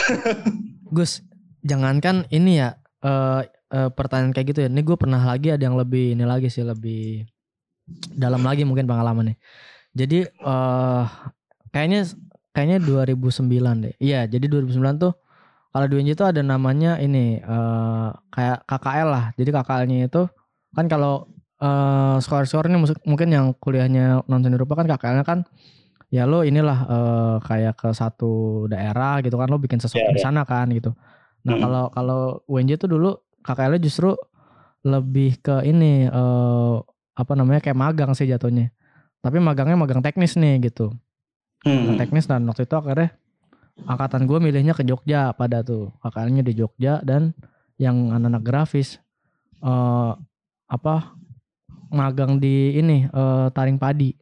[0.97, 1.20] Gus,
[1.62, 2.69] jangankan ini ya
[3.01, 4.69] eh eh, pertanyaan kayak gitu ya.
[4.69, 7.24] Ini gue pernah lagi ada yang lebih ini lagi sih lebih
[8.15, 9.35] dalam lagi mungkin pengalamannya.
[9.95, 11.05] Jadi eh
[11.74, 12.07] kayaknya
[12.55, 13.95] kayaknya 2009 deh.
[13.99, 15.12] Iya, jadi 2009 tuh
[15.70, 19.24] kalau di UNJ itu ada namanya ini eh kayak KKL lah.
[19.39, 20.23] Jadi KKL-nya itu
[20.74, 21.27] kan kalau
[21.61, 25.45] eh skor-skor ini musik- mungkin yang kuliahnya non seni rupa kan KKL-nya kan
[26.11, 30.20] ya lo inilah eh, kayak ke satu daerah gitu kan lo bikin sesuatu Iya, di
[30.23, 30.27] iya.
[30.27, 30.91] sana kan gitu.
[31.41, 31.62] Nah, Mm.
[31.62, 33.11] kalau kalau UNJ tuh dulu
[33.41, 34.12] KKL-nya justru
[34.81, 36.77] lebih ke ini eh
[37.15, 38.73] apa namanya kayak magang sih jatuhnya.
[39.21, 40.93] Tapi magangnya magang teknis nih gitu.
[41.61, 42.01] Magang Hmm.
[42.01, 43.12] teknis dan waktu itu akhirnya
[43.85, 47.33] angkatan gue milihnya ke Jogja pada tuh KKL-nya di Jogja dan
[47.77, 48.97] yang anak-anak grafis
[49.61, 50.12] eh
[50.67, 50.95] apa
[51.91, 54.12] magang di ini eh, Taring Padi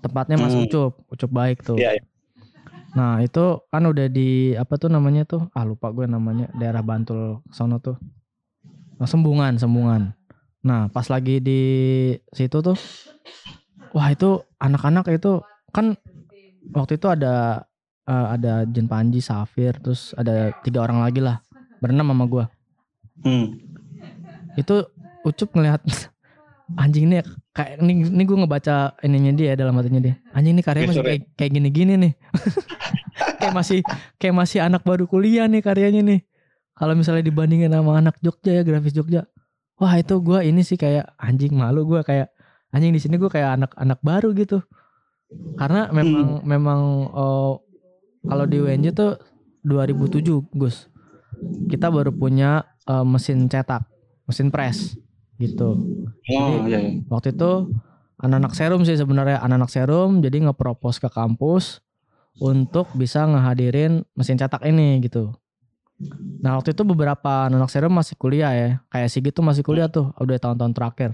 [0.00, 0.64] tempatnya Mas Hmm.
[0.64, 2.02] Ucup Ucup baik tuh Iya, iya.
[2.94, 5.50] Nah itu kan udah di apa tuh namanya tuh?
[5.50, 7.98] Ah lupa gue namanya daerah Bantul sono tuh.
[8.98, 10.14] Nah, Sembungan Sembungan.
[10.62, 11.60] Nah pas lagi di
[12.30, 12.78] situ tuh
[13.94, 15.38] wah itu anak-anak itu
[15.70, 15.94] kan
[16.74, 17.66] waktu itu ada
[18.06, 21.38] eh, ada Jen Panji Safir terus ada tiga orang lagi lah
[21.78, 22.46] berenam sama gue
[23.24, 23.56] Hmm.
[24.58, 24.84] itu
[25.22, 25.80] Ucup ngelihat
[26.82, 27.22] anjing ini
[27.54, 30.14] kayak ini, ini gue ngebaca ininya dia dalam hatinya dia.
[30.34, 31.06] Anjing ini karyanya masih ya?
[31.06, 32.12] kayak, kayak gini-gini nih.
[33.14, 33.78] Kayak masih
[34.16, 36.20] kayak masih anak baru kuliah nih karyanya nih.
[36.74, 39.28] Kalau misalnya dibandingin sama anak Jogja ya grafis Jogja.
[39.78, 42.32] Wah itu gue ini sih kayak anjing malu gue kayak
[42.72, 44.64] anjing di sini gue kayak anak-anak baru gitu.
[45.60, 46.80] Karena memang memang
[47.12, 47.62] oh,
[48.24, 49.20] kalau di UNJ tuh
[49.62, 50.24] 2007
[50.56, 50.88] Gus.
[51.68, 53.84] Kita baru punya eh, mesin cetak
[54.24, 54.96] mesin press
[55.36, 55.70] gitu
[56.30, 57.02] Oh, iya, iya.
[57.10, 57.74] waktu itu
[58.22, 61.84] anak-anak serum sih sebenarnya anak-anak serum jadi ngepropos ke kampus
[62.38, 65.30] untuk bisa ngehadirin mesin cetak ini gitu.
[66.42, 70.10] Nah waktu itu beberapa anak serum masih kuliah ya, kayak Sigit tuh masih kuliah tuh,
[70.18, 71.10] udah tahun-tahun terakhir.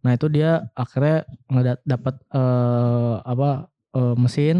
[0.00, 4.56] Nah itu dia akhirnya ngedat dapat eh, apa eh, mesin,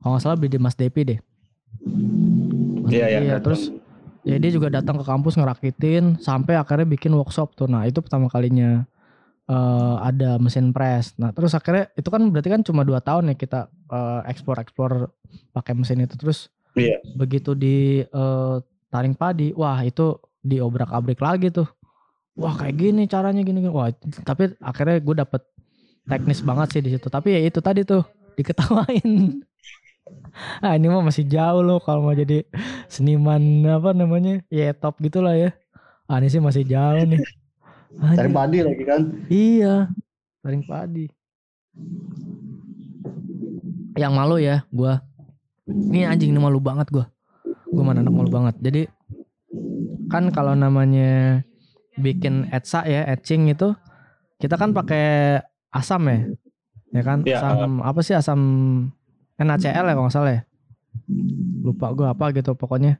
[0.00, 1.18] kalau nggak salah beli di Mas Depi deh.
[2.80, 3.68] Mas Iya, Depi iya, ya, terus
[4.28, 7.64] ya dia juga datang ke kampus ngerakitin sampai akhirnya bikin workshop tuh.
[7.64, 8.84] Nah itu pertama kalinya
[9.48, 11.16] eh, ada mesin press.
[11.16, 14.90] Nah terus akhirnya itu kan berarti kan cuma dua tahun ya kita eh, ekspor ekspor
[15.56, 17.00] pakai mesin itu terus Iya.
[17.18, 18.56] begitu di eh,
[18.92, 20.14] taring padi, wah itu
[20.44, 21.66] diobrak abrik lagi tuh.
[22.38, 23.72] Wah kayak gini caranya gini, gini.
[23.72, 23.90] Wah
[24.22, 25.42] tapi akhirnya gue dapet
[26.06, 27.10] teknis banget sih di situ.
[27.10, 28.06] Tapi ya itu tadi tuh
[28.38, 29.42] diketawain.
[30.62, 32.46] Ah ini mah masih jauh loh kalau mau jadi
[32.86, 35.50] seniman apa namanya ya top gitulah ya.
[36.08, 37.20] Ah ini sih masih jauh nih.
[38.18, 39.00] Cari padi lagi kan.
[39.26, 39.88] Iya,
[40.44, 41.06] taring padi.
[43.98, 45.02] Yang malu ya gua.
[45.68, 47.10] Ini anjing ini malu banget gua.
[47.68, 48.54] Gua mana anak malu banget.
[48.62, 48.82] Jadi
[50.08, 51.42] kan kalau namanya
[51.98, 53.74] bikin etsa ya, etching itu
[54.38, 55.38] kita kan pakai
[55.74, 56.18] asam ya.
[56.94, 57.18] Ya kan?
[57.26, 58.40] Iya, asam apa sih asam
[59.38, 60.42] NaCl ya kalau nggak salah ya.
[61.62, 62.98] Lupa gua apa gitu pokoknya.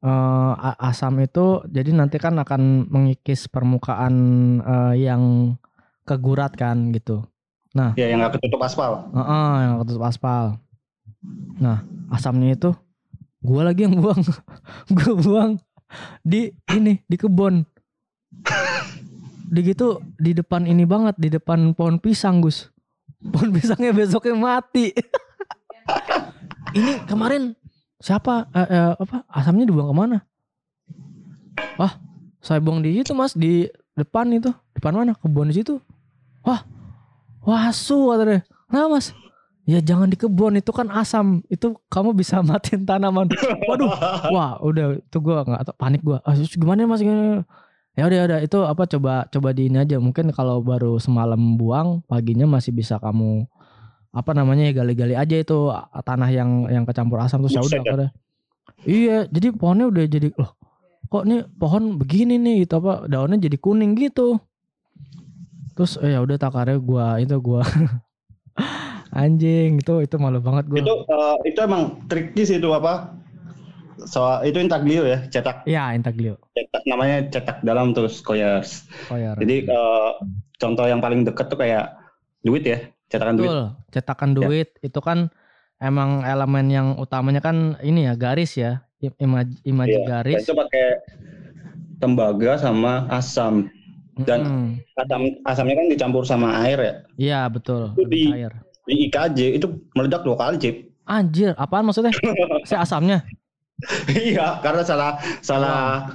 [0.00, 4.14] a- asam itu jadi nanti kan akan mengikis permukaan
[4.58, 5.54] eh, yang
[6.04, 7.28] kegurat kan gitu.
[7.76, 9.12] Nah, Ya yang nggak ketutup aspal.
[9.12, 10.56] Heeh, yang ketutup aspal.
[11.60, 12.72] Nah, asamnya itu
[13.44, 14.24] gua lagi yang buang.
[14.96, 15.50] gua buang
[16.24, 17.68] di ini di kebun.
[19.50, 22.70] Di gitu di depan ini banget, di depan pohon pisang, Gus.
[23.20, 24.94] Pohon pisangnya besoknya mati.
[26.74, 27.54] ini kemarin
[28.00, 30.18] siapa eh, eh, apa asamnya dibuang ke mana?
[31.76, 31.96] Wah,
[32.40, 35.12] saya buang di itu mas di depan itu, depan mana?
[35.16, 35.76] Kebun di situ.
[36.40, 36.64] Wah,
[37.44, 38.40] wasu katanya.
[38.72, 39.12] Nah mas,
[39.68, 41.44] ya jangan di kebun itu kan asam.
[41.52, 43.28] Itu kamu bisa matiin tanaman.
[43.68, 43.92] Waduh,
[44.32, 46.24] wah udah itu gua nggak panik gua.
[46.24, 47.04] Ah, gimana mas?
[47.04, 47.44] Gimana?
[47.98, 50.00] Ya udah ya udah itu apa coba coba di ini aja.
[50.00, 53.44] Mungkin kalau baru semalam buang, paginya masih bisa kamu
[54.10, 58.10] apa namanya ya gali-gali aja itu ah, tanah yang yang kecampur asam terus ya udah.
[58.82, 60.50] Iya, jadi pohonnya udah jadi loh.
[61.10, 64.38] Kok nih pohon begini nih gitu apa daunnya jadi kuning gitu.
[65.74, 67.64] terus eh ya udah takarnya gua itu gua
[69.16, 73.14] anjing itu itu malu banget gua Itu eh, itu emang tricky sih itu apa?
[74.00, 76.40] Soal itu intaglio ya, cetak Iya, intaglio.
[76.56, 78.88] cetak namanya cetak dalam terus koyers.
[79.08, 79.36] Koyar.
[79.36, 80.10] Jadi eh,
[80.56, 81.96] contoh yang paling deket tuh kayak
[82.40, 82.80] duit ya,
[83.10, 83.48] cetakan duit.
[83.50, 84.36] Betul, cetakan Ya.
[84.38, 85.18] duit itu kan
[85.76, 90.34] emang elemen yang utamanya kan ini ya garis ya, i- imaji, imaji Iya, garis.
[90.38, 90.86] Dan itu pakai
[91.98, 93.68] tembaga sama asam.
[94.20, 96.94] Dan Mm, asam asamnya kan dicampur sama air ya.
[97.16, 97.92] Iya betul.
[97.92, 98.52] Itu di- cair.
[98.84, 100.76] Di IKJ itu meledak dua kali, Cip.
[101.04, 102.12] Anjir, apaan maksudnya?
[102.68, 103.24] si asamnya
[104.12, 106.12] iya, karena salah salah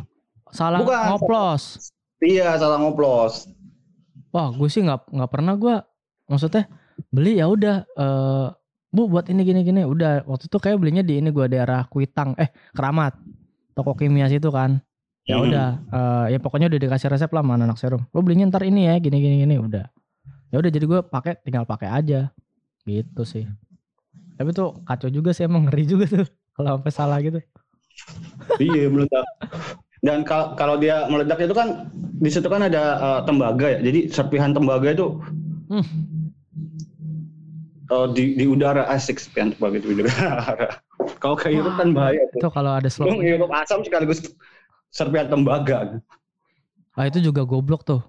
[0.54, 1.06] salah Bukan.
[1.18, 1.90] ngoplos.
[2.22, 3.50] iya, salah ngoplos.
[4.30, 5.76] Wah, gue sih nggak nggak pernah gue
[6.28, 6.70] maksudnya
[7.12, 8.48] beli ya udah eh
[8.96, 12.32] bu buat ini gini gini udah waktu itu kayak belinya di ini gue daerah Kuitang
[12.40, 13.12] eh Keramat
[13.76, 14.80] toko kimia situ kan
[15.28, 15.50] ya Hmm.
[15.50, 18.88] udah eh, ya pokoknya udah dikasih resep lah sama anak serum lo belinya ntar ini
[18.88, 19.90] ya gini gini gini udah
[20.54, 22.30] ya udah jadi gue pakai tinggal pakai aja
[22.86, 23.44] gitu sih
[24.38, 27.42] tapi tuh kacau juga sih emang ngeri juga tuh kalau sampai salah gitu
[28.62, 29.26] iya, meledak.
[30.04, 31.90] Dan kal- kalau dia meledak itu kan
[32.22, 33.80] di situ kan ada eh, tembaga ya.
[33.82, 35.20] Jadi serpihan tembaga itu
[35.66, 35.82] Hmm.
[37.86, 40.66] Eh, di di udara asik serpihan tembaga itu di udara.
[41.22, 42.40] kalau kehirup kan bahaya tuh.
[42.42, 44.20] itu kalau ada slow ngirup asam sekaligus
[44.90, 46.00] serpihan tembaga.
[46.94, 48.02] Ah itu juga goblok tuh.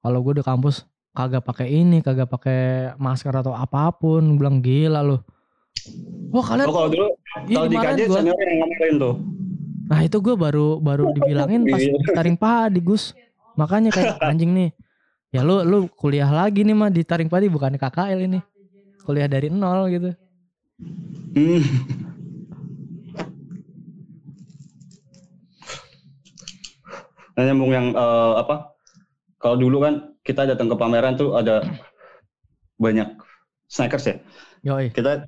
[0.00, 0.82] Kalau gue di kampus
[1.12, 2.60] kagak pakai ini, kagak pakai
[2.96, 5.20] masker atau apa pun, bilang gila lu.
[6.30, 7.08] Wah kalian, Oh, kalau dulu
[7.46, 8.16] kalau di KJ gua.
[8.22, 9.14] senior yang ngomongin tuh.
[9.90, 11.92] nah itu gue baru baru dibilangin pas Iya.
[11.92, 13.12] di taring padi Gus.
[13.58, 14.70] Makanya kayak anjing nih.
[15.30, 18.38] Ya lu lu kuliah lagi nih mah di taring padi bukan KKL ini.
[19.10, 20.14] Kuliah dari nol gitu.
[21.34, 21.62] Hmm.
[27.34, 28.70] Nah, nyambung yang eh, apa?
[29.42, 31.66] Kalau dulu kan kita datang ke pameran tuh ada
[32.78, 33.18] banyak
[33.66, 34.16] snipers ya.
[34.62, 34.94] Yoi.
[34.94, 35.26] Kita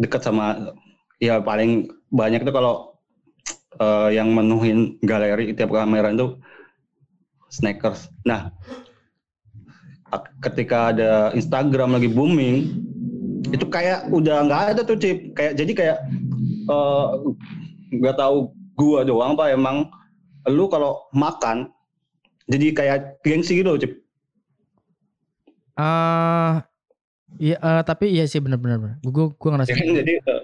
[0.00, 0.72] dekat sama
[1.20, 2.96] ya paling banyak tuh kalau
[3.76, 6.40] eh, yang menuhin galeri tiap pameran tuh
[7.52, 8.08] snipers.
[8.24, 8.48] Nah,
[10.42, 12.82] ketika ada Instagram lagi booming,
[13.50, 15.34] itu kayak udah nggak ada tuh chip.
[15.34, 15.98] Kayak jadi kayak
[16.70, 17.06] eh,
[18.00, 19.88] nggak tahu gua doang pak emang
[20.46, 21.70] lu kalau makan
[22.46, 23.92] jadi kayak gengsi gitu chip.
[25.76, 26.54] Eh
[27.42, 29.02] iya eh, tapi iya sih bener-bener.
[29.02, 29.74] Gue gue ngerasa.
[30.00, 30.42] Jadi eh,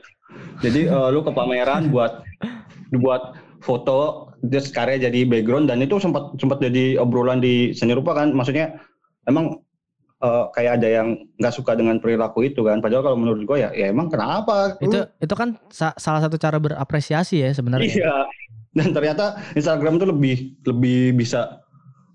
[0.60, 2.24] jadi eh, lu ke pameran buat
[3.01, 8.12] buat foto terus karya jadi background dan itu sempat sempat jadi obrolan di seni rupa
[8.16, 8.74] kan maksudnya
[9.24, 9.58] emang
[10.18, 13.70] eh, kayak ada yang nggak suka dengan perilaku itu kan padahal kalau menurut gua ya
[13.72, 17.88] ya emang kenapa itu itu kan sa- salah satu cara berapresiasi ya sebenarnya.
[17.88, 18.14] iya
[18.72, 21.60] dan ternyata Instagram tuh lebih lebih bisa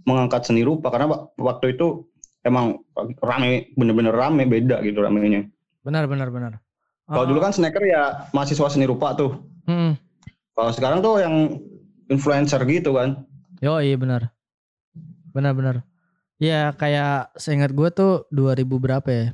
[0.04, 2.08] mengangkat seni rupa karena wa- waktu itu
[2.42, 2.80] emang
[3.20, 5.44] rame bener-bener rame beda gitu ramenya
[5.84, 6.54] Benar benar benar.
[7.06, 9.36] kalau Ah, dulu kan snacker ya mahasiswa seni rupa tuh
[9.66, 9.96] hmm.
[10.52, 11.54] Kalau sekarang tuh yang
[12.08, 13.30] influencer gitu kan.
[13.60, 14.34] Yo iya benar.
[15.30, 15.76] Benar benar.
[16.38, 19.28] Ya kayak seingat gue tuh 2000 berapa ya?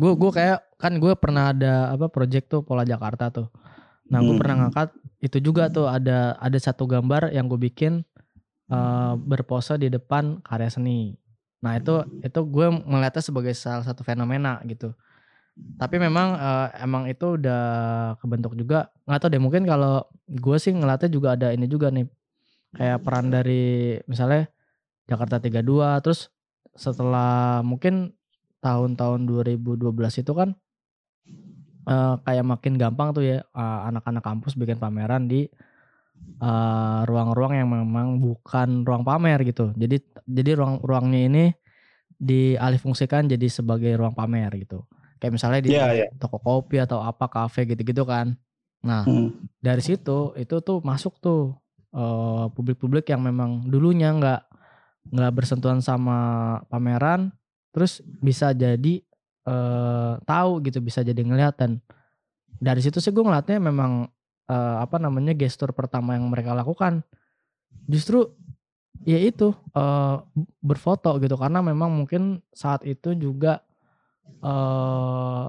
[0.00, 3.48] Gue gue kayak kan gue pernah ada apa project tuh Pola Jakarta tuh.
[4.08, 4.40] Nah gue Hmm.
[4.40, 4.88] pernah ngangkat
[5.20, 8.00] itu juga tuh ada ada satu gambar yang gue bikin
[8.72, 11.16] eh, berpose di depan karya seni.
[11.60, 14.96] Nah itu itu gue melihatnya sebagai salah satu fenomena gitu.
[15.76, 17.62] Tapi memang eh, emang itu udah
[18.24, 22.08] kebentuk juga nggak tahu deh mungkin kalau gue sih ngeliatnya juga ada ini juga nih
[22.76, 24.48] kayak peran dari misalnya
[25.08, 26.28] Jakarta 32 terus
[26.78, 28.14] setelah mungkin
[28.62, 30.54] tahun-tahun 2012 itu kan
[31.86, 35.50] eh, kayak makin gampang tuh ya eh, anak-anak kampus bikin pameran di
[36.38, 39.74] eh, ruang-ruang yang memang bukan ruang pamer gitu.
[39.74, 41.44] Jadi jadi ruang-ruangnya ini
[42.18, 44.86] dialihfungsikan jadi sebagai ruang pamer gitu.
[45.18, 46.06] Kayak misalnya di Iya, iya.
[46.18, 48.38] toko kopi atau apa kafe gitu-gitu kan.
[48.86, 49.34] Nah, Hmm.
[49.58, 51.58] dari situ itu tuh masuk tuh
[52.54, 54.47] publik-publik yang memang dulunya nggak
[55.08, 56.18] nggak bersentuhan sama
[56.68, 57.30] pameran,
[57.70, 59.00] terus bisa jadi
[59.48, 61.80] eh, tahu gitu, bisa jadi ngeliat dan
[62.58, 64.10] dari situ sih gue ngeliatnya memang
[64.46, 67.00] eh, apa namanya gestur pertama yang mereka lakukan
[67.86, 68.34] justru
[69.06, 70.16] ya itu eh,
[70.60, 73.62] berfoto gitu karena memang mungkin saat itu juga
[74.38, 75.46] eh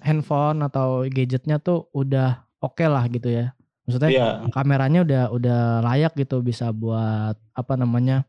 [0.00, 3.52] handphone atau gadgetnya tuh udah oke lah gitu ya
[3.84, 4.28] maksudnya Iya.
[4.52, 8.22] kameranya udah udah layak gitu bisa buat apa namanya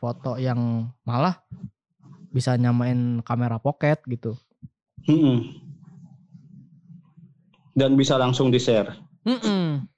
[0.00, 1.36] foto yang malah
[2.32, 4.34] bisa nyamain kamera pocket gitu
[5.04, 5.38] Mm-mm.
[7.72, 8.92] Dan bisa langsung di share.
[9.24, 9.88] Mm-mm.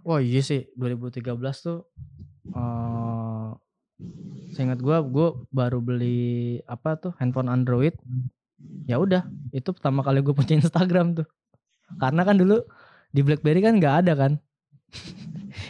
[0.00, 1.84] Wah iya sih 2013 tuh
[2.56, 3.48] eh
[4.56, 7.92] seingat gua gua baru beli apa tuh handphone Android
[8.88, 11.28] ya udah itu pertama kali gue punya Instagram tuh
[12.00, 12.64] karena kan dulu
[13.12, 14.32] di BlackBerry kan nggak ada kan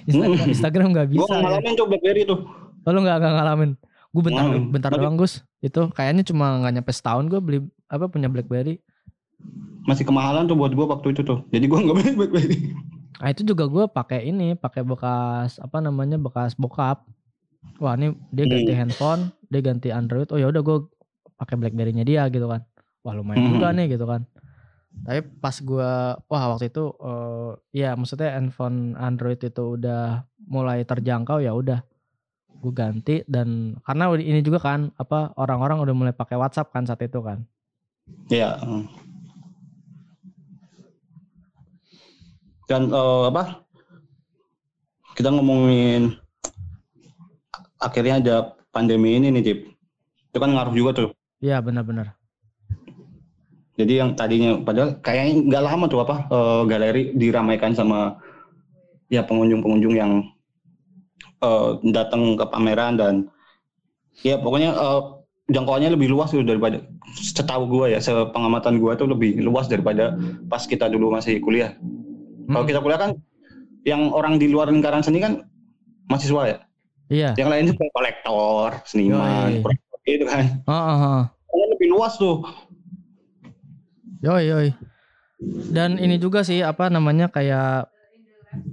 [0.05, 1.43] Instagram, Instagram nggak Gue bisa ya.
[1.43, 2.39] ngalamin tuh BlackBerry tuh.
[2.81, 3.71] Oh, lu nggak nggak ngalamin
[4.11, 4.69] gue bentar Hmm.
[4.69, 8.83] bentar Tapi- doang Gus itu kayaknya cuma nggak nyampe setahun gue beli apa punya BlackBerry
[9.81, 11.49] Masih kemahalan tuh buat gue waktu itu tuh.
[11.49, 12.57] Jadi gue nggak beli BlackBerry.
[13.17, 17.05] Nah itu juga gue pakai ini, pakai bekas apa namanya bekas bokap.
[17.77, 18.79] Wah ini dia ganti Hmm.
[18.79, 20.29] handphone, dia ganti Android.
[20.29, 20.85] Oh ya udah gue
[21.35, 22.65] pakai BlackBerry-nya dia gitu kan.
[23.01, 23.53] Wah lumayan Hmm.
[23.55, 24.27] juga nih gitu kan.
[24.91, 31.39] Tapi pas gue, wah waktu itu, eh, ya maksudnya handphone Android itu udah mulai terjangkau
[31.41, 31.81] ya udah
[32.61, 37.01] gue ganti dan karena ini juga kan apa orang-orang udah mulai pakai WhatsApp kan saat
[37.01, 37.47] itu kan.
[38.29, 38.61] Iya.
[38.61, 38.85] hmm.
[42.69, 43.67] Dan eh, apa?
[45.17, 46.15] Kita ngomongin
[47.83, 48.37] akhirnya ada
[48.71, 49.59] pandemi ini nih, Cip.
[50.31, 51.11] Itu kan ngaruh juga tuh.
[51.43, 52.19] Iya benar-benar.
[53.78, 58.18] Jadi yang tadinya padahal kayaknya nggak lama tuh apa eh, galeri diramaikan sama
[59.09, 60.12] ya pengunjung-pengunjung yang
[61.40, 63.14] eh, datang ke pameran dan
[64.20, 65.02] ya pokoknya eh,
[65.51, 66.84] jangkauannya lebih luas tuh daripada
[67.16, 70.14] setahu gua ya sepengamatan gua tuh lebih luas daripada
[70.47, 71.74] pas kita dulu masih kuliah.
[72.51, 73.10] Kalau kita kuliah kan
[73.86, 75.47] yang orang di luar lingkaran seni kan
[76.10, 76.59] mahasiswa ya.
[77.10, 77.30] Iya.
[77.34, 79.62] Yang lainnya kayak kolektor, seniman, Yoi.
[79.66, 80.44] kurator gitu kan.
[80.62, 81.22] Heeh, heeh.
[81.51, 82.36] Pokoknya lebih luas tuh.
[84.20, 84.70] Yoi yoi.
[85.72, 87.88] Dan ini juga sih apa namanya kayak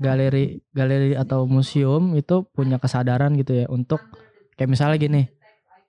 [0.04, 4.02] galeri galeri atau museum itu punya kesadaran gitu ya untuk
[4.60, 5.22] kayak misalnya gini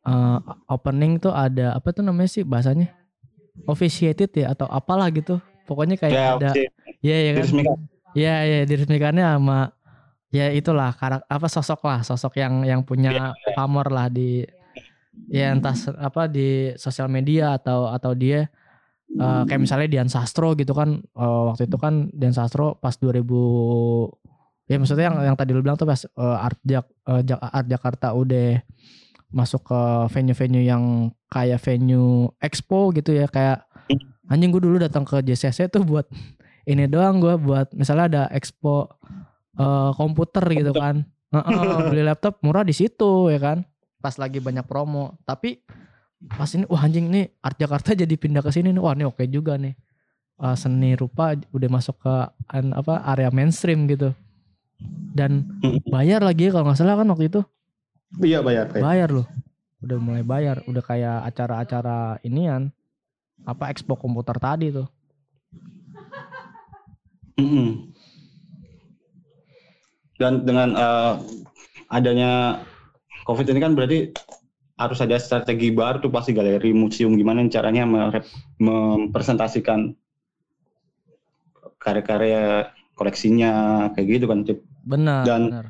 [0.06, 0.38] eh,
[0.70, 2.94] opening tuh ada apa tuh namanya sih bahasanya?
[3.66, 5.42] Officiated ya atau apalah gitu.
[5.66, 6.50] Pokoknya kayak Ya, ada
[7.02, 7.46] ya ya kan?
[8.16, 9.74] Ya ya diresmikannya sama
[10.28, 14.44] ya itulah karak apa sosok lah sosok yang yang punya pamor lah di
[15.28, 18.48] ya entah apa di sosial media atau atau dia
[19.10, 23.24] eh, kayak misalnya Dian Sastro gitu kan eh, waktu itu kan Dian Sastro pas 2000
[24.68, 27.68] ya maksudnya yang yang tadi lu bilang tuh pas eh, Art Jak eh, Jak- Art
[27.68, 28.60] Jakarta udah
[29.28, 33.64] masuk ke venue-venue yang kayak venue expo gitu ya kayak
[34.28, 36.08] anjing gue dulu datang ke JCC tuh buat
[36.64, 38.88] ini doang gue buat misalnya ada expo
[39.56, 41.04] eh, komputer gitu kan.
[41.28, 43.60] Heeh, beli laptop murah di situ ya kan
[44.00, 45.20] pas lagi banyak promo.
[45.28, 45.60] Tapi
[46.26, 48.82] pas ini wah anjing nih Art Jakarta jadi pindah ke sini nih.
[48.82, 49.78] Wah ini oke juga nih.
[50.38, 52.14] Eh, seni rupa udah masuk ke
[52.50, 54.10] an- apa area mainstream gitu.
[55.14, 55.58] Dan
[55.90, 57.40] bayar lagi ya kalau nggak salah kan waktu itu?
[58.22, 58.70] Iya bayar.
[58.70, 58.82] bayar.
[58.82, 59.26] bayar loh.
[59.82, 60.62] Udah mulai bayar.
[60.66, 62.70] Udah kayak acara-acara inian.
[63.46, 64.86] Apa expo komputer tadi tuh.
[67.38, 67.94] Mm-mm.
[70.18, 71.12] Dan dengan eh,
[71.90, 72.62] adanya
[73.22, 74.10] COVID ini kan berarti
[74.78, 77.82] harus ada strategi baru tuh pasti galeri museum gimana caranya
[78.62, 79.92] mempresentasikan
[81.82, 83.52] karya-karya koleksinya
[83.94, 84.58] kayak gitu kan Cip.
[84.86, 85.66] benar Dan benar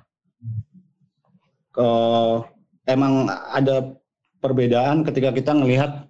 [1.80, 2.36] eh,
[2.88, 3.96] emang ada
[4.44, 6.08] perbedaan ketika kita ngelihat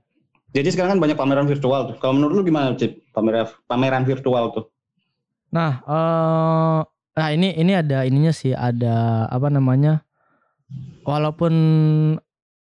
[0.49, 1.97] jadi sekarang kan banyak pameran virtual tuh.
[2.01, 3.05] Kalau menurut lu gimana Cip?
[3.13, 4.65] Pameran pameran virtual tuh.
[5.53, 6.81] Nah, eh
[7.19, 10.01] nah ini ini ada ininya sih, ada apa namanya?
[11.05, 11.53] Walaupun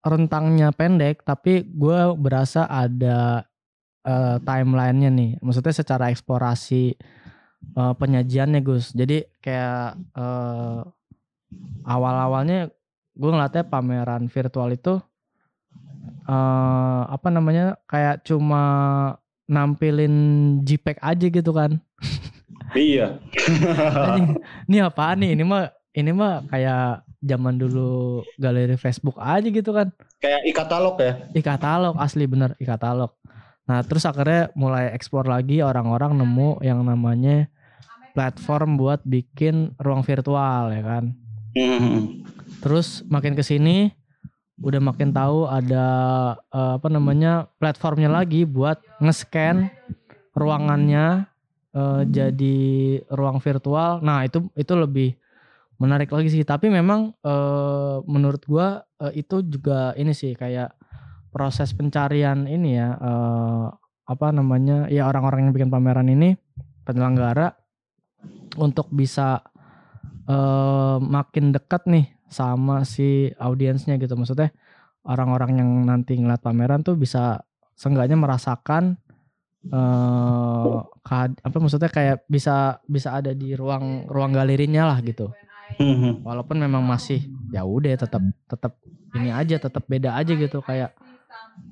[0.06, 3.49] rentangnya pendek, tapi gue berasa ada
[4.06, 5.32] eh, timelinenya nih.
[5.41, 6.94] Maksudnya secara eksplorasi
[7.73, 8.94] eh, penyajiannya Gus.
[8.94, 10.82] Jadi kayak eh,
[11.90, 12.69] awal-awalnya
[13.15, 15.02] gue ngeliatnya pameran virtual itu
[16.26, 17.82] eh apa namanya?
[17.90, 18.64] Kayak cuma
[19.49, 20.14] nampilin
[20.65, 21.82] JPEG aja gitu kan.
[22.73, 23.22] Iya.
[24.69, 25.38] Ini apaan nih?
[25.38, 29.89] Ini mah ini mah kayak zaman dulu galeri Facebook aja gitu kan.
[30.22, 31.14] Kayak e-katalog ya.
[31.34, 33.11] E-katalog asli bener e-katalog.
[33.65, 37.49] Nah, terus akhirnya mulai explore lagi orang-orang nemu yang namanya
[38.14, 41.03] platform buat bikin ruang virtual ya kan.
[41.57, 42.22] Hmm.
[42.61, 43.89] Terus makin ke sini
[44.61, 45.88] udah makin tahu ada
[46.53, 49.68] eh, apa namanya platformnya lagi buat nge-scan
[50.38, 51.26] ruangannya
[51.73, 52.57] eh, jadi
[53.10, 53.99] ruang virtual.
[54.06, 55.18] Nah, itu itu lebih
[55.81, 56.43] menarik lagi sih.
[56.43, 60.76] Tapi memang eh, menurut gua eh, itu juga ini sih kayak
[61.35, 63.65] proses pencarian ini ya eh,
[64.06, 64.88] apa namanya?
[64.88, 66.35] Ya orang-orang yang bikin pameran ini
[66.88, 67.56] penyelenggara
[68.60, 69.41] untuk bisa
[70.27, 74.15] eh, makin dekat nih sama si audiensnya gitu.
[74.18, 74.52] Maksudnya
[75.06, 77.45] orang-orang yang nanti ngeliat pameran tuh bisa
[77.76, 78.97] seenggaknya merasakan
[81.02, 85.30] kehad- apa maksudnya kayak bisa bisa ada di ruang ruang galerinya lah gitu.
[85.75, 86.21] Hmm.
[86.21, 88.73] Walaupun memang masih ya udah tetap tetap
[89.15, 90.93] ini aja tetap beda aja gitu kayak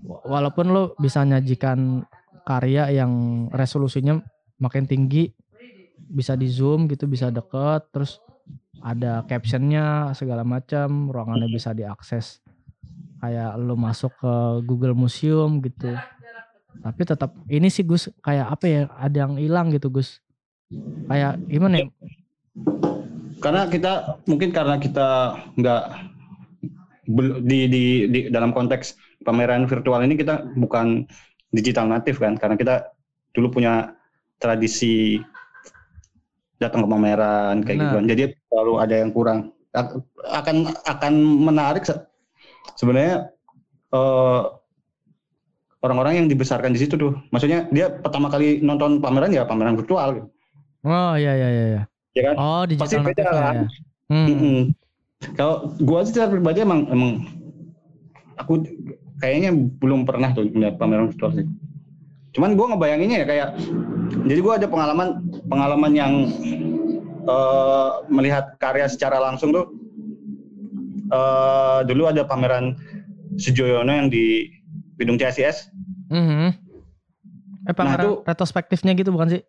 [0.06, 2.04] wa- walaupun lo bisa nyajikan
[2.44, 4.20] karya yang resolusinya
[4.60, 5.32] makin tinggi
[6.10, 8.20] bisa di zoom gitu bisa deket terus
[8.84, 12.44] ada captionnya segala macam ruangannya bisa diakses.
[13.24, 14.34] Kayak lo masuk ke
[14.68, 15.96] Google Museum gitu.
[16.84, 20.20] Tapi tetap ini sih Gus kayak apa ya ada yang hilang gitu Gus.
[21.08, 21.88] Kayak gimana ya
[23.44, 25.84] karena kita mungkin karena kita nggak
[27.44, 28.96] di, di di dalam konteks
[29.28, 31.04] pameran virtual ini kita bukan
[31.52, 32.76] digital native kan karena kita
[33.36, 33.92] dulu punya
[34.40, 35.20] tradisi
[36.64, 37.84] datang ke pameran kayak Benar.
[37.84, 39.40] gitu kan jadi selalu ada yang kurang
[39.74, 40.00] Ak-
[40.32, 41.14] akan akan
[41.44, 42.06] menarik se-
[42.80, 43.28] sebenarnya
[43.92, 44.42] eh,
[45.84, 50.08] orang-orang yang dibesarkan di situ tuh maksudnya dia pertama kali nonton pameran ya pameran virtual
[50.16, 50.28] gitu.
[50.88, 51.84] oh iya iya iya.
[52.14, 53.68] Ya kan oh pasti digital beda native ya, kan ya.
[54.14, 54.64] Hmm.
[55.34, 57.12] Kalau gua sih secara pribadi emang emang
[58.36, 58.68] aku
[59.18, 61.48] kayaknya belum pernah tuh melihat pameran virtual sih.
[62.34, 63.50] Cuman gua ngebayanginnya ya kayak
[64.28, 65.08] jadi gua ada pengalaman
[65.48, 66.14] pengalaman yang
[67.24, 69.66] eh, melihat karya secara langsung tuh
[71.10, 72.78] eh, dulu ada pameran
[73.34, 74.46] Sujoyono yang di
[75.02, 75.72] gedung CSIS.
[76.14, 76.54] Mhm.
[77.64, 79.42] Eh pameran tuh- retrospektifnya gitu bukan sih?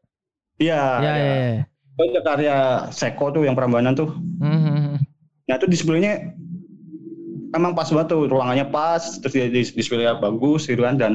[0.56, 1.02] Iya.
[1.02, 1.64] Iya iya iya.
[1.94, 2.56] Itu Ada karya
[2.90, 4.10] Seko tuh yang Prambanan tuh.
[4.42, 4.98] Mhm.
[5.46, 6.34] Nah itu displaynya
[7.54, 11.12] emang pas banget tuh ruangannya pas, terus dia dis- displaynya bagus gitu kan dan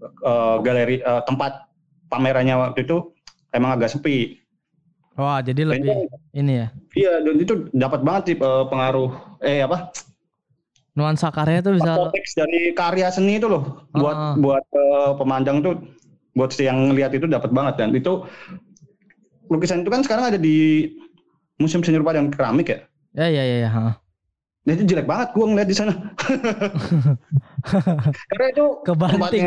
[0.00, 1.66] eh, galeri eh, tempat
[2.06, 3.10] pamerannya waktu itu
[3.50, 4.38] emang agak sepi.
[5.16, 9.10] Wah jadi lebih ini ya Iya dan itu dapat banget sih eh, pengaruh
[9.40, 9.90] eh apa
[10.92, 14.34] nuansa karya tuh bisa konteks dari karya seni itu loh buat Ah.
[14.36, 15.74] buat eh, pemandang tuh
[16.36, 18.28] buat yang ngelihat itu dapat banget dan itu
[19.48, 20.90] lukisan itu kan sekarang ada di
[21.56, 22.78] Museum Seni Rupa dan Keramik ya.
[23.14, 23.56] ya ya ya.
[23.64, 23.70] ya.
[24.66, 25.94] Nah itu jelek banget gua ngeliat di sana.
[28.30, 29.42] Karena itu Kebanting.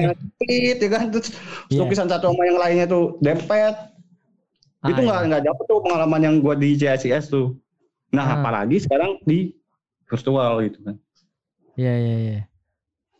[0.47, 1.35] ya kan terus
[1.69, 1.79] Iya.
[1.83, 3.75] lukisan satu sama yang lainnya tuh dempet.
[4.79, 7.59] Ah, itu nggak nggak dapet tuh pengalaman yang gua di CSIS tuh.
[8.15, 8.35] Nah Ah.
[8.39, 9.53] apalagi sekarang di
[10.07, 10.95] virtual gitu kan.
[11.75, 12.39] Iya iya iya.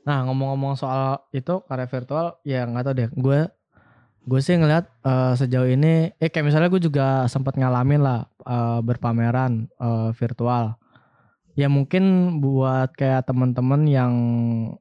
[0.07, 3.09] Nah ngomong-ngomong soal itu karya virtual ya nggak tahu deh.
[3.13, 3.39] Gue
[4.25, 8.79] gue sih ngeliat eh, sejauh ini, eh kayak misalnya gue juga sempat ngalamin lah eh,
[8.83, 10.75] berpameran eh, virtual.
[11.57, 14.13] Ya mungkin buat kayak teman-teman yang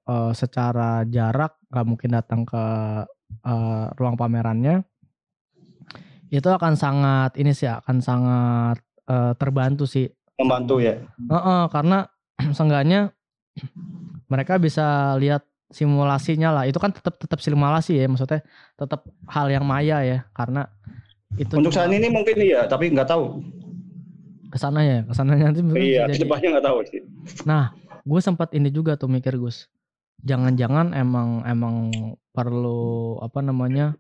[0.07, 2.65] eh, secara jarak nggak mungkin datang ke
[3.45, 4.83] eh, ruang pamerannya,
[6.29, 8.79] itu akan sangat ini sih akan sangat
[9.09, 10.09] eh, terbantu sih
[10.39, 10.95] Membantu ya.
[11.19, 12.07] Heeh, karena
[12.57, 13.11] seenggaknya
[14.31, 16.65] mereka bisa lihat simulasinya lah.
[16.69, 18.41] Itu kan tetap tetap simulasi ya, maksudnya
[18.77, 20.69] tetap hal yang maya ya, karena
[21.37, 23.25] itu Untuk saat ini mungkin iya, tapi nggak tahu.
[24.49, 27.01] ke sana ya, ke sananya nanti Iya, ke depannya nggak tahu sih.
[27.45, 27.77] Nah,
[28.09, 29.69] gue sempat ini juga tuh mikir Gus.
[30.25, 31.77] Jangan-jangan emang emang
[32.33, 33.95] perlu apa namanya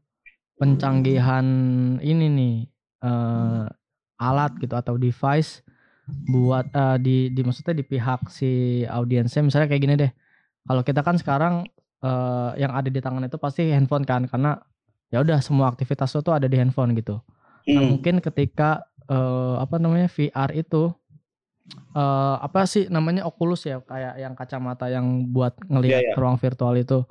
[0.57, 1.47] pencanggihan
[2.03, 2.55] ini nih
[3.05, 3.65] eh,
[4.19, 5.63] alat gitu atau device
[6.09, 10.13] buat eh, di di maksudnya di pihak si audiensnya misalnya kayak gini deh.
[10.65, 11.55] Kalau kita kan sekarang
[11.99, 14.59] eh, yang ada di tangan itu pasti handphone kan karena
[15.09, 17.19] ya udah semua aktivitas lo tuh ada di handphone gitu.
[17.67, 17.91] Nah, Hmm.
[17.93, 20.93] mungkin ketika eh, apa namanya VR itu
[21.93, 26.17] eh apa sih namanya Oculus ya kayak yang kacamata yang buat ngelihat Iya, iya.
[26.17, 27.05] ruang virtual itu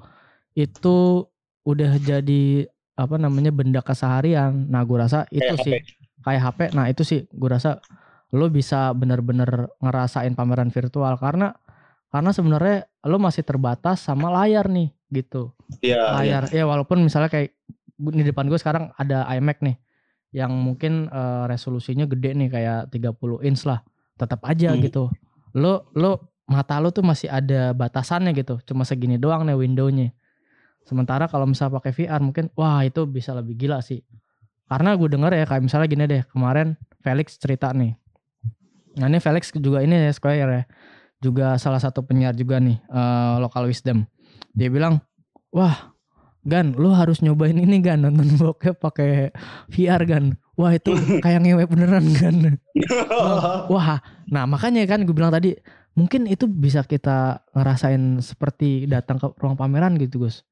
[0.53, 1.25] itu
[1.61, 2.65] udah jadi
[2.95, 4.65] apa namanya benda keseharian.
[4.65, 5.85] Nah, gue rasa itu Kayak sih HP.
[6.23, 6.59] kayak HP.
[6.73, 7.77] Nah, itu sih gue rasa
[8.29, 11.53] lo bisa bener-bener ngerasain pameran virtual karena
[12.17, 15.53] karena sebenarnya lo masih terbatas sama layar nih gitu.
[15.79, 16.17] Iya.
[16.17, 17.53] layar ya walaupun misalnya kayak
[17.93, 19.77] di depan gue sekarang ada iMac nih
[20.33, 23.13] yang mungkin eh, resolusinya gede nih kayak 30
[23.43, 23.85] inch lah.
[24.17, 24.81] Tetap aja Hmm.
[24.81, 25.13] gitu.
[25.53, 28.57] Lo lo mata lo tuh masih ada batasannya gitu.
[28.65, 30.09] Cuma segini doang nih windownya.
[30.81, 34.01] Sementara kalau misalnya pakai VR mungkin wah itu bisa lebih gila sih.
[34.65, 37.93] Karena gue denger ya kayak misalnya gini deh kemarin Felix cerita nih.
[38.97, 40.63] Nah ini Felix juga ini ya Square ya
[41.23, 44.05] juga salah satu penyiar juga nih eh, local wisdom.
[44.53, 45.01] Dia bilang
[45.53, 45.97] wah
[46.47, 49.35] Gan lu harus nyobain ini Gan nonton bokep pakai
[49.67, 50.39] VR Gan.
[50.55, 52.35] Wah itu kayak ngewe beneran Gan.
[53.73, 53.99] Wah
[54.31, 55.55] nah makanya kan gue bilang tadi
[55.97, 60.45] mungkin itu bisa kita ngerasain seperti datang ke ruang pameran gitu Gus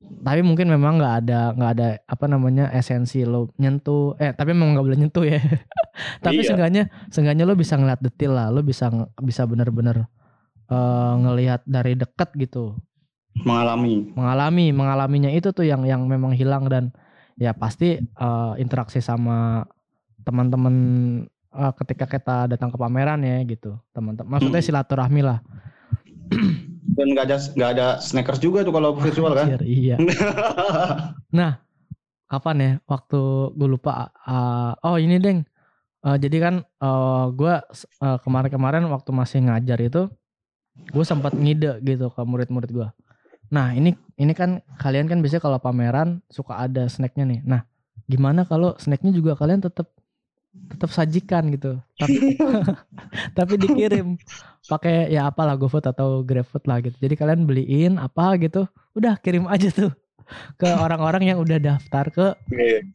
[0.00, 4.72] tapi mungkin memang nggak ada nggak ada apa namanya esensi lo nyentuh eh tapi memang
[4.72, 5.40] nggak boleh nyentuh ya
[6.24, 6.48] tapi Iya.
[6.48, 10.08] seenggaknya seenggaknya lo bisa ngeliat detail lah lo bisa bisa bener-bener
[10.66, 12.80] eh, ngelihat dari deket gitu
[13.40, 14.10] Mengalami.
[14.12, 16.92] mengalami mengalaminya itu tuh yang yang memang hilang dan
[17.36, 19.64] ya pasti eh, interaksi sama
[20.22, 20.74] teman-teman
[21.50, 24.68] eh, ketika kita datang ke pameran ya gitu teman-teman maksudnya Hmm.
[24.68, 25.40] silaturahmi lah
[26.80, 29.46] Dan nggak ada nggak ada snackers juga tuh kalau virtual kan.
[29.52, 29.96] Anjir, iya.
[31.38, 31.62] Nah,
[32.26, 32.72] kapan ya?
[32.90, 33.20] Waktu
[33.54, 34.10] gue lupa.
[34.26, 35.46] uh, oh ini deng.
[36.00, 37.54] Uh, jadi kan uh, gue
[38.00, 40.08] uh, kemarin-kemarin waktu masih ngajar itu,
[40.88, 42.88] gue sempat ngide gitu ke murid-murid gue.
[43.50, 47.40] Nah ini ini kan kalian kan biasanya kalau pameran suka ada snacknya nih.
[47.44, 47.66] Nah
[48.06, 49.90] gimana kalau snacknya juga kalian tetap
[50.50, 51.78] tetap sajikan gitu.
[51.98, 52.38] Tapi,
[53.38, 54.18] tapi dikirim
[54.66, 56.96] pakai ya apalah GoFood atau GrabFood lah gitu.
[56.98, 59.92] Jadi kalian beliin apa gitu, udah kirim aja tuh
[60.58, 62.26] ke orang-orang yang udah daftar ke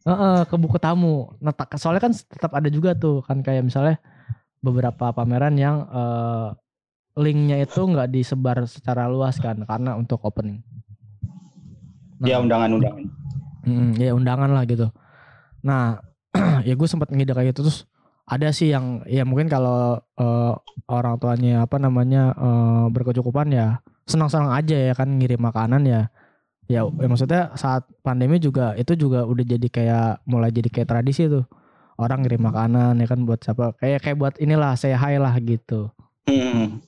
[0.04, 1.32] Heeh, ke buku tamu.
[1.40, 4.00] Nah, soalnya kan tetap ada juga tuh kan kayak misalnya
[4.60, 6.48] beberapa pameran yang eh,
[7.16, 10.60] linknya itu nggak disebar secara luas kan karena untuk opening.
[12.24, 13.04] Ya undangan-undangan.
[13.66, 14.88] Mm, ya undangan lah gitu.
[15.60, 16.00] Nah,
[16.68, 17.88] ya gue sempat ngide kayak gitu terus
[18.26, 20.52] ada sih yang ya mungkin kalau eh,
[20.90, 26.02] orang tuanya apa namanya eh, berkecukupan ya senang-senang aja ya kan ngirim makanan ya.
[26.66, 31.30] Ya, ya maksudnya saat pandemi juga itu juga udah jadi kayak mulai jadi kayak tradisi
[31.30, 31.46] tuh.
[31.94, 35.90] Orang ngirim makanan ya kan buat siapa kayak kayak buat inilah say hi lah gitu.
[36.26, 36.82] Hmm.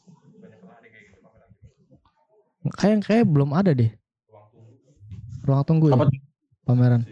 [2.75, 3.95] Kayak kayak belum ada deh.
[5.47, 5.97] Ruang tunggu ya?
[6.67, 7.03] Pameran.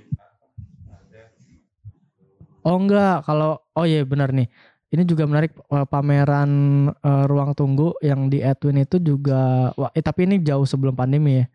[2.67, 4.51] Oh enggak, kalau oh iya benar nih.
[4.91, 6.51] Ini juga menarik eh, pameran
[6.91, 11.43] eh, ruang tunggu yang di Edwin itu juga wah, eh, tapi ini jauh sebelum pandemi
[11.43, 11.47] ya.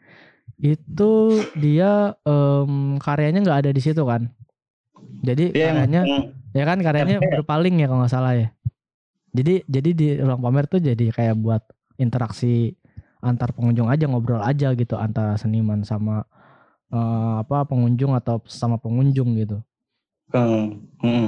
[0.61, 1.11] Itu
[1.57, 4.31] dia em, karyanya nggak ada di situ kan.
[5.21, 8.47] Jadi Iya, yang- karyanya yang- ya kan karyanya berpaling ya kalau nggak salah ya.
[9.31, 11.63] Jadi jadi di ruang pamer tuh jadi kayak buat
[11.97, 12.75] interaksi
[13.21, 16.23] antar pengunjung aja ngobrol aja gitu antara seniman sama
[16.91, 19.59] eh, apa pengunjung atau sama pengunjung gitu.
[20.31, 20.79] Hmm.
[21.03, 21.27] Hmm.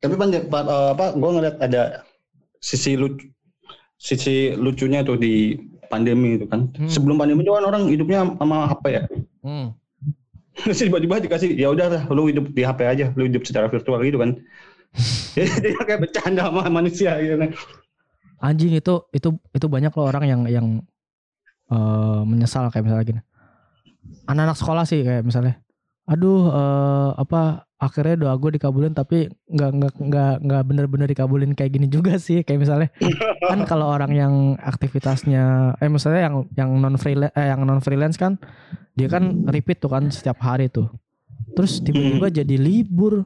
[0.00, 2.06] Tapi banyak pa- eh, apa gue ngeliat ada
[2.62, 3.26] sisi lucu
[3.96, 5.56] sisi lucunya tuh di
[5.88, 6.70] pandemi itu kan.
[6.76, 6.90] Hmm.
[6.90, 9.02] Sebelum pandemi itu kan orang hidupnya sama HP ya.
[9.42, 9.66] Hmm.
[10.62, 14.00] Terus tiba-tiba dikasih ya udah lah, lu hidup di HP aja, lu hidup secara virtual
[14.04, 14.38] gitu kan.
[15.36, 17.50] Jadi kayak bercanda sama manusia gitu kan.
[18.40, 20.66] Anjing itu itu itu banyak loh orang yang yang
[21.72, 23.20] eh, menyesal kayak misalnya gini.
[24.26, 25.62] Anak-anak sekolah sih kayak misalnya,
[26.06, 31.76] aduh eh, apa akhirnya doa gue dikabulin tapi nggak nggak nggak nggak bener-bener dikabulin kayak
[31.76, 32.42] gini juga sih.
[32.42, 32.88] Kayak misalnya
[33.44, 38.16] kan kalau orang yang aktivitasnya eh misalnya yang yang non freelance eh, yang non freelance
[38.16, 38.40] kan
[38.96, 40.88] dia kan repeat tuh kan setiap hari tuh.
[41.54, 43.24] Terus tiba-tiba jadi libur.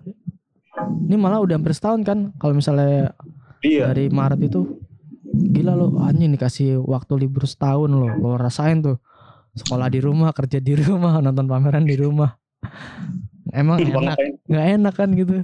[0.80, 3.12] Ini malah udah hampir setahun kan kalau misalnya
[3.60, 3.92] Iya.
[3.92, 4.80] dari Maret itu
[5.30, 8.96] gila lo anjing dikasih waktu libur setahun lo lo rasain tuh
[9.54, 12.30] sekolah di rumah kerja di rumah nonton pameran di rumah.
[13.50, 14.18] Emang Bang, enak.
[14.46, 15.42] nggak enak kan gitu.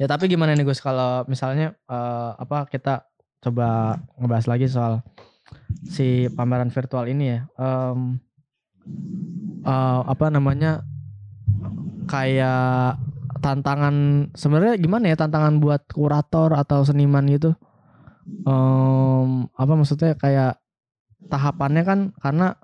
[0.00, 0.82] Ya tapi gimana nih Gus?
[0.82, 3.06] Kalau misalnya eh, apa kita
[3.42, 5.02] coba ngebahas lagi soal
[5.86, 7.40] si pameran virtual ini ya.
[7.54, 8.18] Em,
[9.62, 10.82] eh, apa namanya
[12.10, 12.98] kayak
[13.38, 17.54] tantangan sebenarnya gimana ya tantangan buat kurator atau seniman gitu
[18.22, 20.58] Em, apa maksudnya kayak
[21.26, 22.54] tahapannya kan karena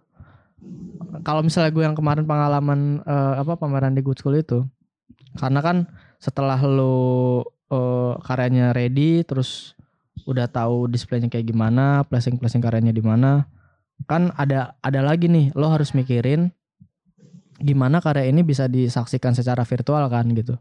[1.22, 4.66] kalau misalnya gue yang kemarin pengalaman eh, apa pameran di Good School itu
[5.38, 5.76] karena kan
[6.18, 9.74] setelah lo eh, karyanya ready terus
[10.26, 13.46] udah tahu displaynya kayak gimana placing placing karyanya di mana
[14.06, 16.54] kan ada ada lagi nih lo harus mikirin
[17.58, 20.54] gimana karya ini bisa disaksikan secara virtual kan gitu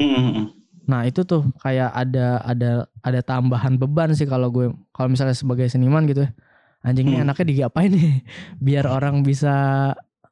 [0.00, 0.61] Hmm.
[0.82, 5.66] Nah itu tuh kayak ada ada ada tambahan beban sih kalau gue kalau misalnya sebagai
[5.66, 6.30] seniman gitu ya.
[6.82, 7.30] Anjing ini Hmm.
[7.30, 8.26] anaknya digapain nih
[8.66, 9.54] biar orang bisa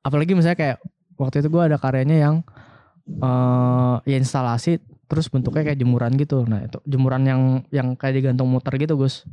[0.03, 0.77] apalagi misalnya kayak
[1.15, 2.35] waktu itu gue ada karyanya yang
[3.07, 6.47] eh ya instalasi terus bentuknya kayak jemuran gitu.
[6.47, 7.41] Nah itu jemuran yang
[7.71, 9.27] yang kayak digantung muter gitu Gus.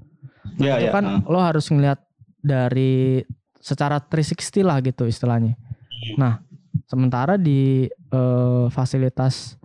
[0.57, 0.95] Nah, Iya, itu iya.
[0.95, 1.99] kan lo harus ngeliat
[2.39, 3.22] dari
[3.57, 5.57] secara 360 lah gitu istilahnya.
[6.18, 6.41] Nah
[6.85, 9.57] sementara di eh, fasilitas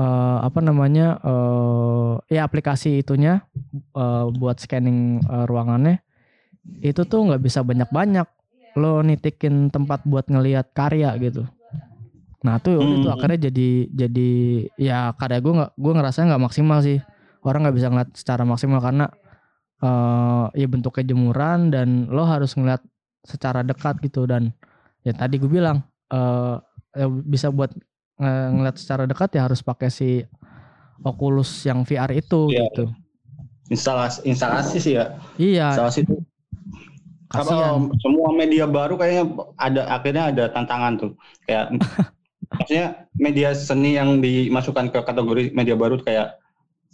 [0.00, 3.44] eh, apa namanya eh ya aplikasi itunya
[3.92, 6.00] eh, buat scanning eh, ruangannya
[6.80, 8.28] itu tuh nggak bisa banyak-banyak.
[8.78, 11.44] Lo nitikin tempat buat ngelihat karya gitu.
[12.46, 13.12] Nah tuh Hmm.
[13.12, 14.30] akhirnya jadi jadi
[14.80, 16.98] ya karya gue nggak gue ngerasa nggak maksimal sih.
[17.44, 19.06] Orang nggak bisa ngeliat secara maksimal karena
[19.80, 22.80] eh ya bentuknya jemuran dan lo harus ngeliat
[23.26, 24.24] secara dekat gitu.
[24.24, 24.54] Dan
[25.04, 25.82] ya tadi gue bilang
[26.12, 26.56] eh
[26.96, 27.74] ya bisa buat
[28.20, 30.20] ngeliat secara dekat ya harus pakai si
[31.00, 32.68] Oculus yang VR itu Iya.
[32.68, 32.84] gitu.
[33.68, 35.16] Instalasi instalasi sih ya.
[35.34, 35.72] Iya.
[35.72, 36.14] Instalasi itu
[37.30, 37.94] apa Kasian.
[38.02, 39.24] semua media baru kayaknya
[39.54, 41.12] ada akhirnya ada tantangan tuh.
[41.46, 41.78] Kayak
[42.58, 46.36] maksudnya media seni yang dimasukkan ke kategori media baru kayak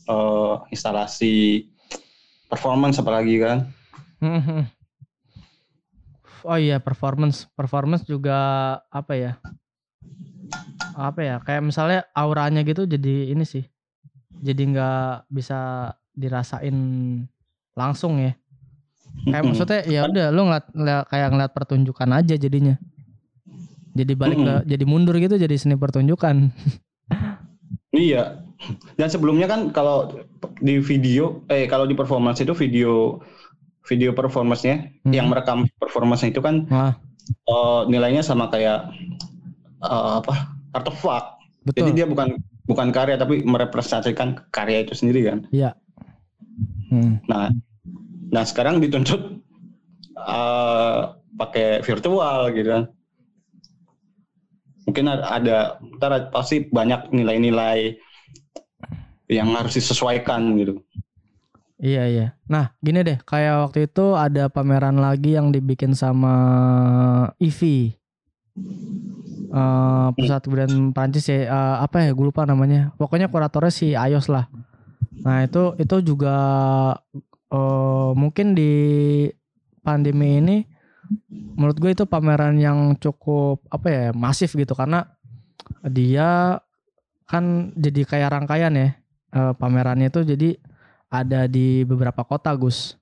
[0.04, 1.66] eh, instalasi
[2.46, 3.58] performance apalagi kan
[4.16, 4.64] Mhm.
[6.42, 8.38] Oh iya performance performance juga
[8.86, 9.32] apa ya
[10.97, 13.68] apa ya kayak misalnya auranya gitu jadi ini sih
[14.40, 16.77] jadi nggak bisa dirasain
[17.77, 18.32] langsung ya.
[19.28, 22.74] Kayak maksudnya ya udah lu ngeliat, ngeliat- kayak ngeliat pertunjukan aja jadinya.
[23.97, 26.52] Jadi balik ke jadi mundur gitu jadi seni pertunjukan.
[27.97, 28.44] Iya.
[28.97, 30.20] Dan sebelumnya kan kalau
[30.60, 33.20] di video, eh kalau di performance itu video
[33.89, 36.93] video performance-nya yang merekam performance itu kan Wah.
[37.31, 38.90] eh, nilainya sama kayak
[39.81, 41.40] eh, apa artefak.
[41.66, 41.76] Betul.
[41.82, 45.38] Jadi dia bukan bukan karya tapi merepresentasikan karya itu sendiri kan.
[45.50, 45.70] Iya.
[46.90, 47.18] Hmm.
[47.26, 47.50] Nah,
[48.30, 49.42] nah sekarang dituntut
[50.16, 51.00] eh,
[51.36, 52.84] pakai virtual gitu kan.
[54.86, 57.98] Mungkin ada, ntar pasti banyak nilai-nilai
[59.26, 60.78] yang harus disesuaikan gitu.
[61.76, 62.26] Iya iya.
[62.48, 66.32] Nah gini deh, kayak waktu itu ada pameran lagi yang dibikin sama
[67.36, 67.92] IFI,
[69.47, 72.90] Eh pusat kebudayaan Prancis ya, eh, apa ya, gue lupa namanya.
[72.98, 74.51] Pokoknya kuratornya si Ayos lah.
[75.23, 76.35] Nah itu itu juga
[77.47, 78.73] eh mungkin di
[79.86, 80.56] pandemi ini,
[81.55, 85.06] menurut gue itu pameran yang cukup apa ya, masif gitu karena
[85.86, 86.59] dia
[87.27, 88.89] kan jadi kayak rangkaian ya
[89.35, 90.59] eh, pamerannya itu jadi
[91.10, 92.94] ada di beberapa kota Gus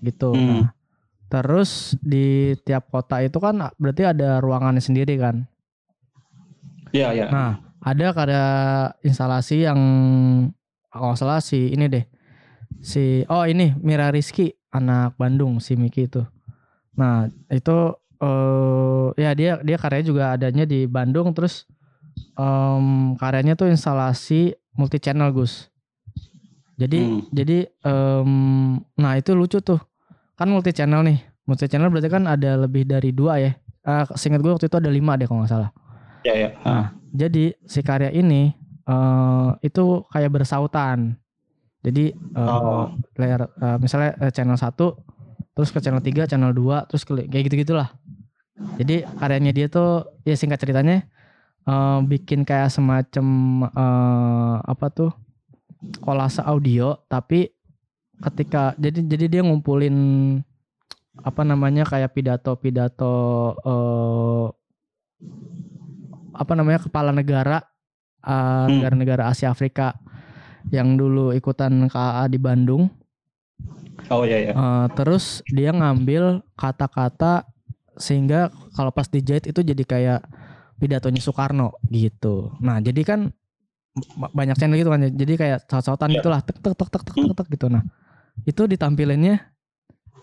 [0.00, 0.48] gitu Hmm.
[0.64, 0.68] nah
[1.30, 5.46] terus di tiap kota itu kan berarti ada ruangannya sendiri kan?
[6.90, 7.26] Iya iya.
[7.30, 8.42] nah ada kada
[9.00, 9.80] instalasi yang
[10.90, 12.04] kalau salah si ini deh.
[12.82, 16.26] Si oh ini Mira Rizky anak Bandung si Miki itu.
[16.98, 21.32] Nah itu eh ya dia dia karyanya juga adanya di Bandung.
[21.32, 21.64] Terus
[22.36, 25.70] em, karyanya tuh instalasi multi channel Gus.
[26.76, 28.30] Jadi jadi em,
[28.96, 29.80] nah itu lucu tuh
[30.40, 33.52] kan multi channel nih multi channel berarti kan ada lebih dari dua ya
[33.84, 35.70] uh, seingat gue waktu itu ada lima deh kalau nggak salah
[36.20, 36.48] Iya iya.
[36.60, 36.86] Nah,
[37.16, 38.52] jadi si karya ini
[38.84, 41.16] eh itu kayak bersautan.
[41.80, 42.92] Jadi eh, Oh.
[43.16, 44.76] layar eh, misalnya eh, channel 1
[45.56, 47.88] terus ke channel 3, channel 2, terus ke kayak gitu-gitulah.
[48.76, 51.08] Jadi karyanya dia tuh ya singkat ceritanya
[51.64, 53.26] eh bikin kayak semacam
[53.72, 55.16] eh apa tuh
[56.04, 57.48] kolase audio tapi
[58.20, 59.96] ketika jadi jadi dia ngumpulin
[61.20, 63.16] apa namanya kayak pidato-pidato
[63.64, 64.46] eh
[66.36, 67.60] apa namanya kepala negara
[68.68, 69.96] negara-negara Asia Afrika
[70.68, 72.92] yang dulu ikutan KA di Bandung.
[74.12, 74.52] Oh iya iya.
[74.52, 77.48] Eh, terus dia ngambil kata-kata
[77.96, 80.20] sehingga kalau pas dijahit itu jadi kayak
[80.80, 82.52] pidatonya Soekarno gitu.
[82.60, 83.32] Nah jadi kan
[84.32, 85.00] banyak channel gitu kan.
[85.04, 87.66] Jadi kayak saut-sautan gitulah tek tek tek tek tek tek tek gitu.
[87.68, 87.84] Nah
[88.46, 89.50] itu ditampilinnya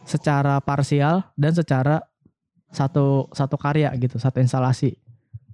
[0.07, 1.99] secara parsial dan secara
[2.71, 4.95] satu satu karya gitu, satu instalasi.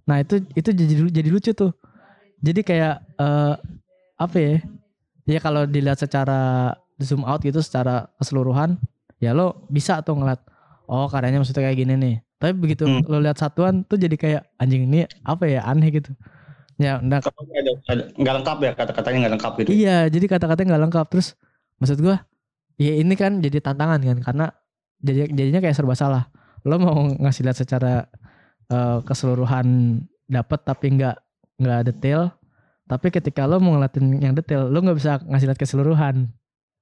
[0.06, 1.72] Nah itu itu jadi jadi lucu tuh.
[2.44, 3.56] Jadi kayak eh,
[4.20, 4.56] apa ya?
[5.24, 8.76] Ya kalau dilihat secara zoom out gitu secara keseluruhan,
[9.24, 10.44] ya lo bisa tuh ngeliat
[10.92, 12.16] oh karyanya maksudnya kayak gini nih.
[12.44, 16.12] Tapi begitu lo lihat satuan tuh jadi kayak anjing ini apa ya aneh gitu.
[16.82, 19.70] Ya, nah, ada, nggak lengkap ya kata-katanya nggak lengkap gitu.
[19.72, 21.06] Iya, jadi kata-katanya nggak lengkap.
[21.14, 21.28] Terus
[21.78, 22.18] maksud gua,
[22.78, 24.46] ya ini kan jadi tantangan kan karena
[25.04, 26.24] jadi jadinya kayak serba salah.
[26.64, 28.08] Lo mau ngasih lihat secara
[28.72, 30.00] eh, keseluruhan
[30.32, 31.16] dapat tapi nggak
[31.60, 32.32] nggak detail.
[32.88, 36.32] Tapi ketika lo mau ngeliatin yang detail, lo nggak bisa ngasih lihat keseluruhan.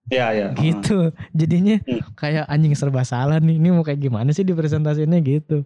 [0.10, 0.48] Iya iya.
[0.54, 1.10] Gitu.
[1.40, 1.82] Jadinya
[2.14, 3.58] kayak anjing serba salah nih.
[3.58, 5.66] Ini mau kayak gimana sih di presentasinya gitu.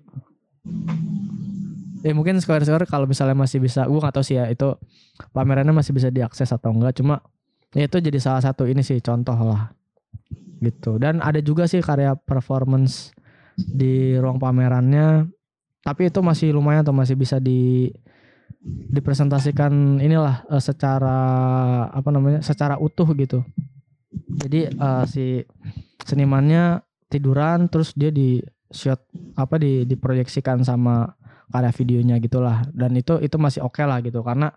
[2.05, 4.77] Ya mungkin Square-Square kalau misalnya masih bisa, gua nggak tahu sih ya itu
[5.33, 7.01] pamerannya masih bisa diakses atau enggak.
[7.01, 7.19] Cuma
[7.73, 9.73] ya itu jadi salah satu ini sih contoh lah
[10.65, 10.97] gitu.
[10.97, 13.13] Dan ada juga sih karya performance
[13.55, 15.29] di ruang pamerannya.
[15.85, 17.93] Tapi itu masih lumayan atau masih bisa di
[18.65, 21.19] dipresentasikan inilah eh, secara
[21.93, 23.45] apa namanya secara utuh gitu.
[24.41, 25.45] Jadi eh, si
[26.01, 28.41] senimannya tiduran terus dia di
[28.73, 28.99] shot
[29.37, 31.13] apa di diproyeksikan sama
[31.53, 34.49] karya videonya gitulah dan itu itu masih oke lah gitu karena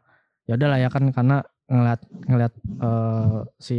[0.49, 3.79] ya udahlah ya kan karena ngeliat ngeliat eh, si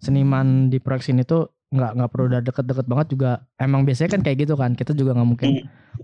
[0.00, 4.46] seniman di proyeksi itu nggak nggak perlu udah deket-deket banget juga emang biasanya kan kayak
[4.46, 5.50] gitu kan kita juga nggak mungkin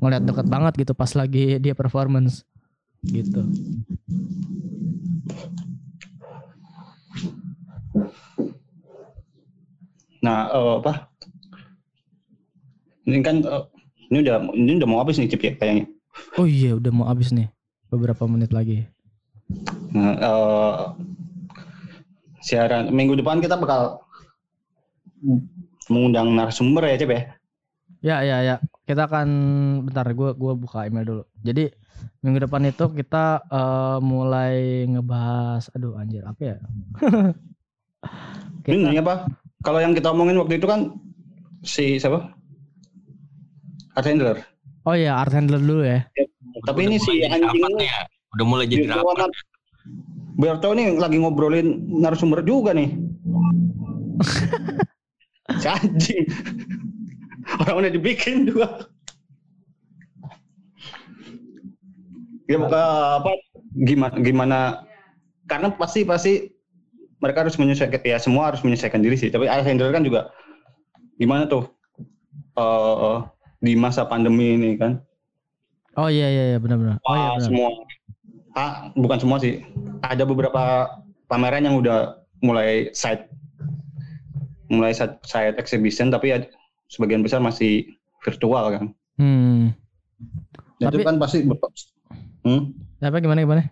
[0.03, 2.43] ngeliat deket banget gitu pas lagi dia performance
[3.07, 3.47] gitu
[10.23, 11.11] Nah eh, apa?
[13.11, 13.65] Ini kan eh,
[14.07, 15.91] ini udah ini udah mau habis nih Cip ya kayaknya.
[16.39, 17.51] oh iya udah mau habis nih
[17.91, 18.87] beberapa menit lagi.
[19.93, 20.77] Nah, eh,
[22.43, 24.03] siaran minggu depan kita bakal
[25.87, 27.23] mengundang narasumber ya Cep ya.
[28.03, 28.57] Ya ya ya.
[28.83, 29.29] Kita akan
[29.87, 31.25] bentar gue gua buka email dulu.
[31.47, 31.71] Jadi
[32.27, 36.57] minggu depan itu kita eh, mulai ngebahas aduh anjir apa ya?
[38.67, 39.31] Ini apa?
[39.63, 40.91] Kalau yang kita omongin waktu itu kan
[41.63, 42.35] si siapa?
[43.95, 44.43] Art Handler.
[44.83, 46.03] Oh iya art handler dulu ya.
[46.67, 47.87] Tapi ini si anjing ini
[48.35, 49.31] Udah mulai jadi rapat.
[50.33, 52.97] Kan- Berto nih lagi ngobrolin narasumber juga nih.
[55.63, 56.25] si anjing.
[57.61, 58.89] Orang udah dibikin juga.
[62.47, 62.83] Ya buka
[63.23, 63.31] apa
[63.73, 64.59] gimana gimana
[65.49, 66.53] karena pasti pasti
[67.17, 70.29] mereka harus menyesuaikan ya semua harus menyesuaikan diri sih tapi Art Handler kan juga
[71.17, 71.71] gimana tuh
[72.53, 73.19] eh
[73.63, 75.01] di masa pandemi ini kan
[75.97, 77.01] Oh iya iya iya benar-benar.
[77.05, 77.45] Oh iya benar.
[77.47, 77.69] semua
[78.55, 79.63] ah, bukan semua sih
[80.03, 80.89] ada beberapa
[81.27, 83.29] pameran yang udah mulai side
[84.67, 86.39] mulai side, side exhibition tapi ya
[86.89, 87.89] sebagian besar masih
[88.21, 89.77] virtual kan Hmm.
[90.81, 91.39] Dan itu Tapi- kan pasti
[92.43, 92.63] hmm?
[92.99, 93.63] Apa gimana gimana?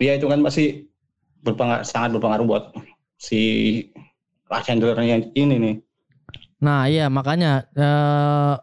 [0.00, 0.88] ya itu kan pasti
[1.44, 2.64] berpengaruh sangat berpengaruh buat
[3.20, 3.40] si
[4.48, 5.76] art handlernya ini nih
[6.60, 8.54] Nah iya makanya eh,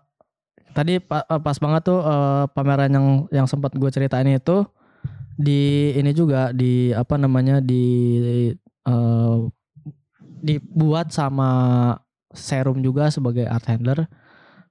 [0.78, 4.62] tadi eh, pas banget tuh eh, pameran yang yang sempat gue ceritain itu
[5.34, 7.86] di ini juga di apa namanya di
[8.86, 9.38] eh,
[10.46, 11.50] dibuat sama
[12.30, 14.06] serum juga sebagai art handler.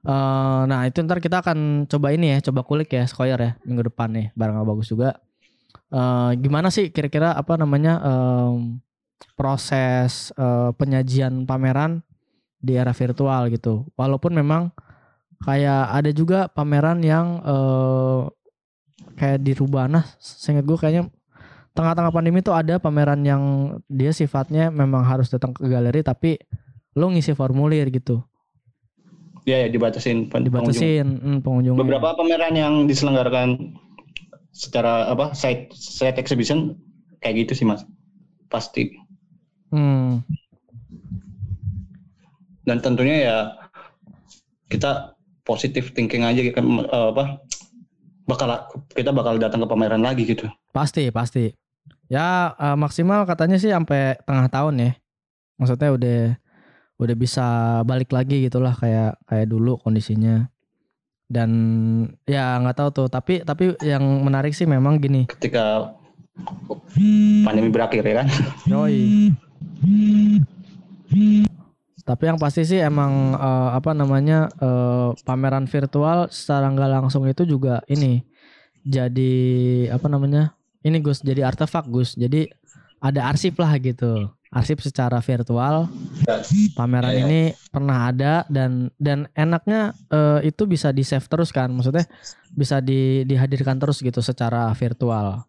[0.07, 3.91] Eh, nah itu ntar kita akan coba ini ya coba kulik ya Skoyer ya minggu
[3.91, 5.19] depan nih barang bagus juga.
[5.91, 8.79] Eh, gimana sih kira-kira apa namanya em,
[9.35, 12.07] proses eh, penyajian pameran
[12.63, 13.87] di era virtual gitu.
[13.99, 14.71] Walaupun memang
[15.45, 18.21] kayak ada juga pameran yang eh,
[19.17, 21.09] kayak di Rubana, seingat gue kayaknya
[21.77, 23.43] tengah-tengah pandemi tuh ada pameran yang
[23.85, 26.41] dia sifatnya memang harus datang ke galeri tapi
[26.97, 28.25] lo ngisi formulir gitu.
[29.47, 30.75] ya ya dibatasin pen- pengunjung.
[30.75, 31.79] Dibatasin hmm, pengunjungnya.
[31.79, 33.79] beberapa pameran yang diselenggarakan
[34.51, 36.75] secara apa side side exhibition
[37.21, 37.85] kayak gitu sih mas
[38.49, 38.97] pasti
[39.69, 40.23] Hmm.
[42.65, 43.37] dan tentunya ya
[44.67, 45.16] kita
[45.47, 47.41] positive thinking aja kan apa
[48.27, 48.51] bakal
[48.91, 51.57] kita bakal datang ke pameran lagi gitu Pasti, pasti.
[52.13, 54.91] Ya eh, maksimal katanya sih sampai tengah tahun ya.
[55.57, 56.21] Maksudnya udah
[57.01, 57.47] udah bisa
[57.89, 60.53] balik lagi gitulah kayak kayak dulu kondisinya.
[61.27, 61.51] Dan
[62.29, 65.25] ya nggak tahu tuh, tapi tapi yang menarik sih memang gini.
[65.33, 65.97] ketika
[67.49, 68.29] pandemi berakhir ya kan
[68.69, 69.33] Yoi.
[72.07, 77.43] Tapi yang pasti sih emang eh, apa namanya eh, pameran virtual secara nggak langsung itu
[77.43, 78.23] juga ini
[78.87, 79.35] jadi
[79.91, 80.55] apa namanya
[80.87, 82.15] ini Gus jadi artefak Gus.
[82.15, 82.47] Jadi
[83.03, 84.31] ada arsip lah gitu.
[84.55, 85.91] Arsip secara virtual.
[86.79, 87.23] Pameran Ya, ya.
[87.27, 87.41] ini
[87.75, 91.75] pernah ada dan dan enaknya eh, itu bisa di save terus kan.
[91.75, 92.07] Maksudnya
[92.55, 95.43] bisa di dihadirkan terus gitu secara virtual.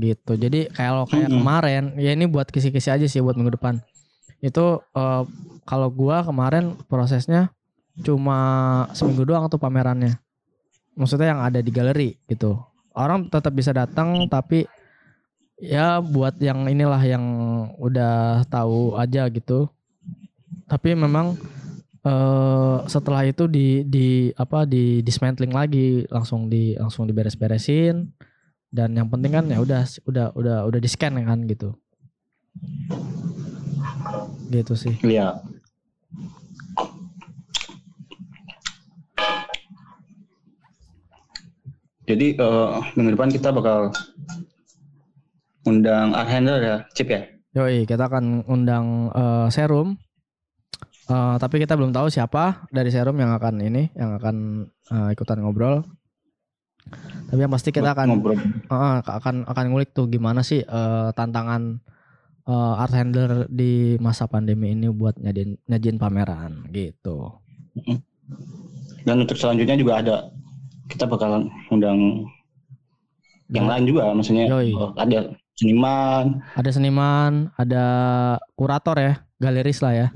[0.00, 0.32] Gitu.
[0.40, 1.44] Jadi kalau kayak Mm-mm.
[1.44, 3.84] kemarin ya ini buat kisi-kisi aja sih buat minggu depan
[4.40, 5.22] itu eh,
[5.66, 7.50] kalau gua kemarin prosesnya
[8.04, 8.38] cuma
[8.92, 10.20] seminggu doang tuh pamerannya.
[10.96, 12.56] Maksudnya yang ada di galeri gitu.
[12.96, 14.64] Orang tetap bisa datang tapi
[15.60, 17.24] ya buat yang inilah yang
[17.76, 19.68] udah tahu aja gitu.
[20.68, 21.36] Tapi memang
[22.06, 28.12] eh setelah itu di di apa di dismantling lagi langsung di langsung diberes-beresin.
[28.72, 31.72] Dan yang penting kan ya udah udah udah udah di scan kan gitu
[34.48, 35.40] gitu sih Iya.
[42.06, 43.90] Jadi eh, minggu depan kita bakal
[45.66, 47.26] undang art handler ya, Chip ya.
[47.56, 49.98] Yoi, kita akan undang eh, Serum.
[51.06, 54.36] Eh, tapi kita belum tahu siapa dari Serum yang akan ini, yang akan
[54.70, 55.82] eh, ikutan ngobrol.
[57.26, 58.38] Tapi yang pasti kita akan Ngobrol.
[58.38, 61.82] eh, akan akan ngulik tuh gimana sih eh, tantangan
[62.46, 67.30] eh, art handler di masa pandemi ini buat nyadiin nyajin pameran gitu.
[69.06, 70.16] Dan untuk selanjutnya juga ada
[70.90, 72.26] kita bakalan undang
[73.50, 74.74] yang lain juga, maksudnya Yoi.
[74.74, 75.18] eh, ada
[75.56, 77.84] seniman, Ada seniman, ada
[78.58, 80.08] kurator ya, galeris lah ya.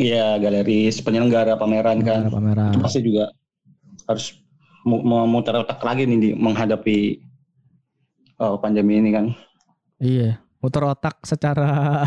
[0.00, 2.30] iya galeris, penyelenggara pameran kan.
[2.32, 2.72] Pameran.
[2.72, 3.30] Itu pasti juga
[4.08, 4.38] harus
[4.88, 6.98] mu- memutar otak lagi nih di menghadapi
[8.42, 9.26] eh, pandemi ini kan.
[10.02, 12.06] Iya, muter otak secara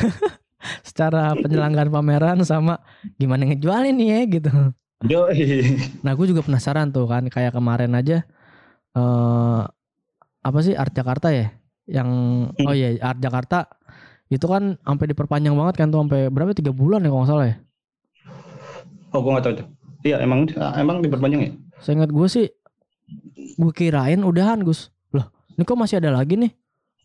[0.88, 2.78] secara penyelenggaraan pameran sama
[3.16, 4.50] gimana ngejualin nih ya gitu.
[5.04, 5.28] Yo,
[6.00, 8.24] Nah, gue juga penasaran tuh kan kayak kemarin aja
[8.96, 9.62] eh
[10.40, 11.52] apa sih Art Jakarta ya?
[11.88, 12.08] Yang
[12.64, 13.68] oh iya Art Jakarta
[14.28, 17.46] itu kan sampai diperpanjang banget kan tuh sampai berapa tiga bulan ya kalau nggak salah
[17.48, 17.56] ya?
[19.14, 19.66] oh gue nggak tahu tuh.
[20.04, 21.50] Iya emang emang diperpanjang ya?
[21.80, 22.46] Seingat gue sih
[23.56, 24.92] gue kirain udahan Gus.
[25.12, 26.52] Loh, ini kok masih ada lagi nih?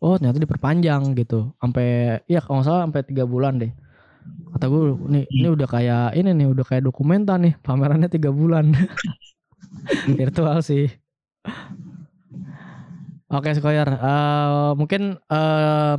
[0.01, 1.53] Oh, ternyata diperpanjang gitu.
[1.61, 3.69] Sampai ya kalau nggak salah sampai tiga bulan deh.
[4.57, 8.73] Kata gue nih ini udah kayak ini nih udah kayak dokumenta nih pamerannya tiga bulan.
[10.17, 10.89] Virtual sih.
[13.31, 13.87] Oke, Skoyer.
[13.87, 15.95] Eh, mungkin eh,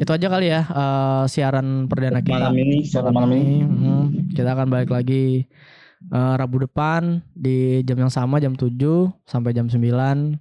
[0.00, 3.60] itu aja kali ya eh, siaran perdana kita Malam ini, siaran malam ini.
[3.60, 4.32] Mhm.
[4.32, 5.44] Kita akan balik lagi
[6.12, 10.38] Rabu depan di jam yang sama jam 7 sampai jam 9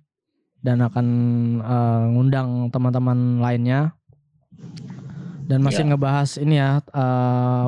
[0.66, 1.08] dan akan
[1.62, 3.94] eh, ngundang teman-teman lainnya
[5.46, 5.90] dan masih Ya.
[5.94, 7.66] ngebahas ini ya eh,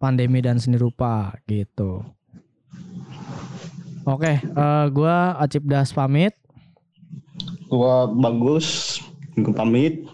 [0.00, 2.00] pandemi dan seni rupa gitu.
[4.08, 6.32] Oke, eh, gua Acip Das pamit.
[7.68, 8.96] Gua bagus,
[9.36, 10.08] gue pamit.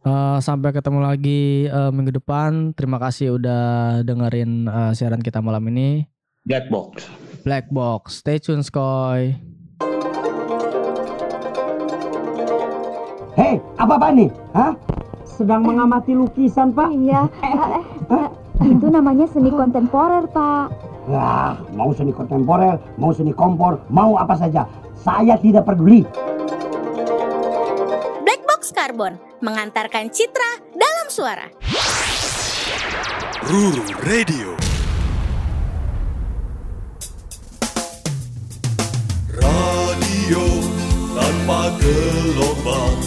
[0.00, 2.72] Eh, sampai ketemu lagi eh, minggu depan.
[2.72, 3.64] Terima kasih udah
[4.00, 6.08] dengerin eh, siaran kita malam ini.
[6.46, 7.04] Black box.
[7.42, 8.22] Black Box.
[8.22, 9.34] Stay tune, Skoy.
[13.36, 14.32] Hei, apa-apa nih?
[14.56, 14.72] Hah?
[15.28, 16.88] Sedang mengamati lukisan, Pak.
[16.88, 17.28] Iya.
[17.44, 17.84] eh,
[18.16, 18.28] eh,
[18.64, 20.72] itu namanya seni kontemporer, Pak.
[21.04, 24.64] Wah, mau seni kontemporer, mau seni kompor, mau apa saja.
[24.96, 26.08] Saya tidak peduli.
[28.24, 31.44] Black Box Carbon mengantarkan citra dalam suara.
[33.44, 34.56] Ruru Radio.
[39.36, 40.42] Radio
[41.16, 42.98] tanpa gelombang,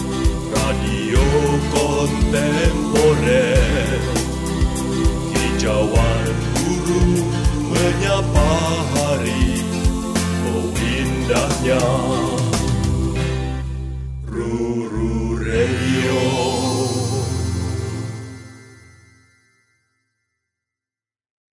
[0.70, 1.18] Radio
[1.74, 3.58] kontemporer
[5.34, 6.30] Hijauan
[6.62, 7.26] guru
[7.74, 8.52] menyapa
[8.94, 9.66] hari
[10.46, 11.82] Oh indahnya.
[14.30, 15.09] Ruru